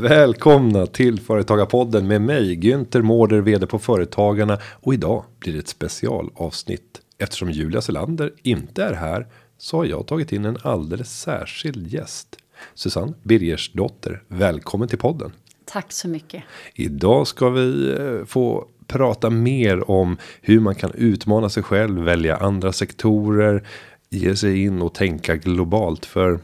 Välkomna 0.00 0.86
till 0.86 1.20
Företagarpodden 1.20 2.06
med 2.06 2.22
mig 2.22 2.56
Günther 2.56 3.02
Mårder, 3.02 3.40
vd 3.40 3.66
på 3.66 3.78
Företagarna 3.78 4.58
och 4.64 4.94
idag 4.94 5.24
blir 5.38 5.52
det 5.52 5.58
ett 5.58 5.68
specialavsnitt 5.68 7.00
eftersom 7.18 7.50
Julia 7.50 7.80
Selander 7.80 8.32
inte 8.42 8.84
är 8.84 8.94
här 8.94 9.26
så 9.56 9.76
har 9.76 9.84
jag 9.84 10.06
tagit 10.06 10.32
in 10.32 10.44
en 10.44 10.56
alldeles 10.62 11.20
särskild 11.20 11.86
gäst. 11.86 12.36
Susanne 12.74 13.12
Birgersdotter, 13.22 14.22
välkommen 14.28 14.88
till 14.88 14.98
podden. 14.98 15.32
Tack 15.64 15.92
så 15.92 16.08
mycket. 16.08 16.42
Idag 16.74 17.26
ska 17.26 17.50
vi 17.50 17.90
eh, 17.90 18.24
få 18.26 18.68
prata 18.86 19.30
mer 19.30 19.90
om 19.90 20.16
hur 20.40 20.60
man 20.60 20.74
kan 20.74 20.92
utmana 20.94 21.48
sig 21.48 21.62
själv, 21.62 22.04
välja 22.04 22.36
andra 22.36 22.72
sektorer, 22.72 23.66
ge 24.10 24.36
sig 24.36 24.62
in 24.62 24.82
och 24.82 24.94
tänka 24.94 25.36
globalt 25.36 26.06
för 26.06 26.40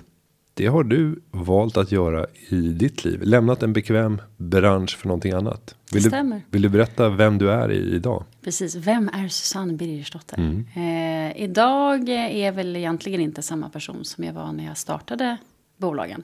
det 0.54 0.66
har 0.66 0.84
du 0.84 1.20
valt 1.30 1.76
att 1.76 1.92
göra 1.92 2.26
i 2.48 2.56
ditt 2.56 3.04
liv. 3.04 3.22
Lämnat 3.22 3.62
en 3.62 3.72
bekväm 3.72 4.20
bransch 4.36 4.96
för 4.98 5.08
någonting 5.08 5.32
annat. 5.32 5.74
Vill, 5.92 6.02
det 6.02 6.22
du, 6.22 6.40
vill 6.50 6.62
du 6.62 6.68
berätta 6.68 7.08
vem 7.08 7.38
du 7.38 7.50
är 7.50 7.72
i 7.72 7.94
idag? 7.94 8.24
Precis, 8.42 8.74
vem 8.74 9.08
är 9.08 9.28
Susanne 9.28 9.72
Birgersdotter? 9.72 10.38
Mm. 10.38 10.66
Eh, 10.74 11.42
idag 11.42 12.08
är 12.08 12.44
jag 12.46 12.52
väl 12.52 12.76
egentligen 12.76 13.20
inte 13.20 13.42
samma 13.42 13.68
person 13.68 14.04
som 14.04 14.24
jag 14.24 14.32
var 14.32 14.52
när 14.52 14.64
jag 14.64 14.76
startade 14.76 15.36
bolagen. 15.76 16.22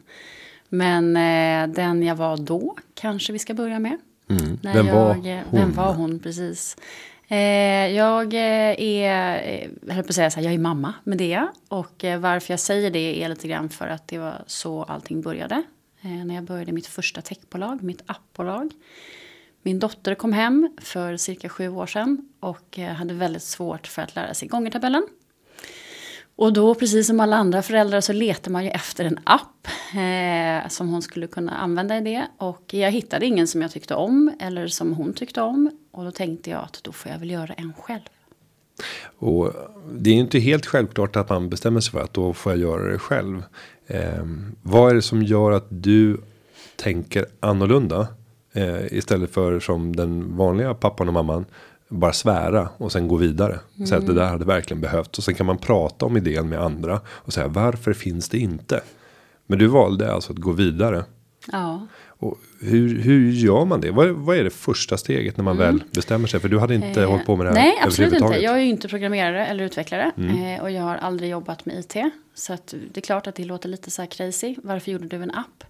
Men 0.69 1.17
eh, 1.17 1.75
den 1.75 2.03
jag 2.03 2.17
var 2.17 2.37
då 2.37 2.77
kanske 2.95 3.33
vi 3.33 3.39
ska 3.39 3.55
börja 3.55 3.79
med. 3.79 3.99
Mm. 4.29 4.59
Vem 4.63 4.87
jag, 4.87 4.95
var 4.95 5.15
hon? 5.15 5.43
Vem 5.51 5.73
var 5.73 5.95
hon 5.95 6.19
precis? 6.19 6.77
Eh, 7.33 7.89
jag 7.97 8.35
eh, 8.35 8.81
är, 8.81 9.71
jag 9.87 9.95
höll 9.95 10.05
på 10.05 10.09
att 10.09 10.15
säga 10.15 10.31
så 10.31 10.37
här, 10.41 10.45
jag 10.45 10.55
är 10.55 10.59
mamma 10.59 10.95
med 11.05 11.19
det. 11.19 11.47
Och 11.69 12.05
varför 12.19 12.53
jag 12.53 12.61
säger 12.61 12.91
det 12.91 13.25
är 13.25 13.29
lite 13.29 13.49
grann 13.49 13.69
för 13.69 13.89
att 13.89 14.09
det 14.09 14.19
var 14.19 14.43
så 14.47 14.83
allting 14.83 15.21
började. 15.21 15.63
När 16.01 16.35
jag 16.35 16.45
började 16.45 16.73
mitt 16.73 16.87
första 16.87 17.21
techbolag, 17.21 17.83
mitt 17.83 18.03
appbolag. 18.07 18.73
Min 19.63 19.79
dotter 19.79 20.15
kom 20.15 20.33
hem 20.33 20.77
för 20.81 21.17
cirka 21.17 21.49
sju 21.49 21.69
år 21.69 21.87
sedan 21.87 22.29
och 22.41 22.79
hade 22.79 23.15
väldigt 23.15 23.43
svårt 23.43 23.87
för 23.87 24.03
att 24.03 24.15
lära 24.15 24.35
sig 24.35 24.49
gångertabellen. 24.49 25.07
Och 26.37 26.53
då, 26.53 26.75
precis 26.75 27.07
som 27.07 27.21
alla 27.21 27.37
andra 27.37 27.63
föräldrar, 27.63 28.01
så 28.01 28.13
letar 28.13 28.51
man 28.51 28.65
ju 28.65 28.71
efter 28.71 29.05
en 29.05 29.19
app 29.25 29.69
eh, 29.95 30.69
som 30.69 30.89
hon 30.89 31.03
skulle 31.03 31.27
kunna 31.27 31.53
använda 31.53 31.99
i 31.99 32.01
det. 32.01 32.27
Och 32.37 32.75
jag 32.75 32.91
hittade 32.91 33.27
ingen 33.27 33.47
som 33.47 33.63
jag 33.63 33.71
tyckte 33.71 33.95
om 33.95 34.33
eller 34.41 34.67
som 34.67 34.95
hon 34.95 35.13
tyckte 35.13 35.43
om. 35.43 35.71
Och 35.91 36.05
då 36.05 36.11
tänkte 36.11 36.51
jag 36.51 36.61
att 36.61 36.81
då 36.83 36.93
får 36.93 37.13
jag 37.13 37.19
väl 37.19 37.31
göra 37.31 37.53
en 37.53 37.73
själv. 37.79 38.01
Och 39.19 39.53
det 39.93 40.11
är 40.11 40.15
inte 40.15 40.39
helt 40.39 40.67
självklart 40.67 41.17
att 41.17 41.29
man 41.29 41.49
bestämmer 41.49 41.81
sig 41.81 41.93
för 41.93 42.01
att 42.01 42.15
då 42.15 42.33
får 42.33 42.53
jag 42.53 42.61
göra 42.61 42.93
det 42.93 42.99
själv. 42.99 43.43
Eh, 43.87 44.25
vad 44.63 44.91
är 44.91 44.95
det 44.95 45.03
som 45.03 45.23
gör 45.23 45.51
att 45.51 45.67
du 45.69 46.21
tänker 46.77 47.27
annorlunda? 47.41 48.07
Eh, 48.53 48.93
istället 48.93 49.31
för 49.31 49.61
som 49.61 49.97
den 49.97 50.37
vanliga 50.37 50.75
pappan 50.75 51.09
och 51.09 51.15
mamman 51.15 51.45
bara 51.89 52.13
svära 52.13 52.69
och 52.77 52.93
sen 52.93 53.09
gå 53.09 53.17
vidare. 53.17 53.59
Mm. 53.77 53.87
Säga 53.87 53.99
att 53.99 54.07
det 54.07 54.15
där 54.15 54.27
hade 54.27 54.45
verkligen 54.45 54.81
behövts. 54.81 55.19
Och 55.19 55.25
sen 55.25 55.35
kan 55.35 55.47
man 55.47 55.59
prata 55.59 56.07
om 56.07 56.17
idén 56.17 56.49
med 56.49 56.61
andra. 56.61 57.01
Och 57.07 57.33
säga 57.33 57.49
varför 57.49 57.93
finns 57.93 58.29
det 58.29 58.39
inte? 58.39 58.81
Men 59.47 59.59
du 59.59 59.67
valde 59.67 60.13
alltså 60.13 60.33
att 60.33 60.39
gå 60.39 60.53
vidare. 60.53 61.05
Ja. 61.53 61.87
Och 62.23 62.39
hur, 62.61 62.99
hur 63.03 63.31
gör 63.31 63.65
man 63.65 63.81
det? 63.81 63.91
Vad, 63.91 64.09
vad 64.09 64.37
är 64.37 64.45
det 64.45 64.51
första 64.51 64.97
steget 64.97 65.37
när 65.37 65.45
man 65.45 65.57
mm. 65.57 65.67
väl 65.67 65.85
bestämmer 65.91 66.29
sig? 66.29 66.41
För 66.41 66.49
du 66.49 66.59
hade 66.59 66.75
inte 66.75 67.03
eh, 67.03 67.11
hållit 67.11 67.27
på 67.27 67.37
med 67.37 67.47
det 67.47 67.51
här 67.51 67.67
Nej, 67.67 67.79
absolut 67.83 68.13
inte. 68.13 68.35
Jag 68.35 68.55
är 68.55 68.59
ju 68.59 68.69
inte 68.69 68.89
programmerare 68.89 69.47
eller 69.47 69.65
utvecklare. 69.65 70.11
Mm. 70.17 70.55
Eh, 70.55 70.63
och 70.63 70.71
jag 70.71 70.83
har 70.83 70.97
aldrig 70.97 71.31
jobbat 71.31 71.67
med 71.67 71.79
IT. 71.79 71.97
Så 72.35 72.53
att 72.53 72.75
det 72.93 73.01
är 73.01 73.03
klart 73.03 73.27
att 73.27 73.35
det 73.35 73.45
låter 73.45 73.69
lite 73.69 73.91
så 73.91 74.03
här 74.03 74.07
crazy. 74.07 74.55
Varför 74.63 74.93
gjorde 74.93 75.07
du 75.07 75.17
en 75.17 75.31
app? 75.31 75.65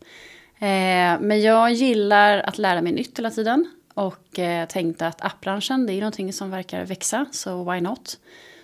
Eh, 0.59 1.21
men 1.21 1.43
jag 1.43 1.72
gillar 1.72 2.39
att 2.39 2.59
lära 2.59 2.83
mig 2.83 2.93
nytt 2.93 3.19
hela 3.19 3.31
tiden. 3.31 3.71
Och 3.94 4.39
eh, 4.39 4.69
tänkte 4.69 5.06
att 5.06 5.25
appbranschen 5.25 5.87
det 5.87 5.93
är 5.93 6.00
någonting 6.00 6.33
som 6.33 6.50
verkar 6.50 6.84
växa, 6.84 7.27
så 7.33 7.71
why 7.72 7.81
not? 7.81 8.19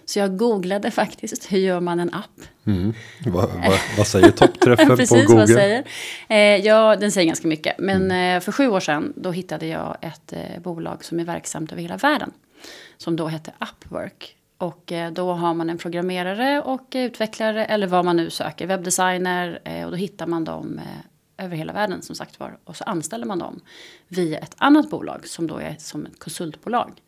Så 0.07 0.19
jag 0.19 0.37
googlade 0.37 0.91
faktiskt, 0.91 1.53
hur 1.53 1.59
gör 1.59 1.81
man 1.81 2.01
en 2.01 2.15
app? 2.15 2.41
Mm. 2.67 2.95
Vad, 3.27 3.51
vad, 3.51 3.79
vad 3.99 4.07
säger 4.07 4.31
toppträffen 4.31 4.89
på 5.09 5.15
Google? 5.15 5.35
Vad 5.35 5.49
säger. 5.49 5.85
Eh, 6.29 6.39
ja, 6.39 6.97
den 6.97 7.13
säger 7.13 7.27
ganska 7.27 7.49
mycket. 7.49 7.79
Men 7.79 8.05
mm. 8.05 8.37
eh, 8.37 8.41
för 8.41 8.53
sju 8.53 8.69
år 8.69 8.81
sedan 8.81 9.13
då 9.17 9.31
hittade 9.31 9.67
jag 9.67 9.97
ett 10.01 10.33
eh, 10.33 10.63
bolag 10.63 11.05
som 11.05 11.21
är 11.21 11.25
verksamt 11.25 11.73
över 11.73 11.83
hela 11.83 11.97
världen. 11.97 12.33
Som 12.97 13.17
då 13.17 13.27
hette 13.27 13.53
Upwork. 13.61 14.37
Och 14.59 14.93
eh, 14.93 15.13
då 15.13 15.33
har 15.33 15.55
man 15.55 15.71
en 15.71 15.79
programmerare 15.79 16.63
och 16.63 16.87
utvecklare 16.95 17.65
eller 17.65 17.87
vad 17.87 18.05
man 18.05 18.17
nu 18.17 18.31
söker, 18.31 18.67
webbdesigner. 18.67 19.61
Eh, 19.65 19.85
och 19.85 19.91
då 19.91 19.97
hittar 19.97 20.27
man 20.27 20.45
dem 20.45 20.81
över 21.39 21.57
hela 21.57 21.73
världen 21.73 22.03
som 22.03 22.15
sagt 22.15 22.41
var. 22.41 22.59
Och 22.65 22.77
så 22.77 22.85
anställer 22.85 23.27
man 23.27 23.39
dem 23.39 23.61
via 24.09 24.39
ett 24.39 24.55
annat 24.57 24.91
bolag 24.91 25.29
som 25.29 25.47
då 25.47 25.59
är 25.59 25.77
som 25.79 26.07
ett 26.07 26.19
konsultbolag. 26.19 27.01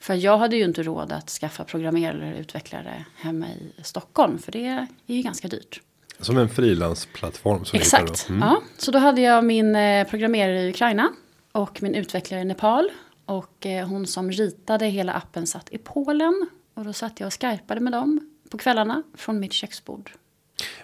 För 0.00 0.14
jag 0.14 0.38
hade 0.38 0.56
ju 0.56 0.64
inte 0.64 0.82
råd 0.82 1.12
att 1.12 1.30
skaffa 1.30 1.64
programmerare 1.64 2.28
eller 2.28 2.40
utvecklare 2.40 3.04
hemma 3.16 3.46
i 3.48 3.82
Stockholm. 3.82 4.38
För 4.38 4.52
det 4.52 4.66
är 4.66 4.86
ju 5.06 5.22
ganska 5.22 5.48
dyrt. 5.48 5.80
Som 6.20 6.38
en 6.38 6.48
frilansplattform. 6.48 7.64
Exakt. 7.72 8.28
Mm. 8.28 8.40
Ja, 8.40 8.62
så 8.76 8.90
då 8.90 8.98
hade 8.98 9.20
jag 9.20 9.44
min 9.44 9.76
eh, 9.76 10.06
programmerare 10.08 10.62
i 10.62 10.70
Ukraina. 10.70 11.08
Och 11.52 11.82
min 11.82 11.94
utvecklare 11.94 12.40
i 12.40 12.44
Nepal. 12.44 12.90
Och 13.24 13.66
eh, 13.66 13.88
hon 13.88 14.06
som 14.06 14.30
ritade 14.30 14.86
hela 14.86 15.12
appen 15.12 15.46
satt 15.46 15.72
i 15.72 15.78
Polen. 15.78 16.48
Och 16.74 16.84
då 16.84 16.92
satt 16.92 17.20
jag 17.20 17.26
och 17.26 17.42
skypade 17.42 17.80
med 17.80 17.92
dem 17.92 18.30
på 18.50 18.58
kvällarna 18.58 19.02
från 19.14 19.40
mitt 19.40 19.52
köksbord. 19.52 20.10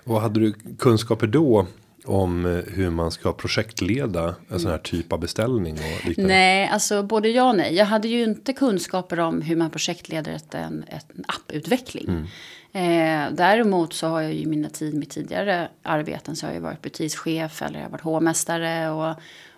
Och 0.04 0.20
hade 0.20 0.40
du 0.40 0.54
kunskaper 0.78 1.26
då 1.26 1.66
om 2.08 2.46
eh, 2.46 2.74
hur 2.74 2.90
man 2.90 3.10
ska 3.10 3.32
projektleda 3.32 4.34
en 4.48 4.60
sån 4.60 4.70
här 4.70 4.78
typ 4.78 5.12
av 5.12 5.20
beställning 5.20 5.74
och 5.74 6.08
liknande? 6.08 6.34
Nej, 6.34 6.68
alltså 6.68 7.02
både 7.02 7.28
ja 7.28 7.48
och 7.48 7.56
nej. 7.56 7.74
Jag 7.74 7.86
hade 7.86 8.08
ju 8.08 8.24
inte 8.24 8.52
kunskaper 8.52 9.20
om 9.20 9.40
hur 9.42 9.56
man 9.56 9.70
projektleder 9.70 10.32
ett, 10.32 10.54
en, 10.54 10.84
en 10.88 11.24
apputveckling. 11.28 12.06
Mm. 12.08 12.26
Eh, 12.72 13.34
däremot 13.34 13.92
så 13.92 14.06
har 14.06 14.20
jag 14.20 14.34
ju 14.34 14.46
mina 14.46 14.68
tid, 14.68 14.94
mitt 14.94 15.10
tidigare 15.10 15.68
arbeten 15.82 16.36
så 16.36 16.46
har 16.46 16.54
jag 16.54 16.60
varit 16.60 16.82
butikschef 16.82 17.62
eller 17.62 17.78
jag 17.78 17.84
har 17.84 17.90
varit 17.90 18.00
hovmästare 18.00 18.90
och 18.90 19.14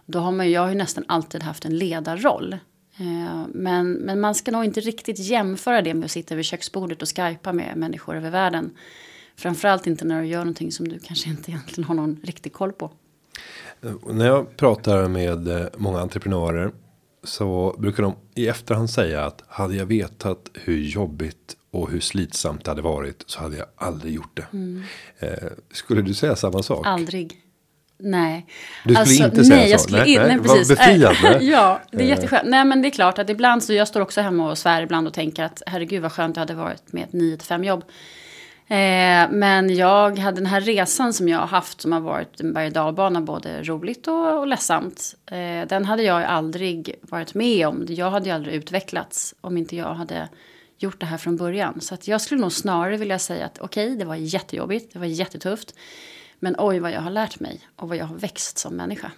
då 0.07 0.19
har 0.19 0.33
man 0.33 0.51
jag 0.51 0.61
har 0.61 0.69
ju 0.69 0.75
nästan 0.75 1.05
alltid 1.09 1.43
haft 1.43 1.65
en 1.65 1.79
ledarroll. 1.79 2.53
Eh, 2.99 3.47
men, 3.49 3.93
men 3.93 4.21
man 4.21 4.35
ska 4.35 4.51
nog 4.51 4.65
inte 4.65 4.81
riktigt 4.81 5.19
jämföra 5.19 5.83
det 5.83 5.95
med 5.95 6.05
att 6.05 6.11
sitta 6.11 6.35
vid 6.35 6.45
köksbordet 6.45 7.03
och 7.03 7.09
skypa 7.09 7.53
med 7.53 7.77
människor 7.77 8.17
över 8.17 8.31
världen. 8.31 8.71
Framförallt 9.38 9.87
inte 9.87 10.04
när 10.04 10.22
du 10.22 10.28
gör 10.28 10.38
någonting 10.38 10.72
som 10.72 10.88
du 10.88 10.99
kanske 10.99 11.28
inte 11.28 11.50
egentligen 11.50 11.84
har 11.84 11.94
någon 11.94 12.21
riktig 12.22 12.53
koll 12.53 12.72
på. 12.72 12.91
När 14.10 14.26
jag 14.26 14.56
pratar 14.56 15.09
med 15.09 15.49
eh, 15.49 15.66
många 15.76 16.00
entreprenörer 16.00 16.71
så 17.25 17.76
brukar 17.78 18.03
de 18.03 18.15
i 18.34 18.49
efterhand 18.49 18.91
säga 18.91 19.25
att 19.25 19.44
hade 19.49 19.76
jag 19.76 19.87
vetat 19.87 20.50
hur 20.54 20.78
jobbigt 20.78 21.56
och 21.71 21.91
hur 21.91 22.00
slitsamt 22.00 22.65
det 22.65 22.71
hade 22.71 22.82
varit 22.82 23.25
så 23.26 23.41
hade 23.41 23.56
jag 23.56 23.66
aldrig 23.76 24.15
gjort 24.15 24.37
det. 24.37 24.47
Mm. 24.53 24.82
Eh, 25.19 25.28
skulle 25.72 26.03
du 26.03 26.15
säga 26.15 26.37
samma 26.37 26.62
sak? 26.62 26.87
Aldrig. 26.87 27.43
Nej. 27.99 28.47
Du 28.84 28.94
skulle 28.94 28.99
alltså, 28.99 29.25
inte 29.25 29.44
säga 29.44 29.56
nej, 29.56 29.70
jag 29.70 29.81
så? 29.81 29.84
Skulle 29.84 30.03
nej, 30.03 30.15
in, 30.15 30.20
nej, 30.20 30.38
precis. 30.38 30.69
Befriande. 30.69 31.38
ja, 31.44 31.81
det 31.91 31.99
är 31.99 32.03
eh. 32.03 32.09
jätteskönt. 32.09 32.49
Nej, 32.49 32.65
men 32.65 32.82
det 32.82 32.88
är 32.88 32.91
klart 32.91 33.19
att 33.19 33.31
ibland 33.31 33.65
så 33.65 33.72
jag 33.72 33.88
står 33.88 34.00
också 34.00 34.20
hemma 34.20 34.50
och 34.50 34.59
svär 34.59 34.82
ibland 34.82 35.06
och 35.06 35.15
tänker 35.15 35.44
att 35.44 35.62
herregud 35.66 36.03
vad 36.03 36.12
skönt 36.12 36.34
det 36.34 36.41
hade 36.41 36.55
varit 36.55 36.93
med 36.93 37.03
ett 37.05 37.12
9-5 37.12 37.65
jobb. 37.65 37.84
Eh, 38.71 39.31
men 39.31 39.77
jag 39.77 40.19
hade 40.19 40.37
den 40.37 40.47
här 40.47 40.61
resan 40.61 41.12
som 41.12 41.29
jag 41.29 41.39
har 41.39 41.47
haft 41.47 41.81
som 41.81 41.93
har 41.93 42.01
varit 42.01 42.41
en 42.41 42.53
berg 42.53 42.79
och 42.79 43.23
både 43.23 43.62
roligt 43.62 44.09
och, 44.09 44.39
och 44.39 44.47
ledsamt. 44.47 45.15
Eh, 45.27 45.69
den 45.69 45.84
hade 45.84 46.03
jag 46.03 46.23
aldrig 46.23 46.94
varit 47.03 47.35
med 47.35 47.69
om. 47.69 47.87
Jag 47.88 48.11
hade 48.11 48.26
ju 48.26 48.35
aldrig 48.35 48.55
utvecklats 48.55 49.35
om 49.41 49.56
inte 49.56 49.76
jag 49.76 49.94
hade 49.94 50.29
gjort 50.79 51.00
det 51.00 51.06
här 51.06 51.19
från 51.19 51.37
början. 51.37 51.81
Så 51.81 51.94
att 51.94 52.09
jag 52.09 52.20
skulle 52.20 52.41
nog 52.41 52.53
snarare 52.53 52.97
vilja 52.97 53.19
säga 53.19 53.47
att 53.47 53.59
okej, 53.61 53.87
okay, 53.87 53.99
det 53.99 54.05
var 54.05 54.15
jättejobbigt, 54.15 54.93
det 54.93 54.99
var 54.99 55.06
jättetufft. 55.06 55.75
Men 56.38 56.55
oj 56.59 56.79
vad 56.79 56.93
jag 56.93 57.00
har 57.00 57.11
lärt 57.11 57.41
mig 57.41 57.61
och 57.76 57.88
vad 57.88 57.97
jag 57.97 58.05
har 58.05 58.17
växt 58.17 58.59
som 58.59 58.76
människa. 58.76 59.11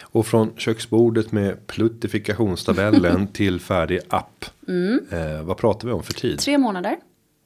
Och 0.00 0.26
från 0.26 0.56
köksbordet 0.56 1.32
med 1.32 1.66
pluttifikationstabellen 1.66 3.26
till 3.32 3.60
färdig 3.60 4.00
app. 4.08 4.44
Mm. 4.68 5.00
Eh, 5.10 5.42
vad 5.42 5.56
pratar 5.56 5.88
vi 5.88 5.94
om 5.94 6.02
för 6.02 6.12
tid? 6.12 6.38
Tre 6.38 6.58
månader. 6.58 6.96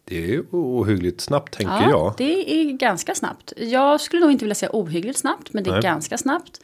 Det 0.05 0.35
är 0.35 0.45
ohyggligt 0.51 1.21
snabbt 1.21 1.55
tänker 1.55 1.75
ja, 1.75 1.91
jag. 1.91 2.15
Det 2.19 2.51
är 2.51 2.73
ganska 2.73 3.15
snabbt. 3.15 3.53
Jag 3.57 4.01
skulle 4.01 4.21
nog 4.21 4.33
inte 4.33 4.45
vilja 4.45 4.55
säga 4.55 4.71
ohyggligt 4.73 5.19
snabbt, 5.19 5.53
men 5.53 5.65
det 5.65 5.71
är 5.71 5.73
Nej. 5.73 5.83
ganska 5.83 6.19
snabbt. 6.19 6.61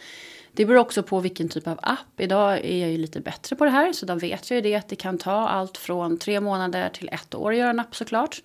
Det 0.52 0.64
beror 0.64 0.78
också 0.78 1.02
på 1.02 1.20
vilken 1.20 1.48
typ 1.48 1.66
av 1.66 1.78
app. 1.82 2.20
Idag 2.20 2.52
är 2.64 2.76
jag 2.76 2.90
ju 2.90 2.98
lite 2.98 3.20
bättre 3.20 3.56
på 3.56 3.64
det 3.64 3.70
här, 3.70 3.92
så 3.92 4.06
då 4.06 4.14
vet 4.14 4.50
jag 4.50 4.56
ju 4.56 4.60
det 4.60 4.74
att 4.74 4.88
det 4.88 4.96
kan 4.96 5.18
ta 5.18 5.48
allt 5.48 5.78
från 5.78 6.18
tre 6.18 6.40
månader 6.40 6.88
till 6.88 7.08
ett 7.12 7.34
år 7.34 7.52
att 7.52 7.58
göra 7.58 7.70
en 7.70 7.80
app 7.80 7.96
såklart. 7.96 8.42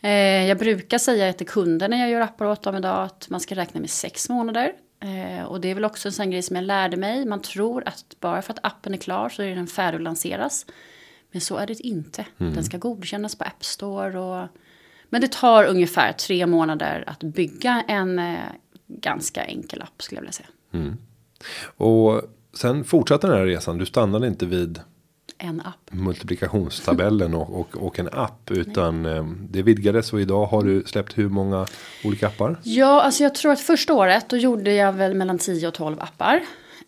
Eh, 0.00 0.46
jag 0.46 0.58
brukar 0.58 0.98
säga 0.98 1.32
till 1.32 1.46
kunder 1.46 1.88
när 1.88 2.00
jag 2.00 2.10
gör 2.10 2.20
appar 2.20 2.46
åt 2.46 2.62
dem 2.62 2.76
idag 2.76 3.04
att 3.04 3.30
man 3.30 3.40
ska 3.40 3.54
räkna 3.54 3.80
med 3.80 3.90
sex 3.90 4.28
månader. 4.28 4.72
Eh, 5.00 5.44
och 5.44 5.60
det 5.60 5.68
är 5.68 5.74
väl 5.74 5.84
också 5.84 6.08
en 6.08 6.12
sån 6.12 6.30
grej 6.30 6.42
som 6.42 6.56
jag 6.56 6.64
lärde 6.64 6.96
mig. 6.96 7.24
Man 7.26 7.42
tror 7.42 7.88
att 7.88 8.16
bara 8.20 8.42
för 8.42 8.52
att 8.52 8.58
appen 8.62 8.94
är 8.94 8.98
klar 8.98 9.28
så 9.28 9.42
är 9.42 9.56
den 9.56 9.66
färdig 9.66 9.96
att 9.96 10.02
lanseras. 10.02 10.66
Men 11.32 11.40
så 11.40 11.56
är 11.56 11.66
det 11.66 11.86
inte. 11.86 12.26
Mm. 12.38 12.54
Den 12.54 12.64
ska 12.64 12.78
godkännas 12.78 13.34
på 13.36 13.44
App 13.44 13.64
Store. 13.64 14.18
Och, 14.18 14.48
men 15.08 15.20
det 15.20 15.32
tar 15.32 15.64
ungefär 15.64 16.12
tre 16.12 16.46
månader 16.46 17.04
att 17.06 17.22
bygga 17.22 17.84
en 17.88 18.18
eh, 18.18 18.38
ganska 18.86 19.44
enkel 19.44 19.82
app 19.82 20.02
skulle 20.02 20.16
jag 20.16 20.22
vilja 20.22 20.32
säga. 20.32 20.48
Mm. 20.72 20.96
Och 21.76 22.22
sen 22.54 22.84
fortsatte 22.84 23.26
den 23.26 23.36
här 23.36 23.46
resan. 23.46 23.78
Du 23.78 23.86
stannade 23.86 24.26
inte 24.26 24.46
vid 24.46 24.80
En 25.38 25.60
app. 25.60 25.92
multiplikationstabellen 25.92 27.34
och, 27.34 27.60
och, 27.60 27.76
och 27.86 27.98
en 27.98 28.08
app. 28.12 28.50
Utan 28.50 29.06
eh, 29.06 29.24
det 29.50 29.62
vidgades 29.62 30.12
och 30.12 30.20
idag 30.20 30.46
har 30.46 30.62
du 30.62 30.82
släppt 30.86 31.18
hur 31.18 31.28
många 31.28 31.66
olika 32.04 32.26
appar? 32.26 32.56
Ja, 32.62 33.02
alltså 33.02 33.22
jag 33.22 33.34
tror 33.34 33.52
att 33.52 33.60
första 33.60 33.94
året 33.94 34.28
då 34.28 34.36
gjorde 34.36 34.72
jag 34.72 34.92
väl 34.92 35.14
mellan 35.14 35.38
10 35.38 35.68
och 35.68 35.74
12 35.74 36.00
appar. 36.00 36.40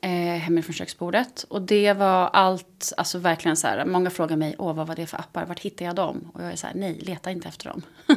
Eh, 0.03 0.11
hemifrån 0.11 0.75
köksbordet. 0.75 1.45
Och 1.49 1.63
det 1.63 1.93
var 1.93 2.31
allt, 2.33 2.93
alltså 2.97 3.19
verkligen 3.19 3.57
så 3.57 3.67
här. 3.67 3.85
Många 3.85 4.11
frågar 4.11 4.37
mig, 4.37 4.55
åh 4.59 4.75
vad 4.75 4.87
var 4.87 4.97
det 4.97 5.07
för 5.07 5.19
appar, 5.19 5.45
vart 5.47 5.61
hittar 5.61 5.85
jag 5.85 5.95
dem? 5.95 6.31
Och 6.35 6.43
jag 6.43 6.53
är 6.53 6.57
så 6.57 6.67
här, 6.67 6.75
nej, 6.75 6.99
leta 7.01 7.31
inte 7.31 7.49
efter 7.49 7.69
dem. 7.69 7.83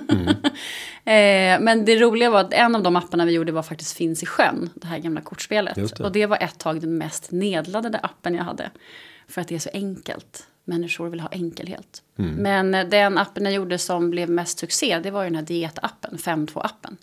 eh, 1.03 1.59
men 1.59 1.85
det 1.85 1.99
roliga 1.99 2.29
var 2.29 2.39
att 2.39 2.53
en 2.53 2.75
av 2.75 2.83
de 2.83 2.95
apparna 2.95 3.25
vi 3.25 3.31
gjorde 3.31 3.51
var 3.51 3.63
faktiskt 3.63 3.97
Finns 3.97 4.23
i 4.23 4.25
sjön, 4.25 4.69
det 4.75 4.87
här 4.87 4.97
gamla 4.97 5.21
kortspelet. 5.21 5.75
Det. 5.75 5.99
Och 5.99 6.11
det 6.11 6.25
var 6.25 6.37
ett 6.43 6.57
tag 6.57 6.81
den 6.81 6.97
mest 6.97 7.31
nedladdade 7.31 7.99
appen 7.99 8.35
jag 8.35 8.43
hade. 8.43 8.71
För 9.27 9.41
att 9.41 9.47
det 9.47 9.55
är 9.55 9.59
så 9.59 9.69
enkelt. 9.73 10.47
Människor 10.65 11.09
vill 11.09 11.19
ha 11.19 11.29
enkelhet. 11.31 12.01
Men 12.15 12.73
eh, 12.73 12.87
den 12.87 13.17
appen 13.17 13.45
jag 13.45 13.53
gjorde 13.53 13.77
som 13.77 14.09
blev 14.09 14.29
mest 14.29 14.59
succé, 14.59 14.99
det 15.03 15.11
var 15.11 15.23
ju 15.23 15.29
den 15.29 15.35
här 15.35 15.43
dietappen, 15.43 16.17
5.2-appen. 16.17 16.97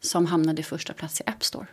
Som 0.00 0.26
hamnade 0.26 0.60
i 0.60 0.64
första 0.64 0.92
plats 0.92 1.20
i 1.20 1.24
App 1.26 1.44
Store. 1.44 1.66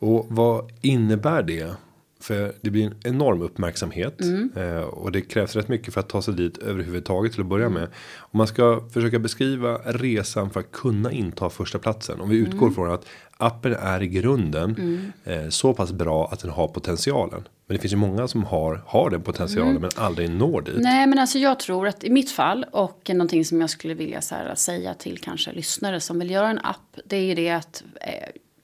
Och 0.00 0.26
vad 0.28 0.72
innebär 0.80 1.42
det? 1.42 1.74
För 2.20 2.52
det 2.60 2.70
blir 2.70 2.86
en 2.86 2.94
enorm 3.04 3.42
uppmärksamhet. 3.42 4.20
Eh, 4.56 4.80
och 4.80 5.12
det 5.12 5.20
krävs 5.20 5.56
rätt 5.56 5.68
mycket 5.68 5.94
för 5.94 6.00
att 6.00 6.08
ta 6.08 6.22
sig 6.22 6.34
dit 6.34 6.58
överhuvudtaget 6.58 7.32
till 7.32 7.40
att 7.40 7.46
börja 7.46 7.68
med. 7.68 7.88
Om 8.18 8.38
man 8.38 8.46
ska 8.46 8.88
försöka 8.92 9.18
beskriva 9.18 9.78
resan 9.78 10.50
för 10.50 10.60
att 10.60 10.72
kunna 10.72 11.12
inta 11.12 11.50
första 11.50 11.78
platsen. 11.78 12.20
Om 12.20 12.28
vi 12.28 12.36
utgår 12.36 12.70
från 12.70 12.92
att 12.92 13.06
appen 13.36 13.74
är 13.74 14.02
i 14.02 14.06
grunden 14.06 15.12
eh, 15.24 15.48
så 15.48 15.74
pass 15.74 15.92
bra 15.92 16.28
att 16.32 16.40
den 16.40 16.50
har 16.50 16.68
potentialen. 16.68 17.48
Men 17.66 17.76
det 17.76 17.80
finns 17.80 17.92
ju 17.92 17.96
många 17.96 18.28
som 18.28 18.44
har, 18.44 18.82
har 18.86 19.10
den 19.10 19.22
potentialen 19.22 19.80
men 19.80 19.90
aldrig 19.96 20.30
når 20.30 20.62
dit. 20.62 20.74
Nej, 20.78 21.06
men 21.06 21.18
alltså 21.18 21.38
jag 21.38 21.58
tror 21.58 21.88
att 21.88 22.04
i 22.04 22.10
mitt 22.10 22.30
fall 22.30 22.66
och 22.72 23.10
någonting 23.12 23.44
som 23.44 23.60
jag 23.60 23.70
skulle 23.70 23.94
vilja 23.94 24.20
här, 24.30 24.54
säga 24.54 24.94
till 24.94 25.18
kanske 25.18 25.52
lyssnare 25.52 26.00
som 26.00 26.18
vill 26.18 26.30
göra 26.30 26.48
en 26.48 26.58
app. 26.58 26.98
Det 27.04 27.16
är 27.16 27.22
ju 27.22 27.34
det 27.34 27.50
att 27.50 27.82
eh, 28.00 28.12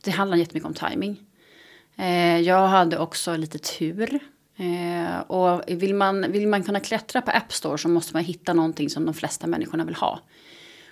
det 0.05 0.11
handlar 0.11 0.37
jättemycket 0.37 0.69
om 0.69 0.75
timing. 0.75 1.26
Eh, 1.97 2.41
jag 2.41 2.67
hade 2.67 2.99
också 2.99 3.37
lite 3.37 3.59
tur. 3.59 4.21
Eh, 4.57 5.21
och 5.21 5.63
vill 5.69 5.95
man, 5.95 6.33
vill 6.33 6.49
man 6.49 6.63
kunna 6.63 6.81
klättra 6.81 7.23
på 7.23 7.31
App 7.31 7.53
Store 7.53 7.79
så 7.79 7.89
måste 7.89 8.15
man 8.15 8.25
hitta 8.25 8.53
någonting 8.53 8.91
som 8.91 9.05
de 9.05 9.15
flesta 9.15 9.47
människorna 9.47 9.85
vill 9.85 9.95
ha. 9.95 10.21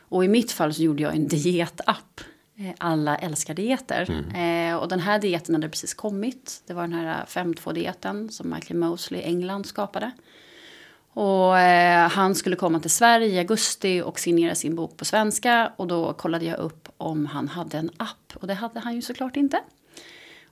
Och 0.08 0.24
i 0.24 0.28
mitt 0.28 0.52
fall 0.52 0.74
så 0.74 0.82
gjorde 0.82 1.02
jag 1.02 1.14
en 1.14 1.28
dietapp. 1.28 2.20
Eh, 2.58 2.70
Alla 2.78 3.16
älskar 3.16 3.54
dieter. 3.54 4.24
Eh, 4.36 4.76
och 4.76 4.88
den 4.88 5.00
här 5.00 5.18
dieten 5.18 5.54
hade 5.54 5.68
precis 5.68 5.94
kommit. 5.94 6.62
Det 6.66 6.74
var 6.74 6.82
den 6.82 6.92
här 6.92 7.24
5.2-dieten 7.24 8.28
som 8.30 8.50
Michael 8.50 8.80
Mosley 8.80 9.20
i 9.20 9.24
England 9.24 9.66
skapade. 9.66 10.10
Och 11.12 11.58
eh, 11.58 12.08
han 12.08 12.34
skulle 12.34 12.56
komma 12.56 12.80
till 12.80 12.90
Sverige 12.90 13.26
i 13.26 13.38
augusti 13.38 14.02
och 14.02 14.20
signera 14.20 14.54
sin 14.54 14.74
bok 14.74 14.96
på 14.96 15.04
svenska. 15.04 15.72
Och 15.76 15.86
då 15.86 16.12
kollade 16.12 16.44
jag 16.44 16.58
upp 16.58 16.88
om 16.96 17.26
han 17.26 17.48
hade 17.48 17.78
en 17.78 17.90
app. 17.96 18.32
Och 18.34 18.46
det 18.46 18.54
hade 18.54 18.80
han 18.80 18.94
ju 18.94 19.02
såklart 19.02 19.36
inte. 19.36 19.60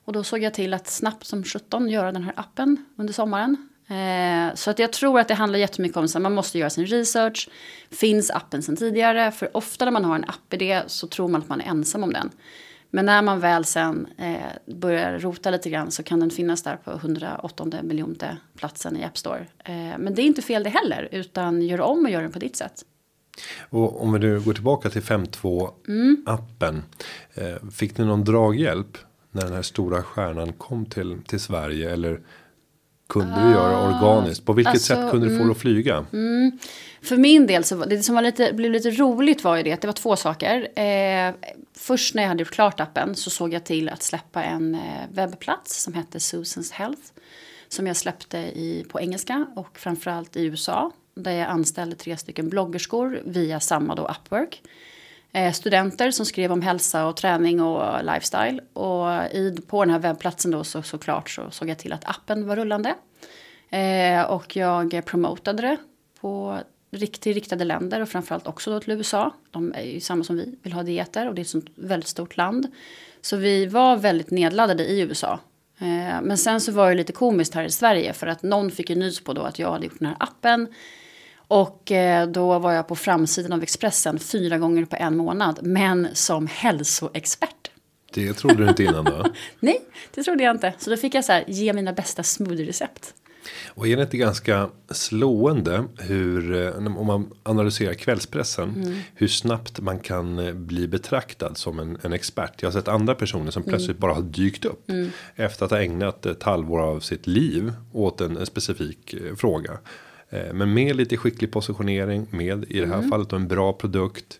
Och 0.05 0.13
då 0.13 0.23
såg 0.23 0.43
jag 0.43 0.53
till 0.53 0.73
att 0.73 0.87
snabbt 0.87 1.27
som 1.27 1.43
17 1.43 1.89
göra 1.89 2.11
den 2.11 2.23
här 2.23 2.33
appen 2.35 2.85
under 2.97 3.13
sommaren. 3.13 3.69
Eh, 3.87 4.55
så 4.55 4.71
att 4.71 4.79
jag 4.79 4.93
tror 4.93 5.19
att 5.19 5.27
det 5.27 5.33
handlar 5.33 5.59
jättemycket 5.59 5.97
om 5.97 6.05
att 6.05 6.21
man 6.21 6.33
måste 6.33 6.59
göra 6.59 6.69
sin 6.69 6.85
research. 6.85 7.49
Finns 7.91 8.31
appen 8.31 8.61
sedan 8.61 8.75
tidigare? 8.75 9.31
För 9.31 9.57
ofta 9.57 9.85
när 9.85 9.91
man 9.91 10.05
har 10.05 10.15
en 10.15 10.23
app-idé 10.23 10.81
så 10.87 11.07
tror 11.07 11.27
man 11.27 11.41
att 11.41 11.49
man 11.49 11.61
är 11.61 11.65
ensam 11.65 12.03
om 12.03 12.13
den. 12.13 12.29
Men 12.89 13.05
när 13.05 13.21
man 13.21 13.39
väl 13.39 13.65
sen 13.65 14.07
eh, 14.17 14.75
börjar 14.75 15.19
rota 15.19 15.49
lite 15.49 15.69
grann 15.69 15.91
så 15.91 16.03
kan 16.03 16.19
den 16.19 16.29
finnas 16.29 16.63
där 16.63 16.75
på 16.75 16.91
108 16.91 17.65
miljonte 17.83 18.37
platsen 18.57 18.97
i 18.97 19.03
App 19.03 19.17
Store. 19.17 19.47
Eh, 19.65 19.73
men 19.73 20.15
det 20.15 20.21
är 20.21 20.25
inte 20.25 20.41
fel 20.41 20.63
det 20.63 20.69
heller, 20.69 21.09
utan 21.11 21.61
gör 21.61 21.81
om 21.81 22.05
och 22.05 22.11
gör 22.11 22.21
den 22.21 22.31
på 22.31 22.39
ditt 22.39 22.55
sätt. 22.55 22.85
Och 23.69 24.03
om 24.03 24.13
vi 24.13 24.19
nu 24.19 24.39
går 24.39 24.53
tillbaka 24.53 24.89
till 24.89 25.01
5.2 25.01 25.73
appen. 26.25 26.83
Eh, 27.33 27.69
fick 27.69 27.97
ni 27.97 28.05
någon 28.05 28.23
draghjälp 28.23 28.97
när 29.33 29.41
den 29.41 29.53
här 29.53 29.61
stora 29.61 30.03
stjärnan 30.03 30.53
kom 30.53 30.85
till, 30.85 31.17
till 31.27 31.39
Sverige? 31.39 31.93
Eller 31.93 32.19
kunde 33.09 33.43
du 33.43 33.51
göra 33.51 33.95
organiskt? 33.95 34.45
På 34.45 34.53
vilket 34.53 34.73
alltså, 34.73 34.95
sätt 34.95 35.11
kunde 35.11 35.29
du 35.29 35.37
få 35.37 35.43
det 35.43 35.51
att 35.51 35.57
flyga? 35.57 36.05
För 37.01 37.17
min 37.17 37.47
del 37.47 37.63
så 37.63 37.75
det 37.85 38.03
som 38.03 38.15
var 38.15 38.21
lite, 38.21 38.53
blev 38.53 38.71
lite 38.71 38.89
roligt 38.89 39.43
var 39.43 39.57
ju 39.57 39.63
det 39.63 39.71
att 39.71 39.81
det 39.81 39.87
var 39.87 39.93
två 39.93 40.15
saker. 40.15 40.79
Eh, 40.79 41.33
först 41.77 42.15
när 42.15 42.23
jag 42.23 42.29
hade 42.29 42.41
gjort 42.41 42.51
klart 42.51 42.79
appen 42.79 43.15
så 43.15 43.29
såg 43.29 43.53
jag 43.53 43.63
till 43.63 43.89
att 43.89 44.03
släppa 44.03 44.43
en 44.43 44.75
eh, 44.75 44.81
webbplats 45.11 45.83
som 45.83 45.93
hette 45.93 46.19
Susans 46.19 46.71
Health. 46.71 47.01
Som 47.67 47.87
jag 47.87 47.95
släppte 47.95 48.37
i, 48.37 48.85
på 48.89 49.01
engelska 49.01 49.47
och 49.55 49.79
framförallt 49.79 50.35
i 50.35 50.45
USA. 50.45 50.91
Där 51.15 51.31
jag 51.31 51.49
anställde 51.49 51.95
tre 51.95 52.17
stycken 52.17 52.49
bloggerskor 52.49 53.21
via 53.25 53.59
samma 53.59 53.95
då 53.95 54.07
Upwork. 54.07 54.61
Eh, 55.33 55.51
studenter 55.51 56.11
som 56.11 56.25
skrev 56.25 56.51
om 56.51 56.61
hälsa 56.61 57.05
och 57.05 57.17
träning 57.17 57.61
och 57.61 58.03
lifestyle. 58.03 58.61
Och 58.73 59.35
i, 59.35 59.57
på 59.67 59.85
den 59.85 59.93
här 59.93 59.99
webbplatsen 59.99 60.51
då 60.51 60.63
så 60.63 60.81
såklart 60.81 61.29
så 61.29 61.51
såg 61.51 61.69
jag 61.69 61.77
till 61.77 61.93
att 61.93 62.09
appen 62.09 62.47
var 62.47 62.55
rullande. 62.55 62.95
Eh, 63.69 64.21
och 64.21 64.55
jag 64.55 65.05
promotade 65.05 65.61
det 65.61 65.77
på 66.21 66.59
riktigt 66.91 67.35
riktade 67.35 67.63
länder 67.63 68.01
och 68.01 68.09
framförallt 68.09 68.47
också 68.47 68.71
då 68.71 68.79
till 68.79 68.93
USA. 68.93 69.31
De 69.51 69.73
är 69.73 69.81
ju 69.81 69.99
samma 69.99 70.23
som 70.23 70.35
vi, 70.35 70.55
vill 70.63 70.73
ha 70.73 70.83
dieter 70.83 71.27
och 71.27 71.35
det 71.35 71.41
är 71.41 71.43
ett 71.43 71.49
sånt 71.49 71.69
väldigt 71.75 72.09
stort 72.09 72.37
land. 72.37 72.67
Så 73.21 73.37
vi 73.37 73.65
var 73.65 73.97
väldigt 73.97 74.31
nedladdade 74.31 74.85
i 74.85 74.99
USA. 75.01 75.39
Eh, 75.77 76.21
men 76.21 76.37
sen 76.37 76.61
så 76.61 76.71
var 76.71 76.89
det 76.89 76.95
lite 76.95 77.13
komiskt 77.13 77.53
här 77.53 77.63
i 77.63 77.71
Sverige 77.71 78.13
för 78.13 78.27
att 78.27 78.43
någon 78.43 78.71
fick 78.71 78.89
ju 78.89 78.95
nys 78.95 79.23
på 79.23 79.33
då 79.33 79.41
att 79.41 79.59
jag 79.59 79.71
hade 79.71 79.85
gjort 79.85 79.99
den 79.99 80.07
här 80.07 80.17
appen. 80.19 80.67
Och 81.53 81.91
eh, 81.91 82.27
då 82.27 82.59
var 82.59 82.71
jag 82.71 82.87
på 82.87 82.95
framsidan 82.95 83.53
av 83.53 83.63
Expressen 83.63 84.19
fyra 84.19 84.57
gånger 84.57 84.85
på 84.85 84.95
en 84.95 85.17
månad, 85.17 85.59
men 85.63 86.07
som 86.13 86.47
hälsoexpert. 86.47 87.71
Det 88.13 88.33
trodde 88.33 88.63
du 88.63 88.69
inte 88.69 88.83
innan 88.83 89.03
då? 89.05 89.25
Nej, 89.59 89.81
det 90.13 90.23
trodde 90.23 90.43
jag 90.43 90.55
inte. 90.55 90.73
Så 90.77 90.89
då 90.89 90.97
fick 90.97 91.15
jag 91.15 91.25
så 91.25 91.31
här, 91.31 91.43
ge 91.47 91.73
mina 91.73 91.93
bästa 91.93 92.23
smoothie-recept. 92.23 93.13
Och 93.67 93.87
är 93.87 93.97
det 93.97 94.03
inte 94.03 94.17
ganska 94.17 94.69
slående 94.89 95.83
hur 95.99 96.55
eh, 96.55 96.97
om 96.97 97.07
man 97.07 97.31
analyserar 97.43 97.93
kvällspressen 97.93 99.01
hur 99.15 99.27
snabbt 99.27 99.79
man 99.79 99.99
kan 99.99 100.39
eh, 100.39 100.53
bli 100.53 100.87
betraktad 100.87 101.57
som 101.57 101.79
en, 101.79 101.97
en 102.01 102.13
expert. 102.13 102.61
Jag 102.61 102.67
har 102.67 102.73
sett 102.73 102.87
andra 102.87 103.15
personer 103.15 103.51
som 103.51 103.63
plötsligt 103.63 103.97
bara 103.97 104.13
har 104.13 104.21
dykt 104.21 104.65
upp 104.65 104.91
efter 105.35 105.65
att 105.65 105.71
ha 105.71 105.81
ägnat 105.81 106.25
ett 106.25 106.43
halvår 106.43 106.81
av 106.81 106.99
sitt 106.99 107.27
liv 107.27 107.73
åt 107.91 108.21
en, 108.21 108.37
en 108.37 108.45
specifik 108.45 109.15
fråga. 109.37 109.79
Eh, 110.33 110.53
men 110.53 110.73
med 110.73 110.95
lite 110.95 111.17
skicklig 111.17 111.51
positionering 111.51 112.27
med 112.29 112.65
i 112.69 112.79
det 112.79 112.87
här 112.87 113.01
fallet 113.01 113.33
och 113.33 113.39
en 113.39 113.47
bra 113.47 113.73
produkt 113.73 114.39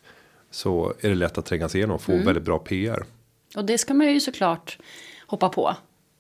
så 0.52 0.94
är 1.02 1.10
det 1.10 1.16
lätt 1.16 1.38
att 1.38 1.46
tränga 1.46 1.70
sig 1.70 1.80
igenom 1.80 1.96
och 1.96 2.02
få 2.02 2.18
väldigt 2.18 2.44
bra 2.44 2.60
PR. 2.60 3.04
Och 3.56 3.66
det 3.66 3.78
ska 3.78 3.94
man 3.94 4.14
ju 4.14 4.20
såklart 4.20 4.78
hoppa 5.28 5.50
på. 5.50 5.76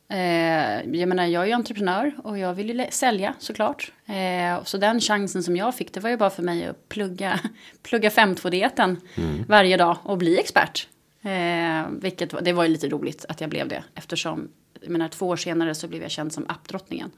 Eh, 0.10 0.98
jag 1.00 1.10
menar, 1.10 1.26
jag 1.26 1.44
är 1.44 1.48
ju 1.48 1.54
entreprenör 1.54 2.12
och 2.24 2.38
jag 2.38 2.54
vill 2.54 2.80
ju 2.80 2.86
sälja 2.90 3.34
såklart. 3.40 3.92
Eh, 4.06 4.64
så 4.64 4.78
den 4.78 5.00
chansen 5.00 5.44
som 5.44 5.56
jag 5.56 5.76
fick, 5.76 5.94
det 5.94 6.00
var 6.00 6.10
ju 6.10 6.18
bara 6.18 6.30
för 6.30 6.44
mig 6.44 6.66
att 6.66 6.90
plugga, 6.90 7.40
plugga 7.84 8.10
5.2-dieten 8.10 9.02
varje 9.48 9.78
dag 9.78 9.98
och 10.04 10.18
bli 10.18 10.40
expert. 10.40 10.88
Eh, 11.22 11.90
vilket 11.92 12.46
det 12.46 12.54
var 12.54 12.64
ju 12.64 12.70
lite 12.70 12.90
roligt 12.90 13.26
att 13.30 13.42
jag 13.42 13.50
blev 13.50 13.68
det 13.68 13.84
eftersom, 13.96 14.50
jag 14.82 14.90
menar, 14.90 15.08
två 15.08 15.28
år 15.28 15.36
senare 15.36 15.76
så 15.76 15.88
blev 15.88 16.02
jag 16.02 16.12
känd 16.12 16.34
som 16.34 16.46
appdrottningen. 16.50 17.12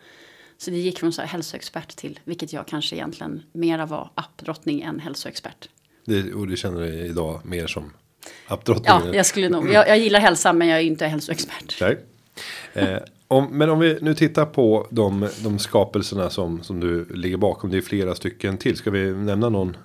Så 0.58 0.72
det 0.72 0.78
gick 0.78 1.00
från 1.00 1.14
så 1.14 1.22
här 1.22 1.28
hälsoexpert 1.30 1.96
till, 1.96 2.20
vilket 2.24 2.54
jag 2.54 2.68
kanske 2.68 2.96
egentligen 2.96 3.44
mera 3.54 3.86
var 3.86 4.10
appdrottning 4.16 4.82
än 4.82 5.00
hälsoexpert. 5.00 5.70
Det, 6.06 6.34
och 6.34 6.48
du 6.48 6.58
känner 6.58 6.82
dig 6.82 7.06
idag 7.08 7.42
mer 7.44 7.68
som 7.68 7.94
Ja, 8.48 8.54
appdrottningen. 8.54 9.14
jag 9.14 9.26
skulle 9.26 9.50
nog, 9.50 9.72
jag, 9.74 9.88
jag 9.90 9.98
gillar 9.98 10.20
hälsa 10.20 10.54
men 10.54 10.68
jag 10.68 10.80
är 10.80 10.84
inte 10.84 11.08
hälsoexpert. 11.08 11.82
Nej. 11.82 11.98
Eh, 12.74 12.98
om, 13.28 13.58
men 13.58 13.70
om 13.70 13.80
vi 13.80 13.98
nu 14.02 14.14
tittar 14.16 14.46
på 14.46 14.88
de, 14.90 15.30
de 15.44 15.60
skapelserna 15.60 16.30
som, 16.30 16.64
som 16.64 16.80
du 16.80 17.06
ligger 17.14 17.38
bakom. 17.38 17.72
Det 17.72 17.78
är 17.78 17.82
flera 17.82 18.16
stycken 18.16 18.58
till. 18.58 18.78
Ska 18.78 18.92
vi 18.92 19.14
nämna 19.14 19.50
någon, 19.50 19.78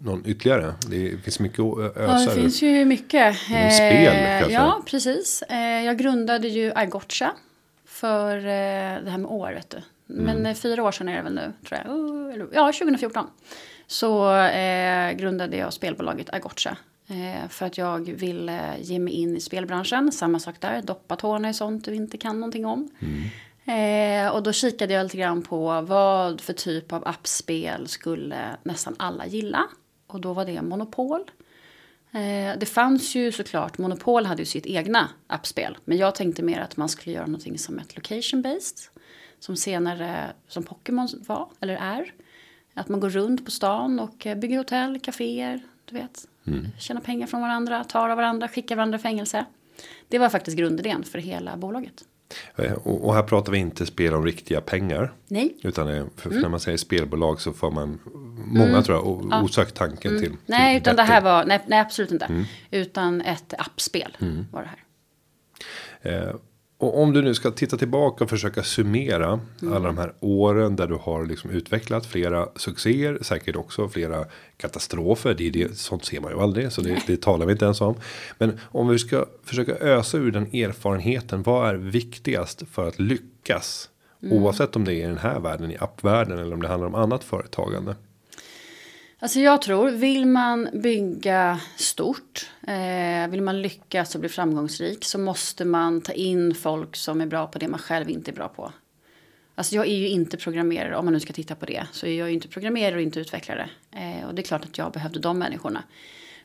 någon 0.00 0.22
ytterligare? 0.26 0.74
Det 0.90 1.22
finns 1.24 1.40
mycket 1.40 1.58
att 1.60 1.78
ö- 1.78 1.90
Ja, 1.96 2.02
ösa 2.02 2.34
det 2.34 2.40
finns 2.40 2.62
ju 2.62 2.84
mycket. 2.84 3.36
Spel, 3.36 4.14
Eh, 4.14 4.38
kanske? 4.40 4.52
Ja, 4.52 4.82
precis. 4.86 5.42
Eh, 5.42 5.58
Jag 5.84 5.98
grundade 5.98 6.48
ju 6.48 6.72
iGotcha 6.78 7.32
för 8.04 8.36
eh, 8.36 9.04
det 9.04 9.10
här 9.10 9.18
med 9.18 9.30
år, 9.30 9.52
vet 9.52 9.70
du. 9.70 9.82
Men 10.06 10.46
eh, 10.46 10.54
fyra 10.54 10.82
år 10.82 10.92
sedan 10.92 11.08
är 11.08 11.16
det 11.16 11.22
väl 11.22 11.34
nu, 11.34 11.52
tror 11.68 11.80
jag. 11.84 11.96
Oh, 11.96 12.46
Ja, 12.52 12.72
2014. 12.72 13.26
Så 13.86 14.36
eh, 14.36 15.12
grundade 15.12 15.56
jag 15.56 15.72
spelbolaget 15.72 16.28
iGotcha. 16.36 16.76
Eh, 17.06 17.48
för 17.48 17.66
att 17.66 17.78
jag 17.78 18.00
ville 18.12 18.78
ge 18.80 18.98
mig 18.98 19.14
in 19.14 19.36
i 19.36 19.40
spelbranschen. 19.40 20.12
Samma 20.12 20.38
sak 20.38 20.60
där, 20.60 20.82
doppa 20.82 21.16
tårna 21.16 21.50
i 21.50 21.54
sånt 21.54 21.84
du 21.84 21.94
inte 21.94 22.18
kan 22.18 22.40
någonting 22.40 22.66
om. 22.66 22.88
Eh, 23.64 24.28
och 24.34 24.42
då 24.42 24.52
kikade 24.52 24.94
jag 24.94 25.02
lite 25.04 25.16
grann 25.16 25.42
på 25.42 25.80
vad 25.80 26.40
för 26.40 26.52
typ 26.52 26.92
av 26.92 27.08
appspel 27.08 27.88
skulle 27.88 28.56
nästan 28.62 28.94
alla 28.98 29.26
gilla. 29.26 29.64
Och 30.06 30.20
då 30.20 30.32
var 30.32 30.44
det 30.44 30.62
Monopol. 30.62 31.30
Eh, 32.14 32.58
det 32.58 32.66
fanns 32.66 33.14
ju 33.14 33.32
såklart, 33.32 33.78
Monopol 33.78 34.26
hade 34.26 34.42
ju 34.42 34.46
sitt 34.46 34.66
egna 34.66 35.08
appspel. 35.26 35.76
Men 35.84 35.98
jag 35.98 36.14
tänkte 36.14 36.42
mer 36.42 36.60
att 36.60 36.76
man 36.76 36.88
skulle 36.88 37.14
göra 37.14 37.26
någonting 37.26 37.58
som 37.58 37.78
ett 37.78 37.96
location 37.96 38.42
based. 38.42 38.78
Som 39.38 39.56
senare, 39.56 40.32
som 40.48 40.62
Pokémon 40.62 41.08
var, 41.26 41.48
eller 41.60 41.74
är. 41.76 42.12
Att 42.74 42.88
man 42.88 43.00
går 43.00 43.10
runt 43.10 43.44
på 43.44 43.50
stan 43.50 44.00
och 44.00 44.26
eh, 44.26 44.38
bygger 44.38 44.58
hotell, 44.58 45.00
kaféer, 45.00 45.62
du 45.84 45.94
vet. 45.94 46.28
Mm. 46.46 46.66
Tjänar 46.78 47.00
pengar 47.00 47.26
från 47.26 47.40
varandra, 47.40 47.84
tar 47.84 48.08
av 48.08 48.16
varandra, 48.16 48.48
skickar 48.48 48.76
varandra 48.76 48.98
i 48.98 49.02
fängelse. 49.02 49.44
Det 50.08 50.18
var 50.18 50.28
faktiskt 50.28 50.56
grundidén 50.56 51.04
för 51.04 51.18
hela 51.18 51.56
bolaget. 51.56 52.04
Eh, 52.56 52.72
och 52.72 53.14
här 53.14 53.22
pratar 53.22 53.52
vi 53.52 53.58
inte 53.58 53.86
spel 53.86 54.14
om 54.14 54.24
riktiga 54.24 54.60
pengar. 54.60 55.12
Nej. 55.28 55.56
Utan 55.62 56.10
för 56.16 56.30
mm. 56.30 56.42
när 56.42 56.48
man 56.48 56.60
säger 56.60 56.78
spelbolag 56.78 57.40
så 57.40 57.52
får 57.52 57.70
man 57.70 57.98
många 58.46 58.68
mm. 58.68 58.82
tror 58.82 58.96
jag 58.96 59.44
osökt 59.44 59.74
tanken 59.74 60.10
mm. 60.10 60.22
till. 60.22 60.36
Nej, 60.46 60.74
till 60.74 60.82
utan 60.82 60.96
det 60.96 61.02
här 61.02 61.20
var, 61.20 61.44
nej, 61.44 61.60
nej 61.66 61.80
absolut 61.80 62.10
inte. 62.10 62.24
Mm. 62.24 62.44
Utan 62.70 63.20
ett 63.20 63.54
appspel 63.58 64.16
mm. 64.20 64.46
var 64.52 64.62
det 64.62 64.68
här. 64.68 64.80
Eh, 66.02 66.34
och 66.84 67.02
om 67.02 67.12
du 67.12 67.22
nu 67.22 67.34
ska 67.34 67.50
titta 67.50 67.76
tillbaka 67.76 68.24
och 68.24 68.30
försöka 68.30 68.62
summera 68.62 69.40
mm. 69.62 69.74
alla 69.74 69.86
de 69.86 69.98
här 69.98 70.12
åren 70.20 70.76
där 70.76 70.86
du 70.86 70.94
har 70.94 71.26
liksom 71.26 71.50
utvecklat 71.50 72.06
flera 72.06 72.48
succéer, 72.56 73.18
säkert 73.22 73.56
också 73.56 73.88
flera 73.88 74.24
katastrofer. 74.56 75.34
Det 75.34 75.46
är 75.46 75.50
det, 75.50 75.78
sånt 75.78 76.04
ser 76.04 76.20
man 76.20 76.32
ju 76.32 76.40
aldrig, 76.40 76.72
så 76.72 76.80
det, 76.80 77.02
det 77.06 77.22
talar 77.22 77.46
vi 77.46 77.52
inte 77.52 77.64
ens 77.64 77.80
om. 77.80 77.94
Men 78.38 78.60
om 78.62 78.88
vi 78.88 78.98
ska 78.98 79.26
försöka 79.44 79.72
ösa 79.74 80.18
ur 80.18 80.32
den 80.32 80.42
erfarenheten, 80.42 81.42
vad 81.42 81.68
är 81.68 81.74
viktigast 81.74 82.62
för 82.72 82.88
att 82.88 82.98
lyckas? 82.98 83.90
Mm. 84.22 84.38
Oavsett 84.38 84.76
om 84.76 84.84
det 84.84 84.94
är 84.94 85.04
i 85.04 85.08
den 85.08 85.18
här 85.18 85.40
världen, 85.40 85.70
i 85.70 85.76
appvärlden 85.78 86.38
eller 86.38 86.54
om 86.54 86.62
det 86.62 86.68
handlar 86.68 86.88
om 86.88 86.94
annat 86.94 87.24
företagande. 87.24 87.94
Alltså 89.24 89.40
jag 89.40 89.62
tror, 89.62 89.90
vill 89.90 90.26
man 90.26 90.68
bygga 90.72 91.60
stort, 91.76 92.50
eh, 92.66 93.30
vill 93.30 93.42
man 93.42 93.62
lyckas 93.62 94.14
och 94.14 94.20
bli 94.20 94.28
framgångsrik 94.28 95.04
så 95.04 95.18
måste 95.18 95.64
man 95.64 96.00
ta 96.00 96.12
in 96.12 96.54
folk 96.54 96.96
som 96.96 97.20
är 97.20 97.26
bra 97.26 97.46
på 97.46 97.58
det 97.58 97.68
man 97.68 97.80
själv 97.80 98.10
inte 98.10 98.30
är 98.30 98.34
bra 98.34 98.48
på. 98.48 98.72
Alltså 99.54 99.74
jag 99.74 99.86
är 99.86 99.96
ju 99.96 100.08
inte 100.08 100.36
programmerare, 100.36 100.96
om 100.96 101.04
man 101.04 101.14
nu 101.14 101.20
ska 101.20 101.32
titta 101.32 101.54
på 101.54 101.66
det, 101.66 101.86
så 101.92 102.06
är 102.06 102.18
jag 102.18 102.28
ju 102.28 102.34
inte 102.34 102.48
programmerare 102.48 102.94
och 102.94 103.02
inte 103.02 103.20
utvecklare. 103.20 103.68
Eh, 103.92 104.28
och 104.28 104.34
det 104.34 104.42
är 104.42 104.46
klart 104.46 104.64
att 104.64 104.78
jag 104.78 104.92
behövde 104.92 105.20
de 105.20 105.38
människorna. 105.38 105.82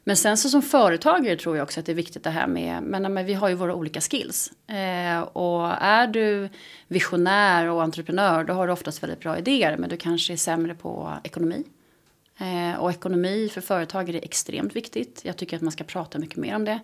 Men 0.03 0.15
sen 0.15 0.37
så 0.37 0.49
som 0.49 0.61
företagare 0.61 1.35
tror 1.35 1.57
jag 1.57 1.63
också 1.63 1.79
att 1.79 1.85
det 1.85 1.91
är 1.91 1.95
viktigt 1.95 2.23
det 2.23 2.29
här 2.29 2.47
med, 2.47 2.83
men, 2.83 3.13
men 3.13 3.25
vi 3.25 3.33
har 3.33 3.49
ju 3.49 3.55
våra 3.55 3.75
olika 3.75 4.01
skills. 4.01 4.51
Eh, 4.67 5.19
och 5.19 5.67
är 5.81 6.07
du 6.07 6.49
visionär 6.87 7.67
och 7.67 7.83
entreprenör 7.83 8.43
då 8.43 8.53
har 8.53 8.67
du 8.67 8.73
oftast 8.73 9.03
väldigt 9.03 9.19
bra 9.19 9.37
idéer 9.37 9.77
men 9.77 9.89
du 9.89 9.97
kanske 9.97 10.33
är 10.33 10.37
sämre 10.37 10.75
på 10.75 11.13
ekonomi. 11.23 11.63
Eh, 12.39 12.79
och 12.79 12.91
ekonomi 12.91 13.49
för 13.53 13.61
företag 13.61 14.09
är 14.09 14.15
extremt 14.15 14.75
viktigt. 14.75 15.21
Jag 15.23 15.37
tycker 15.37 15.55
att 15.55 15.61
man 15.61 15.71
ska 15.71 15.83
prata 15.83 16.19
mycket 16.19 16.37
mer 16.37 16.55
om 16.55 16.65
det. 16.65 16.79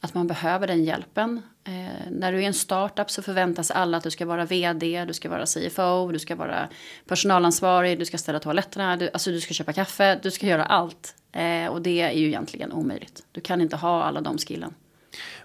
Att 0.00 0.14
man 0.14 0.26
behöver 0.26 0.66
den 0.66 0.84
hjälpen. 0.84 1.42
Eh, 1.64 2.10
när 2.10 2.32
du 2.32 2.42
är 2.42 2.46
en 2.46 2.54
startup 2.54 3.10
så 3.10 3.22
förväntas 3.22 3.70
alla 3.70 3.96
att 3.96 4.02
du 4.02 4.10
ska 4.10 4.26
vara 4.26 4.44
vd, 4.44 5.04
du 5.04 5.14
ska 5.14 5.28
vara 5.28 5.46
CFO, 5.46 6.12
du 6.12 6.18
ska 6.18 6.36
vara 6.36 6.68
personalansvarig, 7.06 7.98
du 7.98 8.04
ska 8.04 8.18
ställa 8.18 8.38
toaletterna, 8.38 8.96
du, 8.96 9.10
alltså 9.12 9.30
du 9.30 9.40
ska 9.40 9.54
köpa 9.54 9.72
kaffe, 9.72 10.20
du 10.22 10.30
ska 10.30 10.46
göra 10.46 10.64
allt. 10.64 11.14
Eh, 11.32 11.66
och 11.66 11.82
det 11.82 12.00
är 12.00 12.12
ju 12.12 12.26
egentligen 12.26 12.72
omöjligt. 12.72 13.22
Du 13.32 13.40
kan 13.40 13.60
inte 13.60 13.76
ha 13.76 14.02
alla 14.02 14.20
de 14.20 14.38
skillen. 14.38 14.74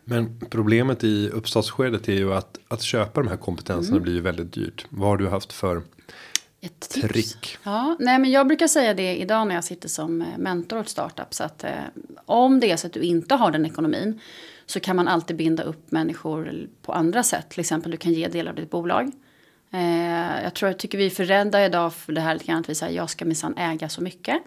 Men 0.04 0.40
problemet 0.50 1.04
i 1.04 1.30
uppstartsskedet 1.30 2.08
är 2.08 2.14
ju 2.14 2.34
att 2.34 2.60
att 2.68 2.82
köpa 2.82 3.22
de 3.22 3.30
här 3.30 3.38
kompetenserna 3.38 3.96
mm. 3.96 4.04
blir 4.04 4.14
ju 4.14 4.22
väldigt 4.22 4.54
dyrt. 4.54 4.86
Vad 4.90 5.10
har 5.10 5.18
du 5.18 5.30
haft 5.30 5.54
för 5.54 5.82
ett 6.66 6.80
tips. 6.80 7.08
Trick. 7.08 7.58
Ja, 7.64 7.96
nej, 8.00 8.20
men 8.20 8.32
jag 8.32 8.48
brukar 8.48 8.68
säga 8.68 8.94
det 8.94 9.18
idag 9.18 9.48
när 9.48 9.56
jag 9.56 9.64
sitter 9.64 9.90
som 9.90 10.22
eh, 10.22 10.28
mentor 10.38 10.80
åt 10.80 10.90
startups. 10.90 11.42
Att 11.42 11.64
eh, 11.64 11.72
om 12.26 12.60
det 12.60 12.72
är 12.72 12.78
så 12.78 12.88
att 12.88 12.94
du 12.94 13.02
inte 13.02 13.36
har 13.36 13.52
den 13.52 13.66
ekonomin 13.66 14.20
så 14.66 14.80
kan 14.80 14.96
man 14.96 15.08
alltid 15.08 15.36
binda 15.36 15.64
upp 15.64 15.92
människor 15.92 16.68
på 16.82 16.94
andra 16.94 17.24
sätt. 17.24 17.50
Till 17.50 17.60
exempel 17.60 17.92
du 17.92 17.98
kan 17.98 18.14
ge 18.14 18.28
delar 18.28 18.52
av 18.52 18.56
ditt 18.56 18.70
bolag. 18.70 19.12
Eh, 19.72 20.44
jag 20.44 20.54
tror 20.54 20.72
jag 20.72 20.80
tycker 20.80 20.98
vi 20.98 21.06
är 21.06 21.10
för 21.10 21.26
rädda 21.26 21.66
idag 21.66 21.94
för 21.94 22.14
det 22.14 22.22
här 22.22 22.34
lite 22.34 22.46
grann 22.46 22.60
att 22.60 22.70
vi 22.70 22.76
säger 22.76 22.98
jag 22.98 23.10
ska 23.10 23.26
minsann 23.26 23.58
äga 23.58 23.90
så 23.90 24.04
mycket. 24.04 24.38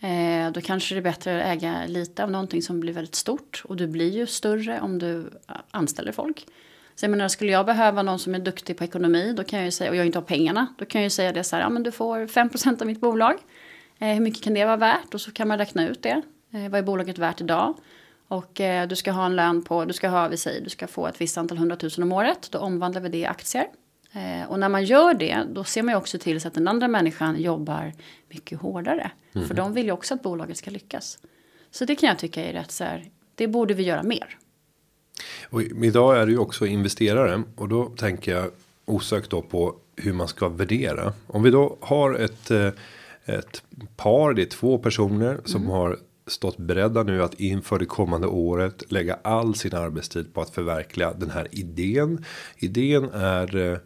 Eh, 0.00 0.50
då 0.52 0.60
kanske 0.60 0.94
det 0.94 0.98
är 0.98 1.02
bättre 1.02 1.42
att 1.42 1.56
äga 1.56 1.86
lite 1.86 2.24
av 2.24 2.30
någonting 2.30 2.62
som 2.62 2.80
blir 2.80 2.92
väldigt 2.92 3.14
stort. 3.14 3.62
Och 3.64 3.76
du 3.76 3.86
blir 3.86 4.10
ju 4.10 4.26
större 4.26 4.80
om 4.80 4.98
du 4.98 5.18
eh, 5.48 5.56
anställer 5.70 6.12
folk. 6.12 6.46
Så 6.98 7.04
jag 7.04 7.10
menar, 7.10 7.28
skulle 7.28 7.52
jag 7.52 7.66
behöva 7.66 8.02
någon 8.02 8.18
som 8.18 8.34
är 8.34 8.38
duktig 8.38 8.76
på 8.76 8.84
ekonomi 8.84 9.32
då 9.36 9.44
kan 9.44 9.58
jag 9.58 9.66
ju 9.66 9.70
säga, 9.70 9.90
och 9.90 9.96
jag 9.96 10.06
inte 10.06 10.18
har 10.18 10.24
pengarna, 10.24 10.66
då 10.78 10.84
kan 10.84 11.00
jag 11.00 11.06
ju 11.06 11.10
säga 11.10 11.32
det 11.32 11.44
så 11.44 11.56
här, 11.56 11.62
ja 11.62 11.68
men 11.68 11.82
du 11.82 11.92
får 11.92 12.26
5% 12.26 12.80
av 12.80 12.86
mitt 12.86 13.00
bolag. 13.00 13.34
Eh, 13.98 14.08
hur 14.08 14.20
mycket 14.20 14.42
kan 14.42 14.54
det 14.54 14.64
vara 14.64 14.76
värt? 14.76 15.14
Och 15.14 15.20
så 15.20 15.32
kan 15.32 15.48
man 15.48 15.58
räkna 15.58 15.88
ut 15.88 16.02
det. 16.02 16.22
Eh, 16.52 16.68
vad 16.68 16.74
är 16.74 16.82
bolaget 16.82 17.18
värt 17.18 17.40
idag? 17.40 17.74
Och 18.28 18.60
eh, 18.60 18.88
du 18.88 18.96
ska 18.96 19.12
ha 19.12 19.26
en 19.26 19.36
lön 19.36 19.64
på, 19.64 19.84
du 19.84 19.92
ska 19.92 20.08
ha, 20.08 20.28
vi 20.28 20.36
säger, 20.36 20.60
du 20.60 20.70
ska 20.70 20.86
få 20.86 21.06
ett 21.06 21.20
visst 21.20 21.38
antal 21.38 21.58
hundratusen 21.58 22.04
om 22.04 22.12
året. 22.12 22.48
Då 22.50 22.58
omvandlar 22.58 23.00
vi 23.00 23.08
det 23.08 23.18
i 23.18 23.26
aktier. 23.26 23.66
Eh, 24.12 24.50
och 24.50 24.58
när 24.60 24.68
man 24.68 24.84
gör 24.84 25.14
det, 25.14 25.38
då 25.52 25.64
ser 25.64 25.82
man 25.82 25.92
ju 25.92 25.98
också 25.98 26.18
till 26.18 26.40
så 26.40 26.48
att 26.48 26.54
den 26.54 26.68
andra 26.68 26.88
människan 26.88 27.42
jobbar 27.42 27.92
mycket 28.28 28.60
hårdare. 28.60 29.10
Mm. 29.32 29.48
För 29.48 29.54
de 29.54 29.72
vill 29.72 29.86
ju 29.86 29.92
också 29.92 30.14
att 30.14 30.22
bolaget 30.22 30.56
ska 30.56 30.70
lyckas. 30.70 31.18
Så 31.70 31.84
det 31.84 31.96
kan 31.96 32.08
jag 32.08 32.18
tycka 32.18 32.44
är 32.44 32.52
rätt 32.52 32.70
så 32.70 32.84
här, 32.84 33.04
det 33.34 33.48
borde 33.48 33.74
vi 33.74 33.82
göra 33.82 34.02
mer. 34.02 34.38
Och 35.42 35.62
idag 35.62 36.18
är 36.18 36.26
du 36.26 36.32
ju 36.32 36.38
också 36.38 36.66
investerare 36.66 37.42
och 37.56 37.68
då 37.68 37.84
tänker 37.84 38.36
jag 38.36 38.50
osökt 38.84 39.30
då 39.30 39.42
på 39.42 39.74
hur 39.96 40.12
man 40.12 40.28
ska 40.28 40.48
värdera. 40.48 41.12
Om 41.26 41.42
vi 41.42 41.50
då 41.50 41.78
har 41.80 42.14
ett 42.14 42.50
eh, 42.50 42.70
ett 43.28 43.62
par, 43.96 44.34
det 44.34 44.42
är 44.42 44.46
två 44.46 44.78
personer 44.78 45.40
som 45.44 45.60
mm. 45.60 45.72
har 45.72 45.98
stått 46.26 46.56
beredda 46.56 47.02
nu 47.02 47.22
att 47.22 47.40
inför 47.40 47.78
det 47.78 47.86
kommande 47.86 48.26
året 48.26 48.92
lägga 48.92 49.18
all 49.22 49.54
sin 49.54 49.74
arbetstid 49.74 50.34
på 50.34 50.40
att 50.40 50.50
förverkliga 50.50 51.12
den 51.12 51.30
här 51.30 51.48
idén. 51.50 52.24
Idén 52.56 53.10
är 53.12 53.56
eh, 53.56 53.78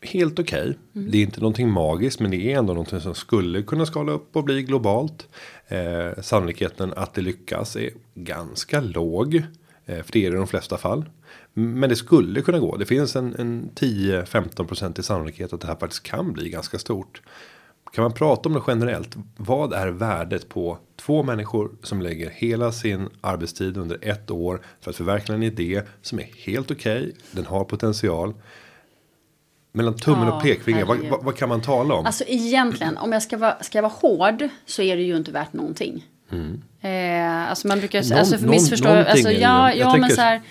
helt 0.00 0.38
okej. 0.38 0.60
Okay. 0.60 0.74
Mm. 0.94 1.10
Det 1.10 1.18
är 1.18 1.22
inte 1.22 1.40
någonting 1.40 1.70
magiskt, 1.70 2.20
men 2.20 2.30
det 2.30 2.52
är 2.52 2.58
ändå 2.58 2.72
någonting 2.72 3.00
som 3.00 3.14
skulle 3.14 3.62
kunna 3.62 3.86
skala 3.86 4.12
upp 4.12 4.36
och 4.36 4.44
bli 4.44 4.62
globalt. 4.62 5.28
Eh, 5.68 6.22
sannolikheten 6.22 6.92
att 6.96 7.14
det 7.14 7.22
lyckas 7.22 7.76
är 7.76 7.90
ganska 8.14 8.80
låg. 8.80 9.42
Eh, 9.86 10.02
för 10.02 10.12
det 10.12 10.26
är 10.26 10.30
det 10.30 10.36
i 10.36 10.38
de 10.38 10.46
flesta 10.46 10.76
fall. 10.76 11.04
Men 11.52 11.88
det 11.88 11.96
skulle 11.96 12.42
kunna 12.42 12.58
gå. 12.58 12.76
Det 12.76 12.86
finns 12.86 13.16
en, 13.16 13.34
en 13.38 13.70
10-15% 13.74 15.00
i 15.00 15.02
sannolikhet 15.02 15.52
att 15.52 15.60
det 15.60 15.66
här 15.66 15.76
faktiskt 15.76 16.02
kan 16.02 16.32
bli 16.32 16.48
ganska 16.48 16.78
stort. 16.78 17.22
Kan 17.92 18.02
man 18.02 18.12
prata 18.12 18.48
om 18.48 18.54
det 18.54 18.62
generellt? 18.66 19.16
Vad 19.36 19.72
är 19.72 19.88
värdet 19.88 20.48
på 20.48 20.78
två 20.96 21.22
människor 21.22 21.70
som 21.82 22.02
lägger 22.02 22.30
hela 22.30 22.72
sin 22.72 23.08
arbetstid 23.20 23.76
under 23.76 23.98
ett 24.02 24.30
år 24.30 24.62
för 24.80 24.90
att 24.90 24.96
förverkliga 24.96 25.36
en 25.36 25.42
idé 25.42 25.82
som 26.02 26.18
är 26.18 26.28
helt 26.46 26.70
okej. 26.70 26.98
Okay, 26.98 27.12
den 27.30 27.46
har 27.46 27.64
potential. 27.64 28.34
Mellan 29.72 29.96
tummen 29.96 30.28
ja, 30.28 30.36
och 30.36 30.42
pekfingret, 30.42 30.88
vad, 30.88 30.98
vad, 30.98 31.24
vad, 31.24 31.36
kan 31.36 31.48
man 31.48 31.60
tala 31.60 31.94
om? 31.94 32.06
Alltså 32.06 32.24
egentligen, 32.26 32.96
om 32.96 33.12
jag 33.12 33.22
ska 33.22 33.36
vara, 33.36 33.62
ska 33.62 33.78
jag 33.78 33.82
vara 33.82 33.92
hård 33.92 34.48
så 34.66 34.82
är 34.82 34.96
det 34.96 35.02
ju 35.02 35.16
inte 35.16 35.30
värt 35.30 35.52
någonting. 35.52 36.04
Mm. 36.32 36.62
Eh, 36.80 37.50
alltså 37.50 37.68
man 37.68 37.78
brukar, 37.78 38.02
Någon, 38.02 38.18
alltså 38.18 38.38
för 38.38 38.46
missförstå, 38.46 38.88
alltså 38.88 39.30
ja, 39.30 39.74
ja 39.74 39.96
men 39.96 40.10
så 40.10 40.20
här. 40.20 40.42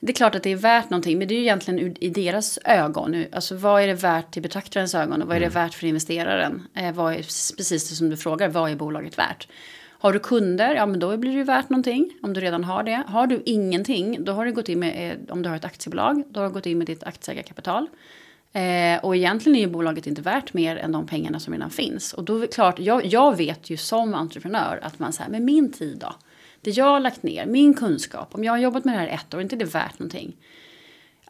Det 0.00 0.12
är 0.12 0.14
klart 0.14 0.34
att 0.34 0.42
det 0.42 0.50
är 0.50 0.56
värt 0.56 0.90
någonting, 0.90 1.18
men 1.18 1.28
det 1.28 1.34
är 1.34 1.36
ju 1.36 1.42
egentligen 1.42 1.96
i 2.00 2.08
deras 2.08 2.58
ögon. 2.64 3.24
Alltså 3.32 3.54
vad 3.54 3.82
är 3.82 3.86
det 3.86 3.94
värt 3.94 4.30
till 4.30 4.42
betraktarens 4.42 4.94
ögon 4.94 5.22
och 5.22 5.28
vad 5.28 5.36
är 5.36 5.40
det 5.40 5.46
mm. 5.46 5.54
värt 5.54 5.74
för 5.74 5.86
investeraren? 5.86 6.62
Eh, 6.74 6.92
vad 6.92 7.12
är, 7.12 7.16
precis 7.56 7.88
det 7.88 7.94
som 7.94 8.10
du 8.10 8.16
frågar, 8.16 8.48
vad 8.48 8.70
är 8.70 8.76
bolaget 8.76 9.18
värt? 9.18 9.48
Har 10.02 10.12
du 10.12 10.18
kunder, 10.18 10.74
ja 10.74 10.86
men 10.86 11.00
då 11.00 11.16
blir 11.16 11.30
det 11.30 11.36
ju 11.36 11.44
värt 11.44 11.68
någonting 11.68 12.10
om 12.22 12.32
du 12.32 12.40
redan 12.40 12.64
har 12.64 12.82
det. 12.82 13.02
Har 13.06 13.26
du 13.26 13.42
ingenting, 13.46 14.24
då 14.24 14.32
har 14.32 14.46
du 14.46 14.52
gått 14.52 14.68
in 14.68 14.78
med, 14.78 15.12
eh, 15.12 15.32
om 15.32 15.42
du 15.42 15.48
har 15.48 15.56
ett 15.56 15.64
aktiebolag, 15.64 16.24
då 16.28 16.40
har 16.40 16.48
du 16.48 16.54
gått 16.54 16.66
in 16.66 16.78
med 16.78 16.86
ditt 16.86 17.04
aktieägarkapital. 17.04 17.82
Eh, 17.82 17.88
och 19.02 19.16
egentligen 19.16 19.56
är 19.56 19.60
ju 19.60 19.66
bolaget 19.66 20.06
inte 20.06 20.22
värt 20.22 20.54
mer 20.54 20.76
än 20.76 20.92
de 20.92 21.06
pengarna 21.06 21.40
som 21.40 21.52
redan 21.52 21.70
finns. 21.70 22.12
Och 22.12 22.24
då 22.24 22.36
är 22.36 22.40
det 22.40 22.46
klart, 22.46 22.78
jag, 22.78 23.06
jag 23.06 23.36
vet 23.36 23.70
ju 23.70 23.76
som 23.76 24.14
entreprenör 24.14 24.80
att 24.82 24.98
man 24.98 25.12
säger, 25.12 25.30
men 25.30 25.44
min 25.44 25.72
tid 25.72 25.98
då? 25.98 26.14
Det 26.60 26.70
jag 26.70 26.84
har 26.84 27.00
lagt 27.00 27.22
ner, 27.22 27.46
min 27.46 27.74
kunskap, 27.74 28.34
om 28.34 28.44
jag 28.44 28.52
har 28.52 28.58
jobbat 28.58 28.84
med 28.84 28.94
det 28.94 28.98
här 28.98 29.08
ett 29.08 29.34
år, 29.34 29.38
är 29.38 29.42
inte 29.42 29.56
det 29.56 29.64
värt 29.64 29.98
någonting? 29.98 30.36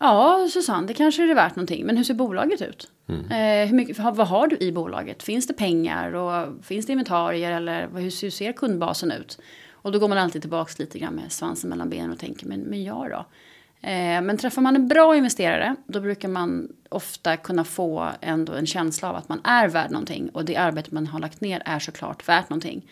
Ja, 0.00 0.48
Susanne, 0.52 0.86
det 0.86 0.94
kanske 0.94 1.22
är 1.22 1.26
det 1.26 1.34
värt 1.34 1.56
någonting. 1.56 1.86
Men 1.86 1.96
hur 1.96 2.04
ser 2.04 2.14
bolaget 2.14 2.62
ut? 2.62 2.90
Mm. 3.08 3.24
Eh, 3.24 3.68
hur 3.68 3.76
mycket, 3.76 3.98
vad 3.98 4.28
har 4.28 4.46
du 4.46 4.56
i 4.56 4.72
bolaget? 4.72 5.22
Finns 5.22 5.46
det 5.46 5.52
pengar 5.52 6.14
och 6.14 6.64
finns 6.64 6.86
det 6.86 6.92
inventarier 6.92 7.52
eller 7.52 7.88
hur, 7.94 8.00
hur 8.00 8.30
ser 8.30 8.52
kundbasen 8.52 9.12
ut? 9.12 9.38
Och 9.70 9.92
då 9.92 9.98
går 9.98 10.08
man 10.08 10.18
alltid 10.18 10.42
tillbaka 10.42 10.72
lite 10.78 10.98
grann 10.98 11.14
med 11.14 11.32
svansen 11.32 11.70
mellan 11.70 11.90
benen 11.90 12.12
och 12.12 12.18
tänker, 12.18 12.46
men, 12.46 12.60
men 12.60 12.84
jag 12.84 13.10
då? 13.10 13.26
Eh, 13.82 14.22
men 14.22 14.36
träffar 14.36 14.62
man 14.62 14.76
en 14.76 14.88
bra 14.88 15.16
investerare 15.16 15.76
då 15.86 16.00
brukar 16.00 16.28
man 16.28 16.72
ofta 16.88 17.36
kunna 17.36 17.64
få 17.64 18.08
ändå 18.20 18.52
en 18.52 18.66
känsla 18.66 19.08
av 19.08 19.16
att 19.16 19.28
man 19.28 19.40
är 19.44 19.68
värd 19.68 19.90
någonting 19.90 20.28
och 20.28 20.44
det 20.44 20.56
arbete 20.56 20.94
man 20.94 21.06
har 21.06 21.20
lagt 21.20 21.40
ner 21.40 21.62
är 21.64 21.78
såklart 21.78 22.28
värt 22.28 22.50
någonting. 22.50 22.88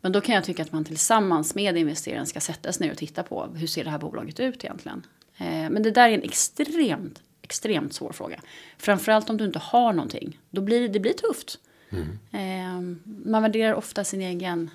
Men 0.00 0.12
då 0.12 0.20
kan 0.20 0.34
jag 0.34 0.44
tycka 0.44 0.62
att 0.62 0.72
man 0.72 0.84
tillsammans 0.84 1.54
med 1.54 1.76
investeraren 1.76 2.26
ska 2.26 2.40
sätta 2.40 2.72
sig 2.72 2.86
ner 2.86 2.92
och 2.92 2.98
titta 2.98 3.22
på 3.22 3.46
hur 3.54 3.66
ser 3.66 3.84
det 3.84 3.90
här 3.90 3.98
bolaget 3.98 4.40
ut 4.40 4.64
egentligen. 4.64 5.06
Eh, 5.36 5.70
men 5.70 5.82
det 5.82 5.90
där 5.90 6.08
är 6.08 6.12
en 6.12 6.22
extremt, 6.22 7.22
extremt 7.42 7.92
svår 7.92 8.12
fråga. 8.12 8.40
Framförallt 8.78 9.30
om 9.30 9.36
du 9.36 9.44
inte 9.44 9.58
har 9.58 9.92
någonting. 9.92 10.38
Då 10.50 10.60
blir 10.60 10.88
det 10.88 11.00
blir 11.00 11.12
tufft. 11.12 11.58
Mm. 11.90 12.18
Eh, 12.32 12.98
man 13.04 13.42
värderar 13.42 13.74
ofta 13.74 14.04
sin 14.04 14.20
egen 14.20 14.70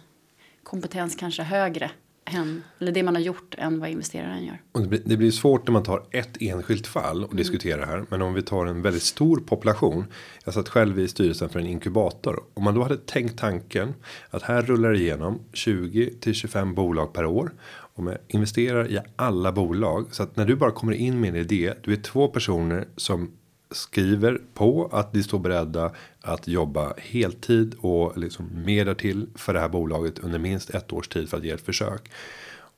kompetens 0.64 1.16
kanske 1.16 1.44
högre 1.44 1.92
än, 2.36 2.64
eller 2.80 2.92
det 2.92 3.04
man 3.04 3.16
har 3.16 3.22
gjort 3.22 3.56
än 3.58 3.80
vad 3.80 3.90
investeraren 3.90 4.46
gör. 4.46 4.62
Och 4.72 4.82
det, 4.82 4.88
blir, 4.88 5.02
det 5.06 5.18
blir 5.18 5.32
svårt 5.32 5.68
när 5.68 5.72
man 5.72 5.84
tar 5.84 6.04
ett 6.12 6.38
enskilt 6.40 6.88
fall 6.88 7.18
Mm. 7.18 7.30
och 7.30 7.36
diskuterar 7.36 7.86
här. 7.86 8.06
Men 8.10 8.22
om 8.22 8.34
vi 8.34 8.42
tar 8.42 8.66
en 8.66 8.82
väldigt 8.82 9.04
stor 9.04 9.38
population. 9.38 10.06
Jag 10.46 10.54
satt 10.54 10.70
själv 10.70 11.00
i 11.00 11.08
styrelsen 11.08 11.50
för 11.50 11.60
en 11.60 11.68
inkubator. 11.68 12.40
Om 12.54 12.64
man 12.64 12.74
då 12.74 12.84
hade 12.84 12.98
tänkt 12.98 13.40
tanken 13.40 13.94
att 14.30 14.44
här 14.44 14.62
rullar 14.62 14.92
det 14.92 15.00
igenom 15.00 15.40
20 15.54 16.14
till 16.20 16.34
25 16.34 16.76
bolag 16.76 17.14
per 17.14 17.26
år. 17.26 17.52
Och 17.96 18.04
man 18.04 18.16
investerar 18.28 18.92
i 18.92 19.00
alla 19.16 19.52
bolag. 19.52 20.08
Så 20.12 20.24
att 20.24 20.36
när 20.36 20.46
du 20.46 20.56
bara 20.56 20.72
kommer 20.72 20.94
in 20.94 21.20
med 21.20 21.30
en 21.30 21.36
idé. 21.36 21.74
Du 21.84 21.94
är 21.94 21.98
två 21.98 22.28
personer 22.28 22.88
som 22.96 23.32
skriver 23.72 24.42
på 24.54 24.90
att 24.92 25.14
de 25.14 25.24
står 25.24 25.40
beredda 25.40 25.92
att 26.22 26.48
jobba 26.48 26.94
heltid 26.98 27.76
och 27.80 28.18
liksom 28.18 28.64
mer 28.66 28.86
därtill 28.86 29.28
för 29.36 29.54
det 29.54 29.60
här 29.60 29.70
bolaget 29.70 30.20
under 30.20 30.40
minst 30.40 30.70
ett 30.70 30.94
års 30.94 31.08
tid 31.08 31.30
för 31.30 31.38
att 31.38 31.44
ge 31.44 31.52
ett 31.52 31.66
försök. 31.66 32.12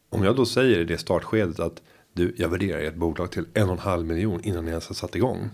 Om 0.10 0.24
jag 0.24 0.36
då 0.36 0.46
säger 0.46 0.80
i 0.80 0.84
det 0.84 0.98
startskedet 0.98 1.60
att 1.60 1.82
du, 2.14 2.36
jag 2.38 2.50
värderar 2.50 2.80
ert 2.80 2.96
bolag 2.96 3.32
till 3.32 3.46
en 3.54 3.64
och 3.64 3.72
en 3.72 3.80
halv 3.80 4.06
miljon 4.06 4.42
innan 4.44 4.66
ni 4.66 4.72
ens 4.72 4.88
har 4.88 4.96
satt 4.96 5.16
igång. 5.16 5.50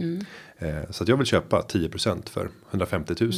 Eh, 0.57 0.89
så 0.89 1.03
att 1.03 1.09
jag 1.09 1.17
vill 1.17 1.25
köpa 1.25 1.61
10% 1.61 2.29
för 2.29 2.49
150 2.69 3.15
000. 3.19 3.31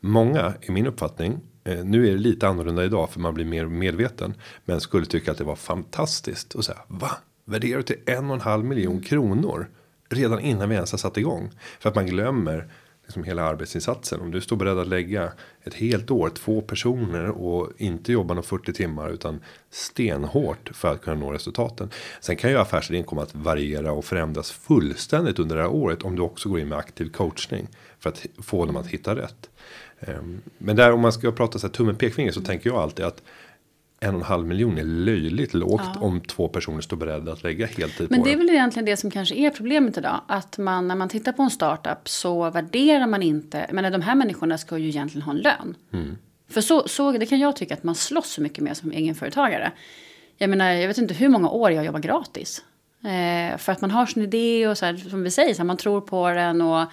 Många 0.00 0.54
i 0.60 0.70
min 0.70 0.86
uppfattning. 0.86 1.40
Eh, 1.64 1.84
nu 1.84 2.08
är 2.08 2.12
det 2.12 2.18
lite 2.18 2.48
annorlunda 2.48 2.84
idag 2.84 3.10
för 3.10 3.20
man 3.20 3.34
blir 3.34 3.44
mer 3.44 3.66
medveten. 3.66 4.34
Men 4.64 4.80
skulle 4.80 5.06
tycka 5.06 5.32
att 5.32 5.38
det 5.38 5.44
var 5.44 5.56
fantastiskt 5.56 6.54
och 6.54 6.64
säga 6.64 6.78
va? 6.88 7.10
Värderar 7.44 7.76
du 7.76 7.82
till 7.82 8.00
en 8.06 8.30
och 8.30 8.34
en 8.34 8.40
halv 8.40 8.64
miljon 8.64 9.00
kronor? 9.00 9.68
Redan 10.08 10.40
innan 10.40 10.68
vi 10.68 10.74
ens 10.74 10.90
har 10.90 10.98
satt 10.98 11.16
igång. 11.16 11.50
För 11.80 11.88
att 11.88 11.94
man 11.94 12.06
glömmer 12.06 12.68
liksom 13.06 13.24
hela 13.24 13.42
arbetsinsatsen. 13.42 14.20
Om 14.20 14.30
du 14.30 14.40
står 14.40 14.56
beredd 14.56 14.78
att 14.78 14.88
lägga 14.88 15.32
ett 15.64 15.74
helt 15.74 16.10
år, 16.10 16.28
två 16.28 16.60
personer 16.60 17.28
och 17.28 17.72
inte 17.76 18.12
jobba 18.12 18.34
några 18.34 18.46
40 18.46 18.72
timmar 18.72 19.10
utan 19.10 19.40
stenhårt 19.70 20.70
för 20.74 20.92
att 20.92 21.00
kunna 21.00 21.16
nå 21.16 21.32
resultaten. 21.32 21.90
Sen 22.20 22.36
kan 22.36 22.50
ju 22.50 22.58
affärsidén 22.58 23.04
komma 23.04 23.22
att 23.22 23.34
variera 23.34 23.92
och 23.92 24.04
förändras 24.04 24.50
fullständigt 24.50 25.38
under 25.38 25.56
det 25.56 25.62
här 25.62 25.70
året 25.70 26.02
om 26.02 26.16
du 26.16 26.22
också 26.22 26.48
går 26.48 26.60
in 26.60 26.68
med 26.68 26.78
aktiv 26.78 27.10
coachning 27.10 27.68
för 27.98 28.10
att 28.10 28.26
få 28.42 28.66
dem 28.66 28.76
att 28.76 28.86
hitta 28.86 29.16
rätt. 29.16 29.50
Ehm, 30.00 30.40
men 30.58 30.76
där 30.76 30.92
om 30.92 31.00
man 31.00 31.12
ska 31.12 31.32
prata 31.32 31.58
så 31.58 31.66
här 31.66 31.74
tummen 31.74 31.96
pekfinger 31.96 32.32
så 32.32 32.40
tänker 32.40 32.70
jag 32.70 32.78
alltid 32.78 33.04
att 33.04 33.22
en 34.00 34.14
och 34.14 34.20
en 34.20 34.26
halv 34.26 34.46
miljon 34.46 34.78
är 34.78 34.84
löjligt 34.84 35.54
lågt 35.54 35.96
om 36.00 36.20
två 36.20 36.48
personer 36.48 36.80
står 36.80 36.96
beredda 36.96 37.32
att 37.32 37.42
lägga 37.42 37.66
heltid 37.66 38.10
Men 38.10 38.20
på 38.20 38.26
det 38.26 38.32
är 38.32 38.36
väl 38.36 38.50
egentligen 38.50 38.86
det 38.86 38.96
som 38.96 39.10
kanske 39.10 39.34
är 39.34 39.50
problemet 39.50 39.98
idag. 39.98 40.20
Att 40.28 40.58
man 40.58 40.88
när 40.88 40.94
man 40.94 41.08
tittar 41.08 41.32
på 41.32 41.42
en 41.42 41.50
startup 41.50 42.08
så 42.08 42.50
värderar 42.50 43.06
man 43.06 43.22
inte. 43.22 43.66
Men 43.72 43.92
de 43.92 44.02
här 44.02 44.14
människorna 44.14 44.58
ska 44.58 44.78
ju 44.78 44.88
egentligen 44.88 45.22
ha 45.22 45.32
en 45.32 45.38
lön. 45.38 45.76
För 46.48 46.60
så, 46.60 46.88
så 46.88 47.12
det 47.12 47.26
kan 47.26 47.38
jag 47.38 47.56
tycka 47.56 47.74
att 47.74 47.84
man 47.84 47.94
slåss 47.94 48.30
så 48.30 48.42
mycket 48.42 48.64
med 48.64 48.76
som 48.76 48.92
egenföretagare. 48.92 49.72
Jag 50.36 50.50
menar, 50.50 50.70
jag 50.72 50.88
vet 50.88 50.98
inte 50.98 51.14
hur 51.14 51.28
många 51.28 51.48
år 51.48 51.70
jag 51.70 51.84
jobbar 51.84 52.00
gratis. 52.00 52.64
Eh, 53.04 53.58
för 53.58 53.72
att 53.72 53.80
man 53.80 53.90
har 53.90 54.06
sin 54.06 54.22
idé 54.22 54.68
och 54.68 54.78
så 54.78 54.86
här, 54.86 54.96
som 54.96 55.22
vi 55.22 55.30
säger, 55.30 55.54
så 55.54 55.58
här, 55.58 55.64
man 55.64 55.76
tror 55.76 56.00
på 56.00 56.28
den 56.28 56.62
och, 56.62 56.86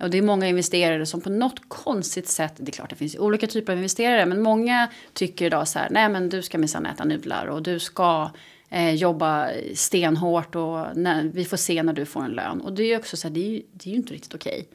och 0.00 0.10
det 0.10 0.18
är 0.18 0.22
många 0.22 0.48
investerare 0.48 1.06
som 1.06 1.20
på 1.20 1.30
något 1.30 1.68
konstigt 1.68 2.28
sätt, 2.28 2.52
det 2.56 2.70
är 2.70 2.72
klart 2.72 2.90
det 2.90 2.96
finns 2.96 3.16
olika 3.16 3.46
typer 3.46 3.72
av 3.72 3.78
investerare, 3.78 4.26
men 4.26 4.42
många 4.42 4.88
tycker 5.12 5.46
idag 5.46 5.68
så 5.68 5.78
här, 5.78 5.88
nej 5.90 6.08
men 6.08 6.28
du 6.28 6.42
ska 6.42 6.58
minsann 6.58 6.86
äta 6.86 7.04
nudlar 7.04 7.46
och 7.46 7.62
du 7.62 7.78
ska 7.78 8.30
eh, 8.68 8.94
jobba 8.94 9.48
stenhårt 9.74 10.56
och 10.56 10.96
när, 10.96 11.24
vi 11.24 11.44
får 11.44 11.56
se 11.56 11.82
när 11.82 11.92
du 11.92 12.06
får 12.06 12.24
en 12.24 12.30
lön. 12.30 12.60
Och 12.60 12.72
det 12.72 12.82
är 12.82 12.86
ju 12.86 12.96
också 12.96 13.16
så 13.16 13.28
här, 13.28 13.34
det 13.34 13.40
är 13.40 13.50
ju, 13.50 13.62
det 13.72 13.90
är 13.90 13.90
ju 13.90 13.96
inte 13.96 14.14
riktigt 14.14 14.34
okej. 14.34 14.68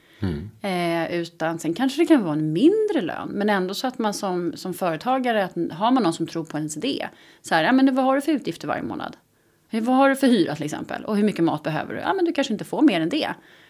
Eh, 0.61 1.19
utan 1.19 1.59
sen 1.59 1.73
kanske 1.73 2.01
det 2.01 2.05
kan 2.05 2.23
vara 2.23 2.33
en 2.33 2.53
mindre 2.53 3.01
lön. 3.01 3.29
Men 3.29 3.49
ändå 3.49 3.73
så 3.73 3.87
att 3.87 3.97
man 3.97 4.13
som, 4.13 4.53
som 4.55 4.73
företagare, 4.73 5.43
att, 5.43 5.55
har 5.71 5.91
man 5.91 6.03
någon 6.03 6.13
som 6.13 6.27
tror 6.27 6.45
på 6.45 6.57
ens 6.57 6.77
idé. 6.77 7.07
Så 7.41 7.55
här, 7.55 7.63
ja 7.63 7.71
men 7.71 7.95
vad 7.95 8.05
har 8.05 8.15
du 8.15 8.21
för 8.21 8.31
utgifter 8.31 8.67
varje 8.67 8.83
månad? 8.83 9.17
Vad 9.69 9.95
har 9.95 10.09
du 10.09 10.15
för 10.15 10.27
hyra 10.27 10.55
till 10.55 10.65
exempel? 10.65 11.05
Och 11.05 11.17
hur 11.17 11.23
mycket 11.23 11.43
mat 11.43 11.63
behöver 11.63 11.93
du? 11.93 11.99
Ja 11.99 12.13
men 12.13 12.25
du 12.25 12.33
kanske 12.33 12.53
inte 12.53 12.65
får 12.65 12.81
mer 12.81 13.01
än 13.01 13.09
det. 13.09 13.29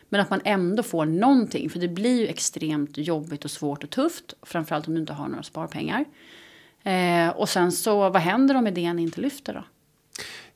Men 0.10 0.22
att 0.22 0.30
man 0.30 0.42
ändå 0.46 0.84
får 0.84 1.06
någonting. 1.06 1.70
För 1.70 1.80
det 1.80 1.88
blir 1.88 2.20
ju 2.20 2.28
extremt 2.28 2.98
jobbigt 2.98 3.46
och 3.46 3.52
svårt 3.52 3.84
och 3.84 3.90
tufft. 3.90 4.34
Framförallt 4.42 4.88
om 4.88 4.94
du 4.94 5.00
inte 5.00 5.14
har 5.14 5.28
några 5.28 5.44
sparpengar. 5.44 6.06
Eh, 6.84 7.30
och 7.30 7.50
sen 7.50 7.72
så, 7.72 8.10
vad 8.10 8.22
händer 8.22 8.56
om 8.56 8.68
idén 8.68 9.00
inte 9.00 9.22
lyfter 9.22 9.54
då? 9.54 9.64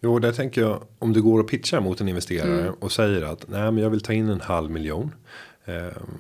Jo, 0.02 0.20
där 0.20 0.32
tänker 0.32 0.62
jag 0.62 0.84
om 1.00 1.14
du 1.14 1.22
går 1.22 1.40
och 1.40 1.48
pitchar 1.50 1.80
mot 1.82 2.02
en 2.02 2.10
investerare 2.10 2.62
Mm. 2.62 2.74
och 2.80 2.92
säger 2.92 3.22
att 3.22 3.48
nej, 3.48 3.62
men 3.72 3.78
jag 3.78 3.90
vill 3.90 4.02
ta 4.02 4.14
in 4.14 4.30
en 4.30 4.42
halv 4.42 4.72
miljon. 4.72 5.16
Eh, 5.66 5.74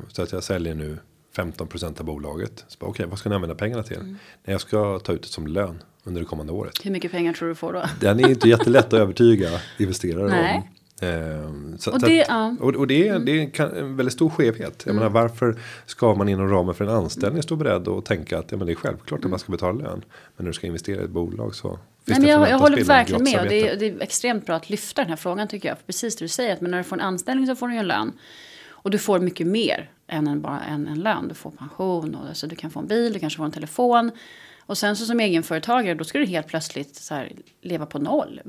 så 0.07 0.21
att 0.21 0.31
jag 0.31 0.43
säljer 0.43 0.75
nu 0.75 0.97
15% 1.35 1.99
av 1.99 2.05
bolaget. 2.05 2.65
Så 2.67 2.77
bara, 2.79 2.89
Okej, 2.89 3.05
vad 3.09 3.19
ska 3.19 3.29
ni 3.29 3.35
använda 3.35 3.55
pengarna 3.55 3.83
till? 3.83 3.97
Mm. 3.97 4.09
Nej, 4.11 4.53
jag 4.53 4.61
ska 4.61 4.99
ta 4.99 5.13
ut 5.13 5.21
det 5.21 5.27
som 5.29 5.47
lön 5.47 5.83
under 6.03 6.21
det 6.21 6.27
kommande 6.27 6.53
året. 6.53 6.73
Hur 6.85 6.91
mycket 6.91 7.11
pengar 7.11 7.33
tror 7.33 7.49
du 7.49 7.55
får 7.55 7.73
då? 7.73 7.83
Den 8.01 8.19
är 8.19 8.29
inte 8.29 8.49
jättelätt 8.49 8.85
att 8.85 8.93
övertyga 8.93 9.49
investerare 9.77 10.27
Nej. 10.29 10.55
om. 10.55 10.63
Eh, 11.01 11.77
så, 11.77 11.91
Och 11.91 11.99
det- 11.99 12.21
att-. 12.23 12.29
Mm. 12.29 12.57
och, 12.57 12.75
och 12.75 12.87
det, 12.87 13.07
är, 13.07 13.19
det 13.19 13.31
är 13.31 13.77
en 13.77 13.95
väldigt 13.95 14.13
stor 14.13 14.29
skevhet. 14.29 14.83
Jag 14.85 14.95
menar, 14.95 15.09
varför 15.09 15.55
ska 15.85 16.13
man 16.15 16.29
inom 16.29 16.49
ramen 16.49 16.75
för 16.75 16.85
en 16.85 16.91
anställning 16.91 17.43
stå 17.43 17.55
beredd 17.55 17.87
och 17.87 18.05
tänka 18.05 18.39
att 18.39 18.51
ja, 18.51 18.57
men 18.57 18.67
det 18.67 18.73
är 18.73 18.75
självklart 18.75 19.25
att 19.25 19.29
man 19.29 19.39
ska 19.39 19.51
betala 19.51 19.71
lön. 19.71 20.01
Men 20.37 20.45
när 20.45 20.45
du 20.45 20.53
ska 20.53 20.67
investera 20.67 21.01
i 21.01 21.03
ett 21.03 21.09
bolag 21.09 21.55
så 21.55 21.79
Nej, 22.05 22.19
men 22.19 22.29
jag, 22.29 22.49
jag 22.49 22.59
håller 22.59 22.83
verkligen 22.83 23.23
med. 23.23 23.39
Och 23.39 23.47
det, 23.47 23.69
är, 23.69 23.75
det 23.75 23.85
är 23.85 24.01
extremt 24.01 24.45
bra 24.45 24.55
att 24.55 24.69
lyfta 24.69 25.01
den 25.01 25.09
här 25.09 25.17
frågan 25.17 25.47
tycker 25.47 25.69
jag. 25.69 25.77
För 25.77 25.85
precis 25.85 26.15
det 26.15 26.25
du 26.25 26.29
säger, 26.29 26.53
att 26.53 26.61
men 26.61 26.71
när 26.71 26.77
du 26.77 26.83
får 26.83 26.95
en 26.95 27.01
anställning 27.01 27.47
så 27.47 27.55
får 27.55 27.67
du 27.67 27.73
ju 27.73 27.79
en 27.79 27.87
lön. 27.87 28.11
Och 28.69 28.91
du 28.91 28.97
får 28.97 29.19
mycket 29.19 29.47
mer 29.47 29.89
än 30.07 30.27
en, 30.27 30.41
bara 30.41 30.59
en, 30.59 30.87
en 30.87 30.99
lön. 30.99 31.27
Du 31.27 31.35
får 31.35 31.51
pension, 31.51 32.15
och, 32.15 32.27
alltså, 32.27 32.47
du 32.47 32.55
kan 32.55 32.71
få 32.71 32.79
en 32.79 32.87
bil, 32.87 33.13
du 33.13 33.19
kanske 33.19 33.37
får 33.37 33.45
en 33.45 33.51
telefon. 33.51 34.11
Och 34.69 34.77
sen 34.77 34.95
så 34.95 35.05
som 35.05 35.19
egenföretagare 35.19 35.93
då 35.95 36.03
ska 36.03 36.19
du 36.19 36.25
helt 36.25 36.47
plötsligt 36.47 36.95
så 36.95 37.13
här, 37.13 37.31
leva 37.61 37.85
på 37.85 37.99
noll. 37.99 38.41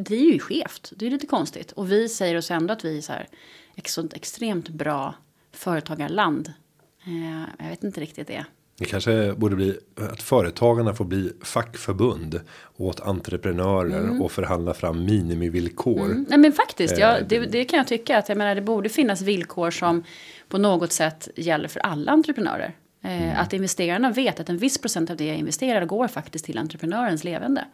Det 0.00 0.14
är 0.14 0.32
ju 0.32 0.38
skevt, 0.38 0.92
det 0.96 1.06
är 1.06 1.10
lite 1.10 1.26
konstigt. 1.26 1.72
Och 1.72 1.92
vi 1.92 2.08
säger 2.08 2.36
oss 2.36 2.50
ändå 2.50 2.72
att 2.72 2.84
vi 2.84 2.98
är 2.98 3.02
så 3.02 3.12
här, 3.12 3.28
ett 3.76 3.88
sånt 3.88 4.12
extremt 4.14 4.68
bra 4.68 5.14
företagarland. 5.52 6.52
Eh, 7.06 7.42
jag 7.58 7.70
vet 7.70 7.84
inte 7.84 8.00
riktigt 8.00 8.26
det. 8.26 8.44
Det 8.78 8.84
kanske 8.84 9.32
borde 9.32 9.56
bli 9.56 9.78
att 9.96 10.22
företagarna 10.22 10.94
får 10.94 11.04
bli 11.04 11.32
fackförbund 11.42 12.40
åt 12.76 13.00
entreprenörer 13.00 14.00
Mm. 14.00 14.22
och 14.22 14.32
förhandla 14.32 14.74
fram 14.74 15.04
minimivillkor. 15.04 16.24
Nej 16.28 16.38
men 16.38 16.52
faktiskt, 16.52 16.98
ja, 16.98 17.18
Eh, 17.18 17.26
det, 17.28 17.38
det 17.38 17.64
kan 17.64 17.76
jag 17.76 17.86
tycka. 17.86 18.18
Att 18.18 18.28
jag 18.28 18.38
menar, 18.38 18.54
det 18.54 18.62
borde 18.62 18.88
finnas 18.88 19.22
villkor 19.22 19.70
som 19.70 20.04
på 20.48 20.58
något 20.58 20.92
sätt 20.92 21.28
gäller 21.36 21.68
för 21.68 21.80
alla 21.80 22.12
entreprenörer. 22.12 22.74
Eh, 23.04 23.40
Att 23.40 23.52
investerarna 23.52 24.10
vet 24.10 24.40
att 24.40 24.48
en 24.48 24.58
viss 24.58 24.78
procent 24.78 25.10
av 25.10 25.16
det 25.16 25.26
jag 25.26 25.36
investerar 25.36 25.84
går 25.84 26.08
faktiskt 26.08 26.44
till 26.44 26.58
entreprenörens 26.58 27.24
levande. 27.24 27.64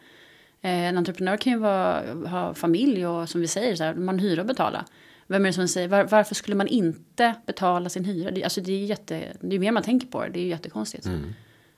Eh, 0.61 0.71
en 0.71 0.97
entreprenör 0.97 1.37
kan 1.37 1.53
ju 1.53 1.59
vara, 1.59 2.13
ha 2.27 2.53
familj 2.53 3.07
och 3.07 3.29
som 3.29 3.41
vi 3.41 3.47
säger, 3.47 3.75
så 3.75 3.83
här, 3.83 3.93
man 3.93 4.19
hyra 4.19 4.41
att 4.41 4.47
betala. 4.47 4.85
Vem 5.27 5.45
är 5.45 5.49
det 5.49 5.53
som 5.53 5.67
säger, 5.67 5.87
var, 5.87 6.03
varför 6.03 6.35
skulle 6.35 6.55
man 6.55 6.67
inte 6.67 7.35
betala 7.45 7.89
sin 7.89 8.05
hyra? 8.05 8.31
Det, 8.31 8.43
alltså 8.43 8.61
det 8.61 8.71
är 8.71 8.77
ju 8.77 8.85
jätte, 8.85 9.23
det 9.41 9.55
är 9.55 9.59
mer 9.59 9.71
man 9.71 9.83
tänker 9.83 10.07
på 10.07 10.23
det, 10.23 10.29
det 10.29 10.39
är 10.39 10.43
ju 10.43 10.49
jättekonstigt. 10.49 11.05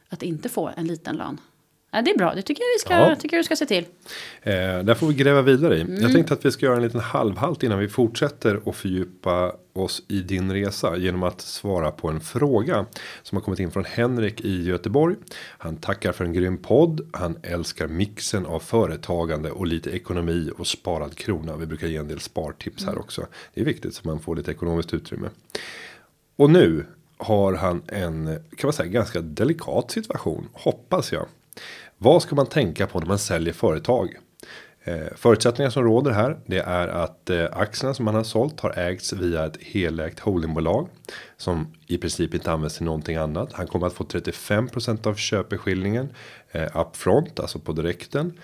Att 0.09 0.23
inte 0.23 0.49
få 0.49 0.71
en 0.77 0.87
liten 0.87 1.15
lön. 1.15 1.39
Ja, 1.95 2.01
det 2.01 2.11
är 2.11 2.17
bra, 2.17 2.33
det 2.35 2.41
tycker 2.41 2.61
jag 2.63 2.67
vi 2.75 2.79
ska, 2.79 3.09
Ja. 3.09 3.15
tycker 3.15 3.37
du 3.37 3.43
ska 3.43 3.55
se 3.55 3.65
till. 3.65 3.85
Eh, 4.41 4.53
där 4.53 4.93
får 4.93 5.07
vi 5.07 5.13
gräva 5.13 5.41
vidare 5.41 5.77
i. 5.77 5.81
Mm. 5.81 6.01
Jag 6.01 6.11
tänkte 6.13 6.33
att 6.33 6.45
vi 6.45 6.51
ska 6.51 6.65
göra 6.65 6.75
en 6.77 6.83
liten 6.83 6.99
halvhalt 6.99 7.63
innan 7.63 7.79
vi 7.79 7.87
fortsätter 7.87 8.67
och 8.67 8.75
fördjupa 8.75 9.55
oss 9.73 10.03
i 10.07 10.19
din 10.21 10.51
resa 10.53 10.97
genom 10.97 11.23
att 11.23 11.41
svara 11.41 11.91
på 11.91 12.09
en 12.09 12.21
fråga 12.21 12.85
som 13.23 13.35
har 13.35 13.43
kommit 13.43 13.59
in 13.59 13.71
från 13.71 13.85
Henrik 13.85 14.41
i 14.41 14.63
Göteborg. 14.63 15.15
Han 15.57 15.77
tackar 15.77 16.11
för 16.11 16.25
en 16.25 16.33
grym 16.33 16.57
podd. 16.57 17.09
Han 17.13 17.37
älskar 17.43 17.87
mixen 17.87 18.45
av 18.45 18.59
företagande 18.59 19.51
och 19.51 19.67
lite 19.67 19.89
ekonomi 19.89 20.51
och 20.57 20.67
sparad 20.67 21.15
krona. 21.15 21.55
Vi 21.55 21.65
brukar 21.65 21.87
ge 21.87 21.97
en 21.97 22.07
del 22.07 22.19
spartips 22.19 22.85
här 22.85 22.97
också. 22.97 23.27
Det 23.53 23.61
är 23.61 23.65
viktigt 23.65 23.95
så 23.95 24.07
man 24.07 24.19
får 24.19 24.35
lite 24.35 24.51
ekonomiskt 24.51 24.93
utrymme. 24.93 25.29
Och 26.35 26.49
nu 26.49 26.85
har 27.17 27.53
han 27.53 27.81
en 27.87 28.25
kan 28.57 28.67
man 28.67 28.73
säga 28.73 28.89
ganska 28.89 29.21
delikat 29.21 29.91
situation 29.91 30.47
hoppas 30.53 31.11
jag. 31.11 31.25
Vad 31.97 32.21
ska 32.21 32.35
man 32.35 32.45
tänka 32.45 32.87
på 32.87 32.99
när 32.99 33.07
man 33.07 33.19
säljer 33.19 33.53
företag? 33.53 34.17
Eh, 34.85 35.07
förutsättningar 35.15 35.69
som 35.69 35.83
råder 35.83 36.11
här 36.11 36.39
det 36.45 36.59
är 36.59 36.87
att 36.87 37.29
eh, 37.29 37.45
aktierna 37.51 37.93
som 37.93 38.05
man 38.05 38.15
har 38.15 38.23
sålt 38.23 38.59
har 38.59 38.79
ägts 38.79 39.13
via 39.13 39.45
ett 39.45 39.57
helägt 39.59 40.19
holdingbolag 40.19 40.87
som 41.37 41.73
i 41.87 41.97
princip 41.97 42.33
inte 42.33 42.51
används 42.51 42.77
till 42.77 42.85
någonting 42.85 43.15
annat. 43.15 43.53
Han 43.53 43.67
kommer 43.67 43.87
att 43.87 43.93
få 43.93 44.03
35% 44.03 45.07
av 45.07 45.15
köpeskillingen 45.15 46.09
eh, 46.51 46.81
upfront, 46.81 47.39
alltså 47.39 47.59
på 47.59 47.73
direkten 47.73 48.39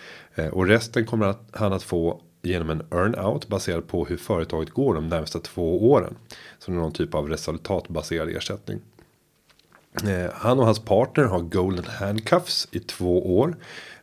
och 0.51 0.67
resten 0.67 1.05
kommer 1.05 1.25
att, 1.25 1.49
han 1.51 1.73
att 1.73 1.83
få 1.83 2.21
genom 2.41 2.69
en 2.69 2.81
earnout 2.91 3.47
baserad 3.47 3.87
på 3.87 4.05
hur 4.05 4.17
företaget 4.17 4.69
går 4.69 4.93
de 4.93 5.07
närmsta 5.07 5.39
två 5.39 5.91
åren. 5.91 6.15
Så 6.59 6.71
någon 6.71 6.93
typ 6.93 7.15
av 7.15 7.29
resultatbaserad 7.29 8.29
ersättning. 8.29 8.79
Eh, 10.03 10.31
han 10.33 10.59
och 10.59 10.65
hans 10.65 10.79
partner 10.79 11.23
har 11.23 11.39
golden 11.39 11.85
handcuffs 11.85 12.67
i 12.71 12.79
två 12.79 13.39
år. 13.39 13.55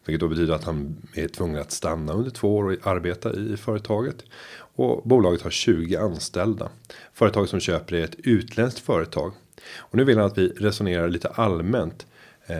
Vilket 0.04 0.20
då 0.20 0.28
betyder 0.28 0.54
att 0.54 0.64
han 0.64 0.96
är 1.14 1.28
tvungen 1.28 1.60
att 1.60 1.72
stanna 1.72 2.12
under 2.12 2.30
två 2.30 2.56
år 2.56 2.64
och 2.64 2.86
arbeta 2.86 3.32
i 3.32 3.56
företaget. 3.56 4.16
Och 4.76 5.02
bolaget 5.08 5.42
har 5.42 5.50
20 5.50 5.96
anställda. 5.96 6.68
Företaget 7.12 7.50
som 7.50 7.60
köper 7.60 7.96
är 7.96 8.04
ett 8.04 8.16
utländskt 8.18 8.80
företag. 8.80 9.32
Och 9.76 9.94
nu 9.94 10.04
vill 10.04 10.18
han 10.18 10.26
att 10.26 10.38
vi 10.38 10.48
resonerar 10.48 11.08
lite 11.08 11.28
allmänt. 11.28 12.06
Eh, 12.46 12.56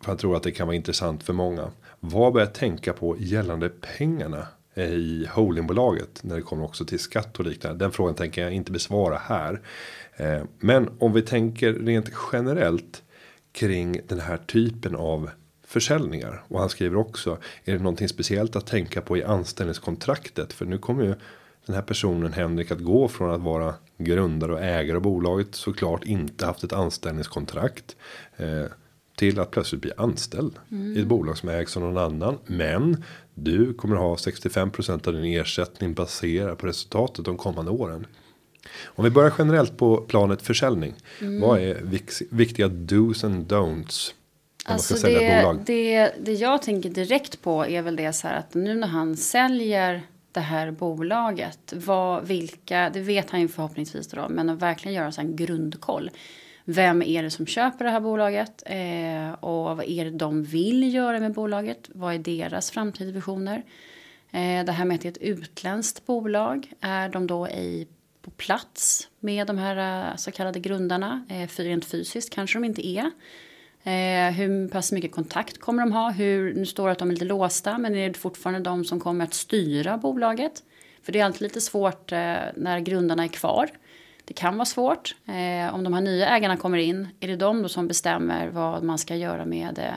för 0.00 0.06
han 0.06 0.16
tror 0.16 0.36
att 0.36 0.42
det 0.42 0.50
kan 0.50 0.66
vara 0.66 0.76
intressant 0.76 1.22
för 1.22 1.32
många. 1.32 1.70
Vad 2.00 2.32
bör 2.32 2.40
jag 2.40 2.54
tänka 2.54 2.92
på 2.92 3.16
gällande 3.18 3.68
pengarna 3.68 4.46
eh, 4.74 4.92
i 4.92 5.28
holdingbolaget 5.30 6.22
när 6.22 6.36
det 6.36 6.42
kommer 6.42 6.64
också 6.64 6.84
till 6.84 6.98
skatt 6.98 7.38
och 7.38 7.44
liknande. 7.44 7.84
Den 7.84 7.92
frågan 7.92 8.14
tänker 8.14 8.42
jag 8.42 8.52
inte 8.52 8.72
besvara 8.72 9.18
här. 9.18 9.60
Eh, 10.20 10.42
men 10.58 10.90
om 10.98 11.12
vi 11.12 11.22
tänker 11.22 11.72
rent 11.72 12.10
generellt 12.32 13.02
kring 13.52 14.00
den 14.08 14.20
här 14.20 14.36
typen 14.36 14.96
av 14.96 15.30
försäljningar 15.66 16.44
och 16.48 16.60
han 16.60 16.68
skriver 16.68 16.96
också 16.96 17.38
är 17.64 17.72
det 17.72 17.78
någonting 17.78 18.08
speciellt 18.08 18.56
att 18.56 18.66
tänka 18.66 19.00
på 19.00 19.16
i 19.16 19.24
anställningskontraktet 19.24 20.52
för 20.52 20.66
nu 20.66 20.78
kommer 20.78 21.04
ju 21.04 21.14
den 21.66 21.74
här 21.74 21.82
personen 21.82 22.32
Henrik 22.32 22.70
att 22.70 22.80
gå 22.80 23.08
från 23.08 23.30
att 23.30 23.40
vara 23.40 23.74
grundare 23.98 24.52
och 24.52 24.60
ägare 24.60 24.96
av 24.96 25.02
bolaget 25.02 25.54
såklart 25.54 26.04
inte 26.04 26.46
haft 26.46 26.64
ett 26.64 26.72
anställningskontrakt 26.72 27.96
eh, 28.36 28.64
till 29.16 29.40
att 29.40 29.50
plötsligt 29.50 29.82
bli 29.82 29.92
anställd 29.96 30.52
mm. 30.70 30.96
i 30.96 31.00
ett 31.00 31.06
bolag 31.06 31.38
som 31.38 31.48
ägs 31.48 31.76
av 31.76 31.82
någon 31.82 31.98
annan. 31.98 32.38
Men 32.46 33.04
du 33.34 33.74
kommer 33.74 33.96
ha 33.96 34.14
65% 34.14 35.08
av 35.08 35.14
din 35.14 35.40
ersättning 35.40 35.94
baserad 35.94 36.58
på 36.58 36.66
resultatet 36.66 37.24
de 37.24 37.36
kommande 37.36 37.70
åren. 37.70 38.06
Om 38.84 39.04
vi 39.04 39.10
börjar 39.10 39.32
generellt 39.38 39.76
på 39.76 39.96
planet 39.96 40.42
försäljning. 40.42 40.94
Mm. 41.20 41.40
Vad 41.40 41.60
är 41.60 42.00
viktiga 42.30 42.68
dos 42.68 43.24
and 43.24 43.52
don'ts? 43.52 44.12
Alltså 44.64 44.94
det, 45.06 45.58
det, 45.66 46.12
det 46.20 46.32
jag 46.32 46.62
tänker 46.62 46.90
direkt 46.90 47.42
på 47.42 47.66
är 47.66 47.82
väl 47.82 47.96
det 47.96 48.12
så 48.12 48.28
här 48.28 48.38
att 48.38 48.54
nu 48.54 48.74
när 48.74 48.88
han 48.88 49.16
säljer 49.16 50.02
det 50.32 50.40
här 50.40 50.70
bolaget. 50.70 51.72
Vad, 51.72 52.26
vilka, 52.26 52.90
det 52.90 53.00
vet 53.00 53.30
han 53.30 53.40
ju 53.40 53.48
förhoppningsvis 53.48 54.08
då, 54.08 54.26
men 54.28 54.50
att 54.50 54.62
verkligen 54.62 54.94
göra 54.94 55.10
en 55.18 55.36
grundkoll. 55.36 56.10
Vem 56.64 57.02
är 57.02 57.22
det 57.22 57.30
som 57.30 57.46
köper 57.46 57.84
det 57.84 57.90
här 57.90 58.00
bolaget? 58.00 58.62
Eh, 58.66 59.32
och 59.32 59.76
vad 59.76 59.84
är 59.84 60.04
det 60.04 60.10
de 60.10 60.44
vill 60.44 60.94
göra 60.94 61.20
med 61.20 61.32
bolaget? 61.32 61.90
Vad 61.94 62.14
är 62.14 62.18
deras 62.18 62.70
framtida 62.70 63.12
visioner? 63.12 63.62
Eh, 64.30 64.64
det 64.64 64.72
här 64.72 64.84
med 64.84 64.94
att 64.94 65.00
det 65.00 65.08
är 65.08 65.12
ett 65.12 65.38
utländskt 65.38 66.06
bolag. 66.06 66.72
Är 66.80 67.08
de 67.08 67.26
då 67.26 67.48
i, 67.48 67.86
på 68.22 68.30
plats 68.30 69.08
med 69.20 69.46
de 69.46 69.58
här 69.58 70.10
eh, 70.10 70.16
så 70.16 70.30
kallade 70.30 70.60
grundarna? 70.60 71.24
Eh, 71.28 71.62
rent 71.62 71.84
fysiskt 71.84 72.34
kanske 72.34 72.58
de 72.58 72.64
inte 72.64 72.86
är. 72.86 73.10
Eh, 73.82 74.32
hur 74.32 74.68
pass 74.68 74.92
mycket 74.92 75.12
kontakt 75.12 75.60
kommer 75.60 75.82
de 75.82 75.92
ha? 75.92 76.10
Hur, 76.10 76.54
nu 76.54 76.66
står 76.66 76.86
det 76.86 76.92
att 76.92 76.98
de 76.98 77.08
är 77.08 77.12
lite 77.12 77.24
låsta, 77.24 77.78
men 77.78 77.94
är 77.94 78.08
det 78.08 78.18
fortfarande 78.18 78.60
de 78.60 78.84
som 78.84 79.00
kommer 79.00 79.24
att 79.24 79.34
styra 79.34 79.98
bolaget? 79.98 80.62
För 81.02 81.12
det 81.12 81.20
är 81.20 81.24
alltid 81.24 81.42
lite 81.42 81.60
svårt 81.60 82.12
eh, 82.12 82.36
när 82.56 82.80
grundarna 82.80 83.24
är 83.24 83.28
kvar. 83.28 83.70
Det 84.24 84.34
kan 84.34 84.56
vara 84.56 84.64
svårt. 84.64 85.14
Eh, 85.26 85.74
om 85.74 85.84
de 85.84 85.92
här 85.92 86.00
nya 86.00 86.28
ägarna 86.28 86.56
kommer 86.56 86.78
in, 86.78 87.08
är 87.20 87.28
det 87.28 87.36
de 87.36 87.62
då 87.62 87.68
som 87.68 87.88
bestämmer 87.88 88.48
vad 88.48 88.82
man 88.82 88.98
ska 88.98 89.16
göra 89.16 89.44
med 89.44 89.78
eh, 89.78 89.94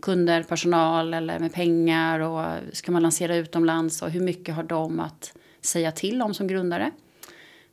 kunder, 0.00 0.42
personal 0.42 1.14
eller 1.14 1.38
med 1.38 1.52
pengar 1.52 2.20
och 2.20 2.46
ska 2.72 2.92
man 2.92 3.02
lansera 3.02 3.36
utomlands 3.36 4.02
och 4.02 4.10
hur 4.10 4.20
mycket 4.20 4.54
har 4.54 4.62
de 4.62 5.00
att 5.00 5.32
säga 5.60 5.92
till 5.92 6.22
om 6.22 6.34
som 6.34 6.46
grundare? 6.46 6.90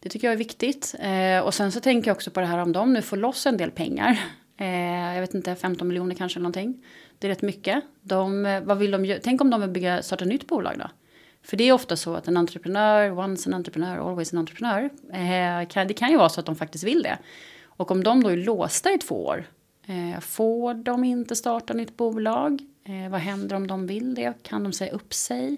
Det 0.04 0.10
tycker 0.10 0.28
jag 0.28 0.34
är 0.34 0.38
viktigt. 0.38 0.96
Eh, 1.00 1.40
och 1.40 1.54
sen 1.54 1.72
så 1.72 1.80
tänker 1.80 2.10
jag 2.10 2.16
också 2.16 2.32
på 2.32 2.40
det 2.40 2.46
här 2.46 2.58
om 2.58 2.72
de 2.72 2.94
nu 2.94 3.02
får 3.02 3.18
loss 3.18 3.46
en 3.46 3.58
del 3.58 3.72
pengar. 3.72 4.20
Eh, 4.58 5.16
jag 5.16 5.22
vet 5.22 5.34
inte, 5.34 5.56
15 5.56 5.88
miljoner 5.88 6.16
kanske 6.16 6.38
eller 6.38 6.44
någonting. 6.44 6.86
Det 7.20 7.28
är 7.28 7.30
rätt 7.30 7.42
mycket. 7.42 7.84
De, 8.02 8.46
eh, 8.46 8.62
vad 8.62 8.78
vill 8.78 8.92
de? 8.92 9.20
Tänk 9.24 9.42
om 9.42 9.50
de 9.50 9.62
vill 9.62 9.70
bygga, 9.70 10.04
starta 10.04 10.24
ett 10.24 10.30
nytt 10.30 10.48
bolag 10.48 10.76
då? 10.78 10.90
För 11.44 11.58
det 11.58 11.64
är 11.64 11.74
ofta 11.74 11.96
så 11.96 12.16
att 12.16 12.28
en 12.28 12.38
entreprenör, 12.38 13.20
once 13.20 13.50
an 13.50 13.54
entreprenör, 13.54 14.10
always 14.10 14.34
an 14.34 14.40
entreprenör. 14.40 14.90
Eh, 15.14 15.68
kan, 15.68 15.88
det 15.88 15.94
kan 15.94 16.10
ju 16.10 16.18
vara 16.18 16.30
så 16.30 16.40
att 16.40 16.46
de 16.46 16.56
faktiskt 16.56 16.84
vill 16.84 17.04
det. 17.04 17.18
Och 17.66 17.92
om 17.92 18.04
de 18.04 18.24
då 18.24 18.30
är 18.30 18.38
låsta 18.38 18.92
i 18.92 18.98
två 18.98 19.26
år, 19.26 19.46
eh, 19.86 20.20
får 20.20 20.74
de 20.74 21.04
inte 21.04 21.36
starta 21.36 21.74
nytt 21.74 21.98
bolag? 21.98 22.62
Eh, 22.84 23.12
vad 23.12 23.20
händer 23.20 23.56
om 23.56 23.68
de 23.68 23.88
vill 23.88 24.16
det? 24.16 24.34
Kan 24.44 24.64
de 24.64 24.74
säga 24.74 24.92
upp 24.92 25.14
sig? 25.14 25.58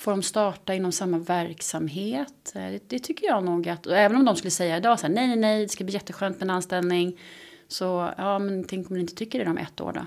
Får 0.00 0.10
de 0.10 0.22
starta 0.22 0.74
inom 0.74 0.92
samma 0.92 1.18
verksamhet? 1.18 2.52
Eh, 2.54 2.62
det, 2.62 2.80
det, 2.86 2.98
tycker 2.98 3.26
jag 3.26 3.44
nog 3.44 3.68
att, 3.68 3.86
även 3.86 4.16
om 4.16 4.24
de 4.24 4.36
skulle 4.36 4.50
säga 4.50 4.76
idag 4.76 5.00
så 5.00 5.06
här, 5.06 5.14
nej, 5.14 5.26
nej, 5.26 5.36
nej, 5.36 5.62
det 5.62 5.68
ska 5.68 5.84
bli 5.84 5.94
jätteskönt 5.94 6.36
med 6.36 6.42
en 6.42 6.50
anställning. 6.50 7.20
Så 7.68 8.12
ja, 8.16 8.38
men 8.38 8.64
tänk 8.64 8.90
om 8.90 8.96
ni 8.96 9.00
inte 9.00 9.14
tycker 9.14 9.44
det 9.44 9.50
om 9.50 9.58
ett 9.58 9.80
år 9.80 9.92
då? 9.92 10.00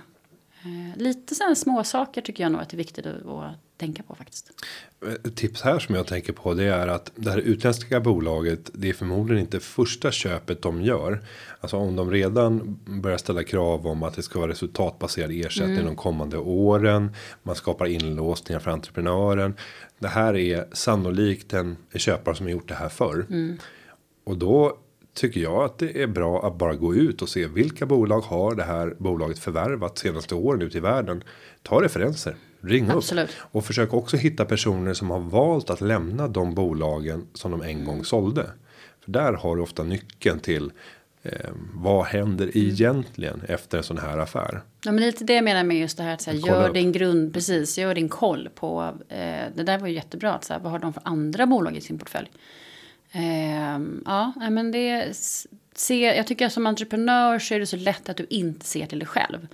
Eh, 0.63 0.97
lite 0.97 1.35
sådana 1.35 1.55
små 1.55 1.83
saker 1.83 2.21
tycker 2.21 2.43
jag 2.43 2.51
nog 2.51 2.61
att 2.61 2.69
det 2.69 2.75
är 2.75 2.77
viktigt 2.77 3.05
att, 3.05 3.25
att 3.25 3.72
tänka 3.83 4.03
på 4.03 4.15
faktiskt. 4.15 4.51
Ett 5.25 5.35
tips 5.35 5.61
här 5.61 5.79
som 5.79 5.95
jag 5.95 6.07
tänker 6.07 6.33
på 6.33 6.53
det 6.53 6.63
är 6.63 6.87
att 6.87 7.11
det 7.15 7.31
här 7.31 7.37
utländska 7.37 7.99
bolaget. 7.99 8.69
Det 8.73 8.89
är 8.89 8.93
förmodligen 8.93 9.41
inte 9.41 9.59
första 9.59 10.11
köpet 10.11 10.61
de 10.61 10.81
gör. 10.81 11.23
Alltså 11.61 11.77
om 11.77 11.95
de 11.95 12.11
redan 12.11 12.79
börjar 12.85 13.17
ställa 13.17 13.43
krav 13.43 13.87
om 13.87 14.03
att 14.03 14.15
det 14.15 14.21
ska 14.21 14.39
vara 14.39 14.51
resultatbaserad 14.51 15.31
ersättning 15.31 15.75
mm. 15.75 15.85
de 15.85 15.95
kommande 15.95 16.37
åren. 16.37 17.15
Man 17.43 17.55
skapar 17.55 17.85
inlåsningar 17.85 18.59
för 18.59 18.71
entreprenören. 18.71 19.53
Det 19.99 20.07
här 20.07 20.35
är 20.35 20.65
sannolikt 20.73 21.53
en, 21.53 21.77
en 21.91 21.99
köpare 21.99 22.35
som 22.35 22.45
har 22.45 22.51
gjort 22.51 22.67
det 22.67 22.75
här 22.75 22.89
förr. 22.89 23.25
Mm. 23.29 23.57
Och 24.23 24.37
då 24.37 24.77
tycker 25.13 25.41
jag 25.41 25.63
att 25.63 25.77
det 25.77 26.01
är 26.03 26.07
bra 26.07 26.47
att 26.47 26.57
bara 26.57 26.75
gå 26.75 26.95
ut 26.95 27.21
och 27.21 27.29
se 27.29 27.47
vilka 27.47 27.85
bolag 27.85 28.21
har 28.21 28.55
det 28.55 28.63
här 28.63 28.95
bolaget 28.97 29.39
förvärvat 29.39 29.97
senaste 29.97 30.35
åren 30.35 30.61
ute 30.61 30.77
i 30.77 30.81
världen. 30.81 31.23
Ta 31.61 31.81
referenser, 31.81 32.35
ring 32.63 32.89
Absolut. 32.89 33.29
upp 33.29 33.35
och 33.51 33.65
försök 33.65 33.93
också 33.93 34.17
hitta 34.17 34.45
personer 34.45 34.93
som 34.93 35.09
har 35.09 35.19
valt 35.19 35.69
att 35.69 35.81
lämna 35.81 36.27
de 36.27 36.53
bolagen 36.53 37.27
som 37.33 37.51
de 37.51 37.61
en 37.61 37.85
gång 37.85 38.05
sålde. 38.05 38.49
För 39.03 39.11
där 39.11 39.33
har 39.33 39.55
du 39.55 39.61
ofta 39.61 39.83
nyckeln 39.83 40.39
till 40.39 40.71
eh, 41.23 41.49
vad 41.73 42.05
händer 42.05 42.45
mm. 42.45 42.67
egentligen 42.67 43.41
efter 43.47 43.77
en 43.77 43.83
sån 43.83 43.97
här 43.97 44.17
affär? 44.17 44.61
Ja, 44.85 44.91
men 44.91 45.03
lite 45.03 45.23
det 45.23 45.33
jag 45.33 45.43
menar 45.43 45.63
med 45.63 45.77
just 45.77 45.97
det 45.97 46.03
här 46.03 46.13
att 46.13 46.21
så 46.21 46.31
här, 46.31 46.37
gör 46.37 46.67
upp. 46.67 46.73
din 46.73 46.91
grund 46.91 47.33
precis, 47.33 47.77
gör 47.77 47.95
din 47.95 48.09
koll 48.09 48.49
på. 48.55 48.93
Eh, 49.09 49.45
det 49.55 49.63
där 49.63 49.77
var 49.77 49.87
ju 49.87 49.93
jättebra 49.93 50.33
att 50.33 50.43
så 50.43 50.53
här, 50.53 50.59
vad 50.59 50.71
har 50.71 50.79
de 50.79 50.93
för 50.93 51.03
andra 51.05 51.47
bolag 51.47 51.77
i 51.77 51.81
sin 51.81 51.99
portfölj? 51.99 52.31
Eh, 53.11 53.79
ja, 54.05 54.33
men 54.49 54.71
det 54.71 55.15
se, 55.75 56.15
jag 56.15 56.27
tycker 56.27 56.45
att 56.45 56.53
som 56.53 56.67
entreprenör 56.67 57.39
så 57.39 57.53
är 57.53 57.59
det 57.59 57.65
så 57.65 57.77
lätt 57.77 58.09
att 58.09 58.17
du 58.17 58.25
inte 58.29 58.65
ser 58.65 58.85
till 58.85 58.99
dig 58.99 59.07
själv. 59.07 59.47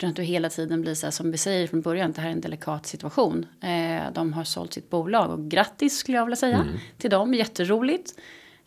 Utan 0.00 0.10
att 0.10 0.16
du 0.16 0.22
hela 0.22 0.48
tiden 0.48 0.80
blir 0.80 0.94
så 0.94 1.06
här, 1.06 1.10
som 1.10 1.30
vi 1.30 1.38
säger 1.38 1.66
från 1.66 1.80
början, 1.80 2.12
det 2.12 2.20
här 2.20 2.28
är 2.28 2.32
en 2.32 2.40
delikat 2.40 2.86
situation. 2.86 3.46
Eh, 3.62 4.12
de 4.12 4.32
har 4.32 4.44
sålt 4.44 4.72
sitt 4.72 4.90
bolag 4.90 5.30
och 5.30 5.50
grattis 5.50 5.98
skulle 5.98 6.16
jag 6.16 6.24
vilja 6.24 6.36
säga 6.36 6.56
mm. 6.56 6.78
till 6.98 7.10
dem, 7.10 7.34
jätteroligt. 7.34 8.14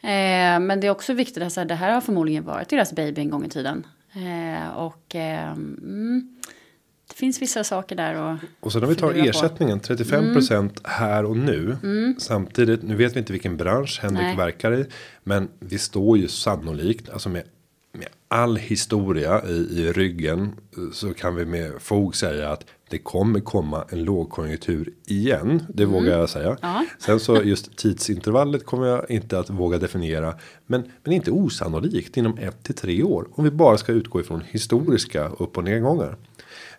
Eh, 0.01 0.59
men 0.59 0.79
det 0.79 0.87
är 0.87 0.91
också 0.91 1.13
viktigt 1.13 1.43
att 1.43 1.53
säga, 1.53 1.65
det 1.65 1.75
här 1.75 1.93
har 1.93 2.01
förmodligen 2.01 2.43
varit 2.43 2.69
deras 2.69 2.93
baby 2.93 3.21
en 3.21 3.29
gång 3.29 3.45
i 3.45 3.49
tiden. 3.49 3.87
Eh, 4.13 4.77
och 4.77 5.15
mm, 5.15 6.37
det 7.07 7.15
finns 7.15 7.41
vissa 7.41 7.63
saker 7.63 7.95
där 7.95 8.15
och. 8.15 8.37
Och 8.59 8.71
sen 8.71 8.83
om 8.83 8.89
vi 8.89 8.95
tar 8.95 9.13
ersättningen 9.13 9.79
35% 9.79 10.53
mm. 10.53 10.69
här 10.83 11.25
och 11.25 11.37
nu. 11.37 11.77
Mm. 11.83 12.15
Samtidigt, 12.19 12.83
nu 12.83 12.95
vet 12.95 13.15
vi 13.15 13.19
inte 13.19 13.33
vilken 13.33 13.57
bransch 13.57 13.99
Henrik 14.01 14.21
Nej. 14.21 14.37
verkar 14.37 14.73
i. 14.73 14.85
Men 15.23 15.49
vi 15.59 15.79
står 15.79 16.17
ju 16.17 16.27
sannolikt, 16.27 17.09
alltså 17.09 17.29
med, 17.29 17.43
med 17.97 18.07
all 18.27 18.55
historia 18.55 19.45
i, 19.45 19.51
i 19.53 19.91
ryggen. 19.91 20.51
Så 20.93 21.13
kan 21.13 21.35
vi 21.35 21.45
med 21.45 21.81
fog 21.81 22.15
säga 22.15 22.49
att 22.49 22.65
det 22.89 22.97
kommer 22.97 23.39
komma 23.39 23.85
en 23.89 24.03
lågkonjunktur 24.03 24.93
igen. 25.05 25.63
Det 25.69 25.83
mm. 25.83 25.95
vågar 25.95 26.19
jag 26.19 26.29
säga. 26.29 26.57
Ja. 26.61 26.85
Sen 26.99 27.19
så 27.19 27.43
just 27.43 27.77
tidsintervallet 27.77 28.65
kommer 28.65 28.87
jag 28.87 29.11
inte 29.11 29.39
att 29.39 29.49
våga 29.49 29.77
definiera. 29.77 30.35
Men, 30.65 30.91
men 31.03 31.13
inte 31.13 31.31
osannolikt 31.31 32.17
inom 32.17 32.37
ett 32.37 32.63
till 32.63 32.75
tre 32.75 33.03
år. 33.03 33.27
Om 33.31 33.43
vi 33.43 33.51
bara 33.51 33.77
ska 33.77 33.91
utgå 33.91 34.19
ifrån 34.21 34.41
historiska 34.47 35.27
upp 35.27 35.57
och 35.57 35.63
nedgångar. 35.63 36.17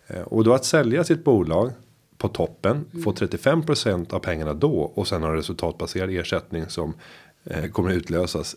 Eh, 0.07 0.21
och 0.21 0.43
då 0.43 0.53
att 0.53 0.65
sälja 0.65 1.03
sitt 1.03 1.23
bolag 1.23 1.71
på 2.17 2.27
toppen. 2.27 2.85
Mm. 2.91 3.03
Få 3.03 3.11
35% 3.11 4.13
av 4.13 4.19
pengarna 4.19 4.53
då. 4.53 4.79
Och 4.79 5.07
sen 5.07 5.23
ha 5.23 5.35
resultatbaserad 5.35 6.09
ersättning 6.09 6.69
som 6.69 6.93
eh, 7.43 7.65
kommer 7.65 7.91
utlösas. 7.91 8.55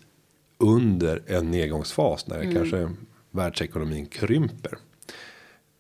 Under 0.59 1.23
en 1.27 1.51
nedgångsfas. 1.51 2.27
När 2.27 2.41
mm. 2.41 2.55
kanske 2.55 2.91
världsekonomin 3.31 4.07
krymper. 4.07 4.79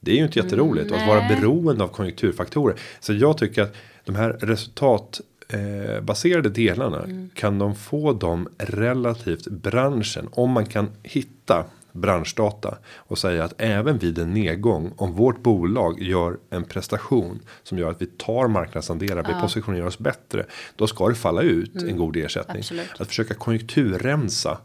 Det 0.00 0.10
är 0.10 0.16
ju 0.16 0.24
inte 0.24 0.38
jätteroligt. 0.38 0.90
Mm, 0.90 1.00
att 1.00 1.08
vara 1.08 1.28
beroende 1.28 1.84
av 1.84 1.88
konjunkturfaktorer. 1.88 2.80
Så 3.00 3.12
jag 3.12 3.38
tycker 3.38 3.62
att 3.62 3.74
de 4.04 4.16
här 4.16 4.30
resultat 4.30 5.20
eh, 5.48 6.02
delarna. 6.50 7.02
Mm. 7.02 7.30
Kan 7.34 7.58
de 7.58 7.74
få 7.74 8.12
dem 8.12 8.48
relativt 8.58 9.46
branschen. 9.46 10.28
Om 10.32 10.50
man 10.50 10.66
kan 10.66 10.90
hitta 11.02 11.64
branschdata 11.98 12.78
och 12.96 13.18
säga 13.18 13.44
att 13.44 13.54
även 13.58 13.98
vid 13.98 14.18
en 14.18 14.34
nedgång 14.34 14.92
om 14.96 15.12
vårt 15.12 15.42
bolag 15.42 16.02
gör 16.02 16.38
en 16.50 16.64
prestation 16.64 17.40
som 17.62 17.78
gör 17.78 17.90
att 17.90 18.02
vi 18.02 18.06
tar 18.06 18.48
marknadsandelar, 18.48 19.34
vi 19.34 19.40
positionerar 19.40 19.86
oss 19.86 19.98
bättre. 19.98 20.46
Då 20.76 20.86
ska 20.86 21.08
det 21.08 21.14
falla 21.14 21.42
ut 21.42 21.74
mm. 21.74 21.88
en 21.88 21.96
god 21.96 22.16
ersättning. 22.16 22.58
Absolut. 22.58 23.00
Att 23.00 23.08
försöka 23.08 23.34
konjunkturrensa 23.34 24.58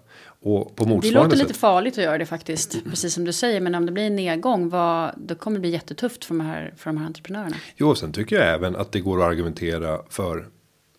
och 0.44 0.76
på 0.76 0.86
motsvarande 0.86 1.20
Det 1.20 1.24
låter 1.24 1.38
lite 1.38 1.60
farligt 1.60 1.98
att 1.98 2.04
göra 2.04 2.18
det 2.18 2.26
faktiskt, 2.26 2.86
precis 2.90 3.14
som 3.14 3.26
du 3.26 3.34
säger. 3.34 3.62
Men 3.62 3.76
om 3.76 3.86
det 3.86 3.92
blir 3.92 4.04
en 4.04 4.16
nedgång, 4.16 4.70
vad, 4.70 5.14
då 5.18 5.36
kommer 5.36 5.58
det 5.58 5.62
bli 5.62 5.70
jättetufft 5.70 6.26
för 6.26 6.36
de 6.36 6.42
här, 6.42 6.74
för 6.78 6.90
de 6.90 6.98
här 6.98 7.06
entreprenörerna. 7.06 7.56
Jo, 7.76 7.96
sen 7.96 8.12
tycker 8.12 8.36
jag 8.36 8.54
även 8.54 8.76
att 8.76 8.92
det 8.92 9.00
går 9.00 9.22
att 9.22 9.32
argumentera 9.32 10.02
för 10.10 10.48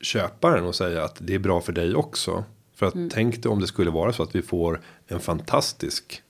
köparen 0.00 0.64
och 0.64 0.74
säga 0.74 1.04
att 1.04 1.16
det 1.20 1.34
är 1.34 1.38
bra 1.38 1.60
för 1.60 1.72
dig 1.72 1.94
också. 1.94 2.44
För 2.76 2.86
att 2.86 2.94
mm. 2.94 3.10
tänk 3.10 3.42
dig 3.42 3.52
om 3.52 3.60
det 3.60 3.66
skulle 3.66 3.90
vara 3.90 4.12
så 4.12 4.22
att 4.22 4.34
vi 4.34 4.42
får 4.42 4.80
en 5.06 5.20
fantastisk 5.20 6.22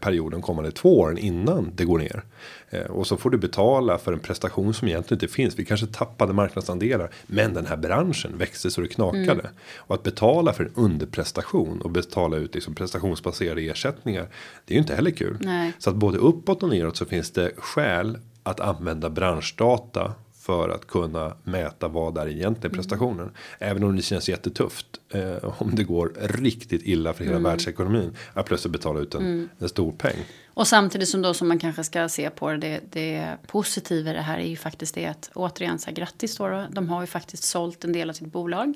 perioden 0.00 0.42
kommande 0.42 0.70
två 0.70 0.98
åren 1.00 1.18
innan 1.18 1.72
det 1.74 1.84
går 1.84 1.98
ner. 1.98 2.24
Eh, 2.70 2.82
och 2.82 3.06
så 3.06 3.16
får 3.16 3.30
du 3.30 3.38
betala 3.38 3.98
för 3.98 4.12
en 4.12 4.18
prestation 4.18 4.74
som 4.74 4.88
egentligen 4.88 5.16
inte 5.22 5.34
finns. 5.34 5.58
Vi 5.58 5.64
kanske 5.64 5.86
tappade 5.86 6.32
marknadsandelar, 6.32 7.10
men 7.26 7.54
den 7.54 7.66
här 7.66 7.76
branschen 7.76 8.38
växte 8.38 8.70
så 8.70 8.80
det 8.80 8.88
knakade. 8.88 9.30
Mm. 9.32 9.46
Och 9.76 9.94
att 9.94 10.02
betala 10.02 10.52
för 10.52 10.64
en 10.64 10.72
underprestation 10.74 11.80
och 11.80 11.90
betala 11.90 12.36
ut 12.36 12.54
liksom 12.54 12.74
prestationsbaserade 12.74 13.62
ersättningar. 13.62 14.28
Det 14.64 14.74
är 14.74 14.76
ju 14.76 14.80
inte 14.80 14.94
heller 14.94 15.10
kul. 15.10 15.38
Nej. 15.40 15.72
Så 15.78 15.90
att 15.90 15.96
både 15.96 16.18
uppåt 16.18 16.62
och 16.62 16.68
neråt 16.68 16.96
så 16.96 17.04
finns 17.04 17.30
det 17.30 17.52
skäl 17.56 18.18
att 18.42 18.60
använda 18.60 19.10
branschdata 19.10 20.14
för 20.48 20.68
att 20.68 20.86
kunna 20.86 21.36
mäta 21.44 21.88
vad 21.88 22.18
är 22.18 22.28
egentligen 22.28 22.76
prestationen. 22.76 23.20
Mm. 23.20 23.32
Även 23.58 23.84
om 23.84 23.96
det 23.96 24.02
känns 24.02 24.28
jättetufft. 24.28 24.86
Eh, 25.10 25.62
om 25.62 25.74
det 25.74 25.84
går 25.84 26.12
riktigt 26.20 26.82
illa 26.84 27.12
för 27.12 27.24
hela 27.24 27.36
mm. 27.36 27.50
världsekonomin. 27.50 28.16
Att 28.32 28.46
plötsligt 28.46 28.72
betala 28.72 29.00
ut 29.00 29.14
en, 29.14 29.20
mm. 29.20 29.48
en 29.58 29.68
stor 29.68 29.92
peng. 29.92 30.16
Och 30.54 30.66
samtidigt 30.66 31.08
som 31.08 31.22
då 31.22 31.34
som 31.34 31.48
man 31.48 31.58
kanske 31.58 31.84
ska 31.84 32.08
se 32.08 32.30
på 32.30 32.52
det, 32.52 32.80
det 32.90 33.36
positiva 33.46 34.10
i 34.10 34.12
det 34.12 34.20
här 34.20 34.38
är 34.38 34.46
ju 34.46 34.56
faktiskt 34.56 34.94
det 34.94 35.06
att 35.06 35.30
återigen 35.34 35.78
så 35.78 35.86
här, 35.86 35.94
grattis 35.94 36.36
då, 36.36 36.66
De 36.70 36.88
har 36.88 37.00
ju 37.00 37.06
faktiskt 37.06 37.44
sålt 37.44 37.84
en 37.84 37.92
del 37.92 38.10
av 38.10 38.14
sitt 38.14 38.32
bolag. 38.32 38.74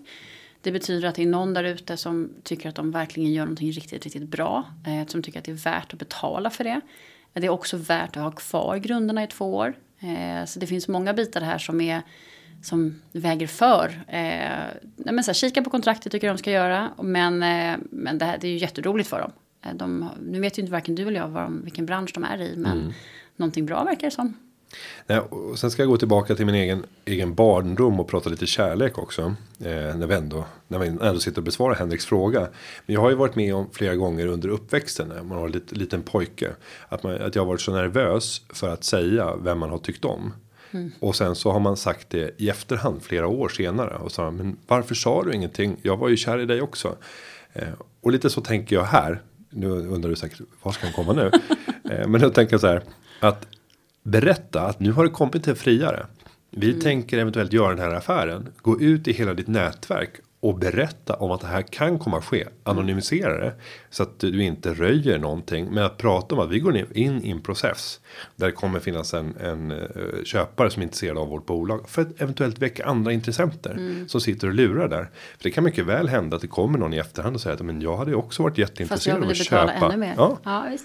Det 0.60 0.72
betyder 0.72 1.08
att 1.08 1.14
det 1.14 1.22
är 1.22 1.26
någon 1.26 1.54
där 1.54 1.64
ute 1.64 1.96
som 1.96 2.30
tycker 2.42 2.68
att 2.68 2.74
de 2.74 2.90
verkligen 2.90 3.32
gör 3.32 3.44
någonting 3.44 3.72
riktigt, 3.72 4.04
riktigt 4.04 4.28
bra. 4.28 4.64
Eh, 4.86 5.06
som 5.06 5.22
tycker 5.22 5.38
att 5.38 5.44
det 5.44 5.52
är 5.52 5.64
värt 5.64 5.92
att 5.92 5.98
betala 5.98 6.50
för 6.50 6.64
det. 6.64 6.80
Det 7.32 7.46
är 7.46 7.50
också 7.50 7.76
värt 7.76 8.16
att 8.16 8.22
ha 8.22 8.30
kvar 8.30 8.76
grunderna 8.76 9.24
i 9.24 9.26
två 9.26 9.54
år. 9.54 9.74
Eh, 10.02 10.44
så 10.44 10.58
det 10.58 10.66
finns 10.66 10.88
många 10.88 11.12
bitar 11.12 11.40
här 11.40 11.58
som 11.58 11.80
är 11.80 12.02
som 12.62 13.00
väger 13.12 13.46
för. 13.46 14.04
Eh, 14.08 14.66
men 14.96 15.24
så 15.24 15.28
här, 15.28 15.34
kika 15.34 15.62
på 15.62 15.70
kontraktet 15.70 16.12
tycker 16.12 16.26
jag 16.26 16.36
de 16.36 16.38
ska 16.38 16.50
göra. 16.50 16.90
Men, 17.02 17.42
eh, 17.42 17.78
men 17.90 18.18
det, 18.18 18.24
här, 18.24 18.38
det 18.38 18.46
är 18.46 18.52
ju 18.52 18.58
jätteroligt 18.58 19.08
för 19.08 19.20
dem. 19.20 19.32
Eh, 19.64 19.74
de, 19.74 20.08
nu 20.20 20.40
vet 20.40 20.58
ju 20.58 20.62
inte 20.62 20.72
varken 20.72 20.94
du 20.94 21.02
eller 21.02 21.20
jag 21.20 21.28
vad 21.28 21.42
de, 21.42 21.62
vilken 21.62 21.86
bransch 21.86 22.10
de 22.14 22.24
är 22.24 22.40
i. 22.40 22.56
Men 22.56 22.80
mm. 22.80 22.92
någonting 23.36 23.66
bra 23.66 23.84
verkar 23.84 24.06
det 24.06 24.10
som. 24.10 24.36
Och 25.28 25.58
sen 25.58 25.70
ska 25.70 25.82
jag 25.82 25.90
gå 25.90 25.96
tillbaka 25.96 26.34
till 26.34 26.46
min 26.46 26.54
egen, 26.54 26.86
egen 27.04 27.34
barndom 27.34 28.00
och 28.00 28.08
prata 28.08 28.30
lite 28.30 28.46
kärlek 28.46 28.98
också. 28.98 29.22
Eh, 29.60 29.96
när, 29.96 30.06
vi 30.06 30.14
ändå, 30.14 30.44
när 30.68 30.78
vi 30.78 30.86
ändå 30.86 31.18
sitter 31.18 31.38
och 31.38 31.44
besvarar 31.44 31.74
Henriks 31.74 32.06
fråga. 32.06 32.40
Men 32.86 32.94
jag 32.94 33.00
har 33.00 33.10
ju 33.10 33.16
varit 33.16 33.34
med 33.34 33.54
om 33.54 33.68
flera 33.72 33.94
gånger 33.96 34.26
under 34.26 34.48
uppväxten 34.48 35.08
när 35.08 35.22
man 35.22 35.38
har 35.38 35.46
en 35.46 35.52
lit, 35.52 35.72
liten 35.72 36.02
pojke. 36.02 36.50
Att, 36.88 37.02
man, 37.02 37.22
att 37.22 37.34
jag 37.34 37.42
har 37.42 37.46
varit 37.46 37.60
så 37.60 37.72
nervös 37.72 38.42
för 38.48 38.68
att 38.68 38.84
säga 38.84 39.36
vem 39.36 39.58
man 39.58 39.70
har 39.70 39.78
tyckt 39.78 40.04
om. 40.04 40.32
Mm. 40.70 40.92
Och 41.00 41.16
sen 41.16 41.34
så 41.34 41.50
har 41.50 41.60
man 41.60 41.76
sagt 41.76 42.10
det 42.10 42.40
i 42.40 42.48
efterhand 42.48 43.02
flera 43.02 43.26
år 43.26 43.48
senare. 43.48 43.94
Och 43.94 44.12
sa 44.12 44.30
men 44.30 44.56
varför 44.66 44.94
sa 44.94 45.22
du 45.22 45.32
ingenting? 45.32 45.76
Jag 45.82 45.96
var 45.96 46.08
ju 46.08 46.16
kär 46.16 46.38
i 46.38 46.46
dig 46.46 46.62
också. 46.62 46.96
Eh, 47.52 47.68
och 48.00 48.12
lite 48.12 48.30
så 48.30 48.40
tänker 48.40 48.76
jag 48.76 48.84
här. 48.84 49.22
Nu 49.50 49.68
undrar 49.68 50.10
du 50.10 50.16
säkert 50.16 50.40
vad 50.62 50.74
ska 50.74 50.86
han 50.86 50.92
komma 50.92 51.12
nu? 51.12 51.30
eh, 51.90 52.08
men 52.08 52.20
då 52.20 52.30
tänker 52.30 52.54
jag 52.54 52.60
så 52.60 52.66
här. 52.66 52.82
Att 53.20 53.46
berätta 54.02 54.62
att 54.62 54.80
nu 54.80 54.92
har 54.92 55.04
det 55.04 55.10
kommit 55.10 55.48
en 55.48 55.56
friare. 55.56 56.06
Vi 56.50 56.68
mm. 56.68 56.80
tänker 56.80 57.18
eventuellt 57.18 57.52
göra 57.52 57.74
den 57.74 57.78
här 57.78 57.94
affären. 57.94 58.48
Gå 58.62 58.80
ut 58.80 59.08
i 59.08 59.12
hela 59.12 59.34
ditt 59.34 59.48
nätverk 59.48 60.10
och 60.40 60.58
berätta 60.58 61.14
om 61.14 61.30
att 61.30 61.40
det 61.40 61.46
här 61.46 61.62
kan 61.62 61.98
komma 61.98 62.18
att 62.18 62.24
ske. 62.24 62.46
Anonymisera 62.62 63.38
det 63.38 63.52
så 63.90 64.02
att 64.02 64.18
du 64.18 64.42
inte 64.42 64.74
röjer 64.74 65.18
någonting. 65.18 65.68
Men 65.70 65.84
att 65.84 65.98
prata 65.98 66.34
om 66.34 66.40
att 66.40 66.50
vi 66.50 66.58
går 66.58 66.76
in 66.76 67.24
i 67.24 67.30
en 67.30 67.40
process 67.40 68.00
där 68.36 68.46
det 68.46 68.52
kommer 68.52 68.80
finnas 68.80 69.14
en, 69.14 69.36
en 69.36 69.70
uh, 69.70 70.24
köpare 70.24 70.70
som 70.70 70.82
är 70.82 70.84
intresserad 70.84 71.18
av 71.18 71.28
vårt 71.28 71.46
bolag 71.46 71.88
för 71.88 72.02
att 72.02 72.20
eventuellt 72.20 72.58
väcka 72.58 72.86
andra 72.86 73.12
intressenter 73.12 73.70
mm. 73.70 74.08
som 74.08 74.20
sitter 74.20 74.48
och 74.48 74.54
lurar 74.54 74.88
där. 74.88 75.10
För 75.36 75.42
det 75.42 75.50
kan 75.50 75.64
mycket 75.64 75.86
väl 75.86 76.08
hända 76.08 76.36
att 76.36 76.42
det 76.42 76.48
kommer 76.48 76.78
någon 76.78 76.94
i 76.94 76.98
efterhand 76.98 77.36
och 77.36 77.40
säger 77.40 77.56
att 77.56 77.62
men 77.62 77.80
jag 77.80 77.96
hade 77.96 78.14
också 78.14 78.42
varit 78.42 78.58
jätteintresserad 78.58 79.24
av 79.24 79.30
att 79.30 79.36
köpa. 79.36 79.94
Ja. 80.16 80.38
ja 80.44 80.66
Eh, 80.70 80.78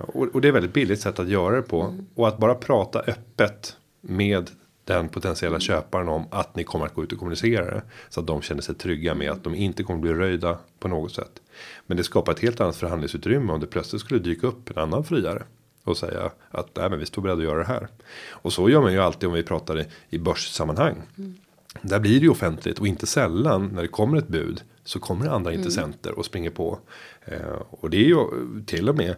och, 0.00 0.28
och, 0.34 0.40
det 0.40 0.48
är 0.48 0.52
väldigt 0.52 0.72
billigt 0.72 1.00
sätt 1.00 1.18
att 1.18 1.28
göra 1.28 1.56
det 1.56 1.62
på. 1.62 1.82
Mm. 1.82 2.06
Och 2.14 2.28
att 2.28 2.38
bara 2.38 2.54
prata 2.54 3.00
öppet 3.00 3.76
med 4.00 4.50
den 4.84 5.08
potentiella 5.08 5.56
mm. 5.56 5.60
köparen 5.60 6.08
om 6.08 6.24
att 6.30 6.56
ni 6.56 6.64
kommer 6.64 6.86
att 6.86 6.94
gå 6.94 7.02
ut 7.02 7.12
och 7.12 7.18
kommunicera 7.18 7.64
det. 7.64 7.82
Så 8.08 8.20
att 8.20 8.26
de 8.26 8.42
känner 8.42 8.62
sig 8.62 8.74
trygga 8.74 9.14
med 9.14 9.30
att 9.30 9.44
de 9.44 9.54
inte 9.54 9.82
kommer 9.82 10.00
bli 10.00 10.12
röjda 10.12 10.58
på 10.78 10.88
något 10.88 11.12
sätt. 11.12 11.42
Men 11.86 11.96
det 11.96 12.04
skapar 12.04 12.32
ett 12.32 12.40
helt 12.40 12.60
annat 12.60 12.76
förhandlingsutrymme 12.76 13.52
om 13.52 13.60
det 13.60 13.66
plötsligt 13.66 14.00
skulle 14.00 14.20
dyka 14.20 14.46
upp 14.46 14.70
en 14.70 14.78
annan 14.82 15.04
friare. 15.04 15.42
Och 15.84 15.96
säga 15.96 16.30
att 16.50 16.76
nej 16.76 16.90
men 16.90 16.98
vi 16.98 17.06
står 17.06 17.22
beredda 17.22 17.38
att 17.38 17.44
göra 17.44 17.58
det 17.58 17.64
här. 17.64 17.88
Och 18.30 18.52
så 18.52 18.70
gör 18.70 18.80
man 18.80 18.92
ju 18.92 18.98
alltid 18.98 19.28
om 19.28 19.34
vi 19.34 19.42
pratar 19.42 19.84
i, 20.10 20.18
börssammanhang. 20.18 21.02
Mm. 21.18 21.34
Där 21.82 22.00
blir 22.00 22.20
det 22.20 22.24
ju 22.24 22.28
offentligt 22.28 22.78
och 22.78 22.86
inte 22.86 23.06
sällan 23.06 23.70
när 23.74 23.82
det 23.82 23.88
kommer 23.88 24.18
ett 24.18 24.28
bud. 24.28 24.62
Så 24.84 25.00
kommer 25.00 25.26
andra 25.26 25.50
mm. 25.50 25.60
intressenter 25.60 26.18
och 26.18 26.24
springer 26.24 26.50
på. 26.50 26.78
Eh, 27.24 27.62
och 27.70 27.90
det 27.90 27.96
är 27.96 28.08
ju 28.08 28.16
till 28.66 28.88
och 28.88 28.96
med 28.96 29.14